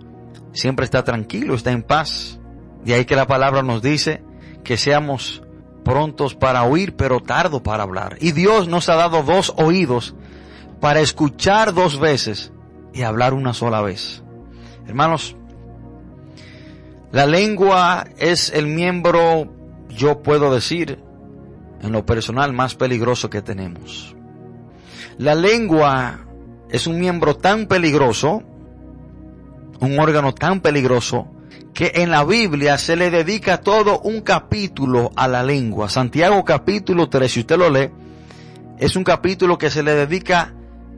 siempre 0.53 0.85
está 0.85 1.03
tranquilo, 1.03 1.55
está 1.55 1.71
en 1.71 1.83
paz. 1.83 2.39
De 2.83 2.93
ahí 2.93 3.05
que 3.05 3.15
la 3.15 3.27
palabra 3.27 3.63
nos 3.63 3.81
dice 3.81 4.23
que 4.63 4.77
seamos 4.77 5.43
prontos 5.83 6.35
para 6.35 6.63
oír, 6.63 6.95
pero 6.95 7.19
tardo 7.19 7.63
para 7.63 7.83
hablar. 7.83 8.17
Y 8.19 8.31
Dios 8.31 8.67
nos 8.67 8.89
ha 8.89 8.95
dado 8.95 9.23
dos 9.23 9.53
oídos 9.57 10.15
para 10.79 10.99
escuchar 10.99 11.73
dos 11.73 11.99
veces 11.99 12.51
y 12.93 13.03
hablar 13.03 13.33
una 13.33 13.53
sola 13.53 13.81
vez. 13.81 14.23
Hermanos, 14.87 15.35
la 17.11 17.25
lengua 17.25 18.05
es 18.17 18.51
el 18.51 18.67
miembro, 18.67 19.47
yo 19.89 20.21
puedo 20.23 20.53
decir, 20.53 20.99
en 21.81 21.91
lo 21.91 22.05
personal 22.05 22.53
más 22.53 22.75
peligroso 22.75 23.29
que 23.29 23.41
tenemos. 23.41 24.15
La 25.17 25.35
lengua 25.35 26.25
es 26.69 26.87
un 26.87 26.99
miembro 26.99 27.35
tan 27.35 27.67
peligroso, 27.67 28.43
un 29.79 29.99
órgano 29.99 30.33
tan 30.33 30.61
peligroso, 30.61 31.27
que 31.73 31.91
en 31.95 32.11
la 32.11 32.23
Biblia 32.23 32.77
se 32.77 32.95
le 32.95 33.09
dedica 33.09 33.61
todo 33.61 33.99
un 34.01 34.21
capítulo 34.21 35.11
a 35.15 35.27
la 35.27 35.43
lengua. 35.43 35.89
Santiago 35.89 36.43
capítulo 36.43 37.09
3, 37.09 37.31
si 37.31 37.39
usted 37.41 37.57
lo 37.57 37.69
lee, 37.69 37.89
es 38.77 38.95
un 38.95 39.03
capítulo 39.03 39.57
que 39.57 39.69
se 39.69 39.83
le 39.83 39.93
dedica 39.93 40.53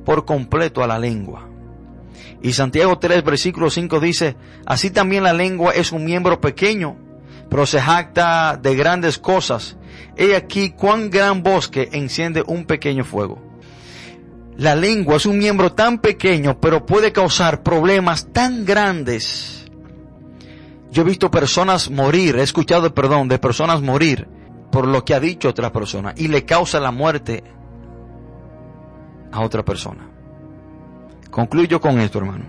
por 0.06 0.26
completo 0.26 0.84
a 0.84 0.88
la 0.88 1.00
lengua. 1.00 1.48
Y 2.42 2.54
Santiago 2.54 3.00
3, 3.00 3.24
versículo 3.24 3.70
5 3.70 4.00
dice, 4.00 4.36
así 4.66 4.90
también 4.90 5.24
la 5.24 5.34
lengua 5.34 5.72
es 5.74 5.92
un 5.92 6.04
miembro 6.04 6.42
pequeño, 6.42 6.98
pero 7.50 7.66
se 7.66 7.80
jacta 7.80 8.60
de 8.62 8.76
grandes 8.76 9.18
cosas. 9.18 9.78
He 10.18 10.36
aquí 10.36 10.72
cuán 10.72 11.10
gran 11.10 11.44
bosque 11.44 11.90
enciende 11.94 12.44
un 12.46 12.66
pequeño 12.66 13.06
fuego. 13.06 13.42
La 14.58 14.76
lengua 14.76 15.16
es 15.16 15.26
un 15.26 15.38
miembro 15.38 15.72
tan 15.72 16.00
pequeño, 16.00 16.60
pero 16.60 16.86
puede 16.86 17.12
causar 17.12 17.64
problemas 17.64 18.32
tan 18.32 18.66
grandes. 18.66 19.63
Yo 20.94 21.02
he 21.02 21.06
visto 21.06 21.30
personas 21.30 21.90
morir, 21.90 22.38
he 22.38 22.44
escuchado, 22.44 22.94
perdón, 22.94 23.28
de 23.28 23.40
personas 23.40 23.82
morir 23.82 24.28
por 24.72 24.88
lo 24.88 25.04
que 25.04 25.14
ha 25.14 25.20
dicho 25.20 25.50
otra 25.50 25.72
persona 25.72 26.14
y 26.16 26.28
le 26.28 26.46
causa 26.46 26.80
la 26.80 26.92
muerte 26.92 27.44
a 29.32 29.42
otra 29.42 29.66
persona. 29.66 30.08
Concluyo 31.30 31.82
con 31.82 32.00
esto, 32.00 32.20
hermano. 32.20 32.46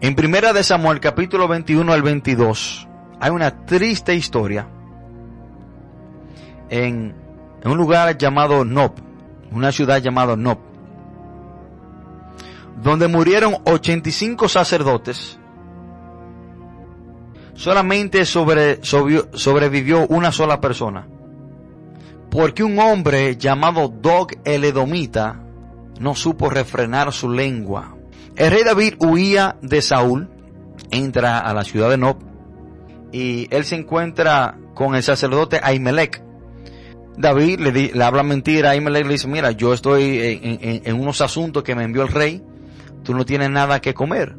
En 0.00 0.14
Primera 0.14 0.52
de 0.52 0.64
Samuel, 0.64 1.00
capítulo 1.00 1.46
21 1.48 1.92
al 1.92 2.02
22, 2.02 2.88
hay 3.20 3.30
una 3.30 3.66
triste 3.66 4.14
historia 4.14 4.66
en, 6.70 7.14
en 7.62 7.70
un 7.70 7.76
lugar 7.76 8.16
llamado 8.16 8.64
Nob 8.64 8.92
una 9.52 9.72
ciudad 9.72 9.98
llamada 9.98 10.36
Nob, 10.36 10.58
donde 12.82 13.08
murieron 13.08 13.56
85 13.64 14.48
sacerdotes. 14.48 15.37
Solamente 17.58 18.24
sobre, 18.24 18.78
sobrevivió 18.84 20.06
una 20.06 20.30
sola 20.30 20.60
persona. 20.60 21.08
Porque 22.30 22.62
un 22.62 22.78
hombre 22.78 23.36
llamado 23.36 23.88
Dog 23.88 24.28
el 24.44 24.62
Edomita 24.62 25.42
no 25.98 26.14
supo 26.14 26.50
refrenar 26.50 27.12
su 27.12 27.28
lengua. 27.28 27.96
El 28.36 28.52
rey 28.52 28.62
David 28.62 28.94
huía 29.00 29.56
de 29.60 29.82
Saúl, 29.82 30.30
entra 30.92 31.40
a 31.40 31.52
la 31.52 31.64
ciudad 31.64 31.90
de 31.90 31.98
Nob 31.98 32.18
y 33.10 33.48
él 33.50 33.64
se 33.64 33.74
encuentra 33.74 34.56
con 34.74 34.94
el 34.94 35.02
sacerdote 35.02 35.58
Ahimelech, 35.60 36.22
David 37.16 37.58
le, 37.58 38.04
habla 38.04 38.22
mentira 38.22 38.70
a 38.70 38.76
Imelec 38.76 39.04
le 39.04 39.12
dice, 39.14 39.26
mira, 39.26 39.50
yo 39.50 39.74
estoy 39.74 40.40
en, 40.84 41.00
unos 41.00 41.20
asuntos 41.20 41.64
que 41.64 41.74
me 41.74 41.82
envió 41.82 42.02
el 42.02 42.08
rey, 42.08 42.40
tú 43.02 43.12
no 43.12 43.24
tienes 43.24 43.50
nada 43.50 43.80
que 43.80 43.92
comer. 43.92 44.36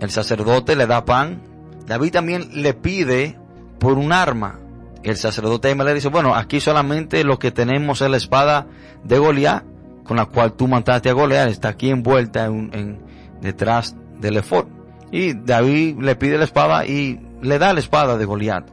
El 0.00 0.10
sacerdote 0.10 0.76
le 0.76 0.86
da 0.86 1.06
pan. 1.06 1.53
David 1.86 2.12
también 2.12 2.48
le 2.54 2.74
pide 2.74 3.38
por 3.78 3.98
un 3.98 4.12
arma. 4.12 4.60
El 5.02 5.16
sacerdote 5.16 5.74
le 5.74 5.94
dice, 5.94 6.08
bueno, 6.08 6.34
aquí 6.34 6.60
solamente 6.60 7.24
lo 7.24 7.38
que 7.38 7.50
tenemos 7.50 8.00
es 8.00 8.08
la 8.08 8.16
espada 8.16 8.66
de 9.02 9.18
Goliat, 9.18 9.62
con 10.04 10.16
la 10.16 10.26
cual 10.26 10.54
tú 10.54 10.66
mataste 10.66 11.10
a 11.10 11.12
Goliat, 11.12 11.48
está 11.48 11.68
aquí 11.68 11.90
envuelta 11.90 12.46
en, 12.46 13.00
detrás 13.42 13.94
del 14.18 14.38
efod. 14.38 14.66
Y 15.12 15.34
David 15.34 15.98
le 16.00 16.16
pide 16.16 16.38
la 16.38 16.44
espada 16.44 16.86
y 16.86 17.20
le 17.42 17.58
da 17.58 17.74
la 17.74 17.80
espada 17.80 18.16
de 18.16 18.24
Goliat. 18.24 18.66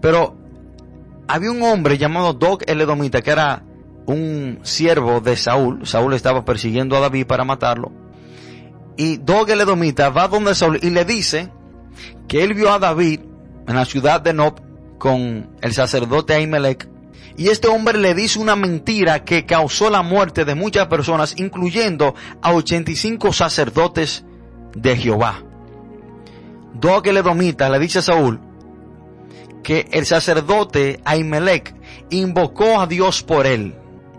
Pero 0.00 0.36
había 1.26 1.50
un 1.50 1.62
hombre 1.62 1.96
llamado 1.96 2.34
Dog 2.34 2.60
el 2.66 2.80
Edomita 2.80 3.22
que 3.22 3.30
era 3.30 3.62
un 4.06 4.60
siervo 4.62 5.20
de 5.20 5.36
Saúl. 5.36 5.86
Saúl 5.86 6.14
estaba 6.14 6.44
persiguiendo 6.44 6.96
a 6.96 7.00
David 7.00 7.26
para 7.26 7.44
matarlo. 7.44 7.92
Y 8.98 9.16
Dog 9.16 9.50
el 9.50 9.62
Edomita 9.62 10.10
va 10.10 10.28
donde 10.28 10.54
Saúl 10.54 10.78
y 10.82 10.90
le 10.90 11.04
dice 11.06 11.50
que 12.28 12.44
él 12.44 12.54
vio 12.54 12.70
a 12.70 12.78
David 12.78 13.20
en 13.66 13.74
la 13.74 13.84
ciudad 13.84 14.20
de 14.20 14.34
Nob 14.34 14.60
con 14.98 15.50
el 15.60 15.72
sacerdote 15.72 16.34
Ahimelech. 16.34 16.88
Y 17.36 17.48
este 17.48 17.68
hombre 17.68 17.98
le 17.98 18.14
dice 18.14 18.38
una 18.38 18.56
mentira 18.56 19.24
que 19.24 19.46
causó 19.46 19.90
la 19.90 20.02
muerte 20.02 20.44
de 20.44 20.54
muchas 20.54 20.88
personas, 20.88 21.34
incluyendo 21.38 22.14
a 22.42 22.52
85 22.52 23.32
sacerdotes 23.32 24.24
de 24.74 24.96
Jehová. 24.96 25.42
El 27.04 27.16
Edomita 27.16 27.68
le 27.70 27.78
dice 27.78 28.00
a 28.00 28.02
Saúl, 28.02 28.40
que 29.62 29.88
el 29.92 30.06
sacerdote 30.06 31.00
Ahimelech 31.04 31.74
invocó 32.10 32.80
a 32.80 32.86
Dios 32.86 33.22
por 33.22 33.46
él 33.46 33.74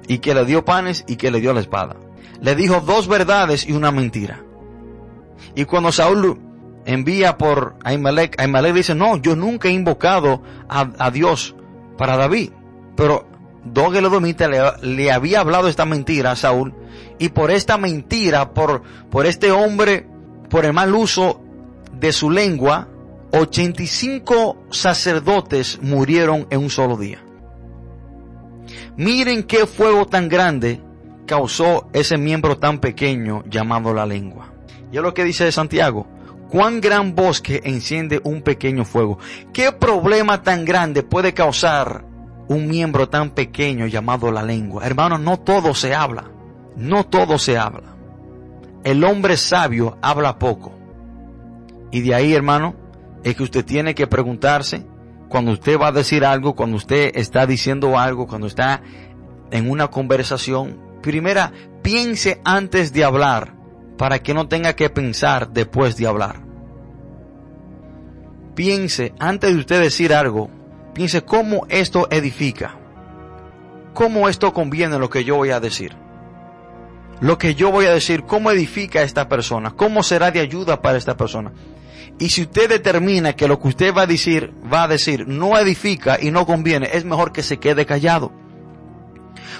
y 0.07 0.19
que 0.19 0.33
le 0.33 0.45
dio 0.45 0.65
panes 0.65 1.03
y 1.07 1.15
que 1.15 1.31
le 1.31 1.39
dio 1.41 1.53
la 1.53 1.61
espada. 1.61 1.95
Le 2.41 2.55
dijo 2.55 2.81
dos 2.81 3.07
verdades 3.07 3.67
y 3.67 3.73
una 3.73 3.91
mentira. 3.91 4.43
Y 5.55 5.65
cuando 5.65 5.91
Saúl 5.91 6.39
envía 6.89 7.37
por 7.37 7.75
Ahimelech, 7.83 8.39
Ahimelech 8.41 8.73
dice, 8.73 8.95
no, 8.95 9.17
yo 9.17 9.35
nunca 9.35 9.67
he 9.67 9.71
invocado 9.71 10.41
a, 10.67 11.11
Dios 11.11 11.55
para 11.97 12.17
David. 12.17 12.49
Pero 12.95 13.27
Dog 13.63 13.95
el 13.95 14.09
le, 14.09 14.61
le, 14.81 15.11
había 15.11 15.41
hablado 15.41 15.67
esta 15.67 15.85
mentira 15.85 16.31
a 16.31 16.35
Saúl 16.35 16.73
y 17.19 17.29
por 17.29 17.51
esta 17.51 17.77
mentira, 17.77 18.53
por, 18.53 18.81
por 19.11 19.27
este 19.27 19.51
hombre, 19.51 20.07
por 20.49 20.65
el 20.65 20.73
mal 20.73 20.95
uso 20.95 21.41
de 21.93 22.11
su 22.11 22.31
lengua, 22.31 22.87
85 23.33 24.65
sacerdotes 24.71 25.79
murieron 25.83 26.47
en 26.49 26.59
un 26.59 26.69
solo 26.71 26.97
día. 26.97 27.23
Miren 28.97 29.43
qué 29.43 29.67
fuego 29.67 30.07
tan 30.07 30.27
grande 30.27 30.81
causó 31.27 31.87
ese 31.93 32.17
miembro 32.17 32.57
tan 32.57 32.79
pequeño 32.79 33.43
llamado 33.47 33.93
la 33.93 34.07
lengua. 34.07 34.51
Y 34.91 34.97
es 34.97 35.03
lo 35.03 35.13
que 35.13 35.23
dice 35.23 35.51
Santiago, 35.51 36.07
cuán 36.49 36.81
gran 36.81 37.15
bosque 37.15 37.61
enciende 37.63 38.19
un 38.23 38.41
pequeño 38.41 38.85
fuego. 38.85 39.19
¿Qué 39.53 39.71
problema 39.71 40.41
tan 40.41 40.65
grande 40.65 41.03
puede 41.03 41.33
causar 41.33 42.05
un 42.47 42.67
miembro 42.67 43.07
tan 43.07 43.31
pequeño 43.31 43.85
llamado 43.85 44.31
la 44.31 44.43
lengua? 44.43 44.85
Hermano, 44.85 45.17
no 45.17 45.39
todo 45.39 45.73
se 45.73 45.93
habla. 45.93 46.31
No 46.75 47.05
todo 47.05 47.37
se 47.37 47.57
habla. 47.57 47.95
El 48.83 49.03
hombre 49.03 49.37
sabio 49.37 49.97
habla 50.01 50.39
poco. 50.39 50.73
Y 51.91 52.01
de 52.01 52.15
ahí, 52.15 52.33
hermano, 52.33 52.75
es 53.23 53.35
que 53.35 53.43
usted 53.43 53.65
tiene 53.65 53.93
que 53.95 54.07
preguntarse 54.07 54.85
cuando 55.27 55.51
usted 55.51 55.79
va 55.79 55.87
a 55.87 55.91
decir 55.91 56.25
algo, 56.25 56.55
cuando 56.55 56.77
usted 56.77 57.11
está 57.15 57.45
diciendo 57.45 57.97
algo, 57.97 58.27
cuando 58.27 58.47
está 58.47 58.81
en 59.51 59.69
una 59.69 59.89
conversación, 59.89 60.79
primera, 61.01 61.51
piense 61.81 62.41
antes 62.43 62.93
de 62.93 63.03
hablar 63.03 63.58
para 63.99 64.19
que 64.19 64.33
no 64.33 64.47
tenga 64.47 64.77
que 64.77 64.89
pensar 64.89 65.49
después 65.49 65.97
de 65.97 66.07
hablar. 66.07 66.37
Piense 68.55 69.13
antes 69.19 69.53
de 69.53 69.59
usted 69.59 69.81
decir 69.81 70.13
algo, 70.13 70.49
piense 70.93 71.21
cómo 71.21 71.65
esto 71.67 72.07
edifica, 72.09 72.77
cómo 73.93 74.29
esto 74.29 74.53
conviene 74.53 74.97
lo 74.99 75.09
que 75.09 75.25
yo 75.25 75.35
voy 75.35 75.49
a 75.49 75.59
decir. 75.59 75.97
Lo 77.19 77.37
que 77.37 77.55
yo 77.55 77.73
voy 77.73 77.87
a 77.87 77.93
decir, 77.93 78.23
cómo 78.23 78.51
edifica 78.51 78.99
a 78.99 79.03
esta 79.03 79.27
persona, 79.27 79.71
cómo 79.71 80.01
será 80.01 80.31
de 80.31 80.39
ayuda 80.39 80.81
para 80.81 80.97
esta 80.97 81.17
persona. 81.17 81.51
Y 82.19 82.29
si 82.29 82.43
usted 82.43 82.69
determina 82.69 83.33
que 83.33 83.49
lo 83.49 83.59
que 83.59 83.67
usted 83.67 83.93
va 83.93 84.03
a 84.03 84.07
decir, 84.07 84.53
va 84.71 84.83
a 84.83 84.87
decir, 84.87 85.27
no 85.27 85.57
edifica 85.57 86.17
y 86.21 86.31
no 86.31 86.45
conviene, 86.45 86.89
es 86.93 87.03
mejor 87.03 87.33
que 87.33 87.43
se 87.43 87.59
quede 87.59 87.85
callado. 87.85 88.31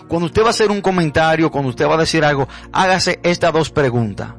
Cuando 0.08 0.28
usted 0.28 0.44
va 0.44 0.48
a 0.48 0.52
hacer 0.52 0.72
un 0.72 0.82
comentario, 0.82 1.52
cuando 1.52 1.70
usted 1.70 1.88
va 1.88 1.96
a 1.96 2.00
decir 2.00 2.24
algo, 2.24 2.48
hágase 2.72 3.20
estas 3.24 3.54
dos 3.54 3.70
preguntas. 3.70 4.30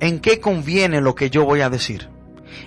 ¿En 0.00 0.20
qué 0.20 0.40
conviene 0.40 1.00
lo 1.00 1.14
que 1.14 1.30
yo 1.30 1.44
voy 1.44 1.60
a 1.60 1.70
decir? 1.70 2.08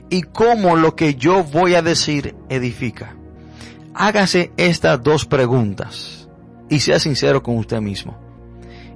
¿Y 0.09 0.21
cómo 0.21 0.75
lo 0.75 0.95
que 0.95 1.15
yo 1.15 1.43
voy 1.43 1.75
a 1.75 1.81
decir 1.81 2.35
edifica? 2.49 3.15
Hágase 3.95 4.51
estas 4.57 5.01
dos 5.01 5.25
preguntas 5.25 6.27
y 6.69 6.79
sea 6.79 6.99
sincero 6.99 7.43
con 7.43 7.57
usted 7.57 7.81
mismo. 7.81 8.17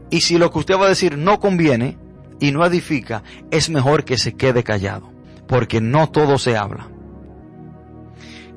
Y 0.09 0.21
si 0.21 0.37
lo 0.37 0.51
que 0.51 0.59
usted 0.59 0.75
va 0.77 0.85
a 0.85 0.89
decir 0.89 1.17
no 1.17 1.39
conviene 1.39 1.97
y 2.39 2.51
no 2.51 2.65
edifica, 2.65 3.23
es 3.51 3.69
mejor 3.69 4.05
que 4.05 4.17
se 4.17 4.35
quede 4.35 4.63
callado, 4.63 5.11
porque 5.47 5.81
no 5.81 6.09
todo 6.09 6.37
se 6.37 6.55
habla. 6.55 6.87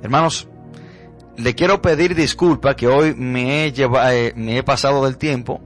Hermanos, 0.02 0.48
le 1.42 1.54
quiero 1.54 1.80
pedir 1.80 2.14
disculpas 2.14 2.74
que 2.74 2.86
hoy 2.86 3.14
me 3.14 3.64
he, 3.64 3.72
llevado, 3.72 4.10
eh, 4.10 4.32
me 4.36 4.58
he 4.58 4.62
pasado 4.62 5.04
del 5.04 5.16
tiempo, 5.16 5.60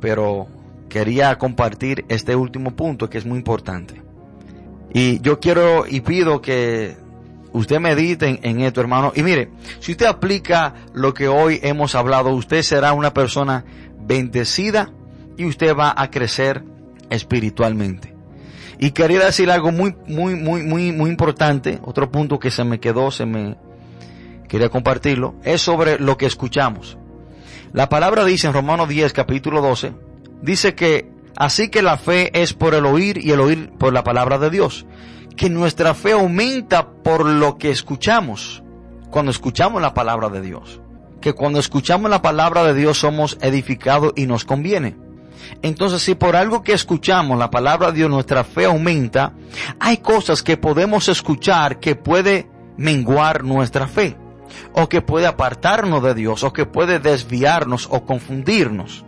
pero 0.00 0.46
quería 0.88 1.36
compartir 1.38 2.04
este 2.08 2.36
último 2.36 2.74
punto 2.74 3.10
que 3.10 3.18
es 3.18 3.26
muy 3.26 3.38
importante. 3.38 4.02
Y 4.92 5.20
yo 5.20 5.38
quiero 5.38 5.86
y 5.86 6.00
pido 6.00 6.40
que 6.40 6.96
usted 7.52 7.80
medite 7.80 8.28
en, 8.28 8.38
en, 8.42 8.60
esto, 8.60 8.80
hermano. 8.80 9.12
Y 9.14 9.22
mire, 9.22 9.50
si 9.80 9.92
usted 9.92 10.06
aplica 10.06 10.74
lo 10.94 11.12
que 11.12 11.28
hoy 11.28 11.60
hemos 11.62 11.94
hablado, 11.94 12.30
usted 12.30 12.62
será 12.62 12.92
una 12.92 13.12
persona 13.12 13.64
bendecida 14.00 14.92
y 15.36 15.44
usted 15.44 15.76
va 15.76 15.94
a 15.96 16.10
crecer 16.10 16.64
espiritualmente. 17.10 18.14
Y 18.78 18.92
quería 18.92 19.24
decir 19.24 19.50
algo 19.50 19.72
muy, 19.72 19.94
muy, 20.06 20.36
muy, 20.36 20.62
muy, 20.62 20.92
muy 20.92 21.10
importante. 21.10 21.80
Otro 21.82 22.10
punto 22.10 22.38
que 22.38 22.50
se 22.50 22.64
me 22.64 22.78
quedó, 22.78 23.10
se 23.10 23.26
me, 23.26 23.56
quería 24.48 24.70
compartirlo, 24.70 25.34
es 25.44 25.62
sobre 25.62 25.98
lo 25.98 26.16
que 26.16 26.26
escuchamos. 26.26 26.98
La 27.72 27.88
palabra 27.88 28.24
dice 28.24 28.46
en 28.46 28.54
Romanos 28.54 28.88
10, 28.88 29.12
capítulo 29.12 29.60
12, 29.60 29.92
dice 30.40 30.74
que 30.74 31.10
así 31.36 31.68
que 31.68 31.82
la 31.82 31.98
fe 31.98 32.30
es 32.40 32.54
por 32.54 32.74
el 32.74 32.86
oír 32.86 33.18
y 33.18 33.30
el 33.30 33.40
oír 33.40 33.70
por 33.78 33.92
la 33.92 34.02
palabra 34.02 34.38
de 34.38 34.50
Dios. 34.50 34.86
Que 35.36 35.50
nuestra 35.50 35.94
fe 35.94 36.12
aumenta 36.12 36.90
por 36.90 37.24
lo 37.24 37.58
que 37.58 37.70
escuchamos 37.70 38.62
cuando 39.10 39.30
escuchamos 39.30 39.80
la 39.82 39.94
palabra 39.94 40.30
de 40.30 40.40
Dios. 40.40 40.80
Que 41.20 41.34
cuando 41.34 41.60
escuchamos 41.60 42.10
la 42.10 42.22
palabra 42.22 42.64
de 42.64 42.74
Dios 42.74 42.98
somos 42.98 43.38
edificados 43.42 44.12
y 44.16 44.26
nos 44.26 44.44
conviene. 44.44 44.96
Entonces, 45.62 46.02
si 46.02 46.14
por 46.14 46.36
algo 46.36 46.62
que 46.62 46.72
escuchamos 46.72 47.38
la 47.38 47.50
palabra 47.50 47.88
de 47.88 47.98
Dios 47.98 48.10
nuestra 48.10 48.44
fe 48.44 48.64
aumenta, 48.64 49.34
hay 49.78 49.98
cosas 49.98 50.42
que 50.42 50.56
podemos 50.56 51.08
escuchar 51.08 51.78
que 51.78 51.94
puede 51.94 52.48
menguar 52.76 53.44
nuestra 53.44 53.86
fe 53.86 54.16
o 54.72 54.88
que 54.88 55.00
puede 55.00 55.26
apartarnos 55.26 56.02
de 56.02 56.14
Dios, 56.14 56.44
o 56.44 56.52
que 56.52 56.66
puede 56.66 56.98
desviarnos 56.98 57.88
o 57.90 58.04
confundirnos. 58.04 59.04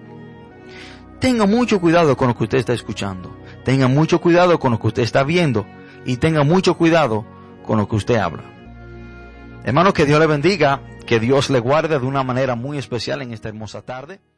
Tenga 1.20 1.47
mucho 1.47 1.80
cuidado 1.80 2.16
con 2.16 2.28
lo 2.28 2.36
que 2.36 2.45
usted 2.45 2.59
está 2.59 2.72
escuchando. 2.72 3.36
Tenga 3.64 3.88
mucho 3.88 4.20
cuidado 4.20 4.59
con 4.59 4.72
lo 4.72 4.80
que 4.80 4.86
usted 4.86 5.03
está 5.03 5.22
viendo. 5.22 5.66
Y 6.07 6.16
tenga 6.16 6.45
mucho 6.45 6.76
cuidado 6.78 7.26
con 7.66 7.78
lo 7.78 7.88
que 7.88 7.97
usted 7.97 8.16
habla. 8.16 8.45
Hermano, 9.64 9.93
que 9.93 10.07
Dios 10.07 10.18
le 10.18 10.26
bendiga, 10.26 10.80
que 11.07 11.20
Dios 11.20 11.51
le 11.51 11.61
guarde 11.61 11.99
de 11.99 12.07
una 12.07 12.22
manera 12.22 12.55
muy 12.55 12.78
especial 12.78 13.20
en 13.20 13.32
esta 13.32 13.49
hermosa 13.49 13.82
tarde. 13.82 14.20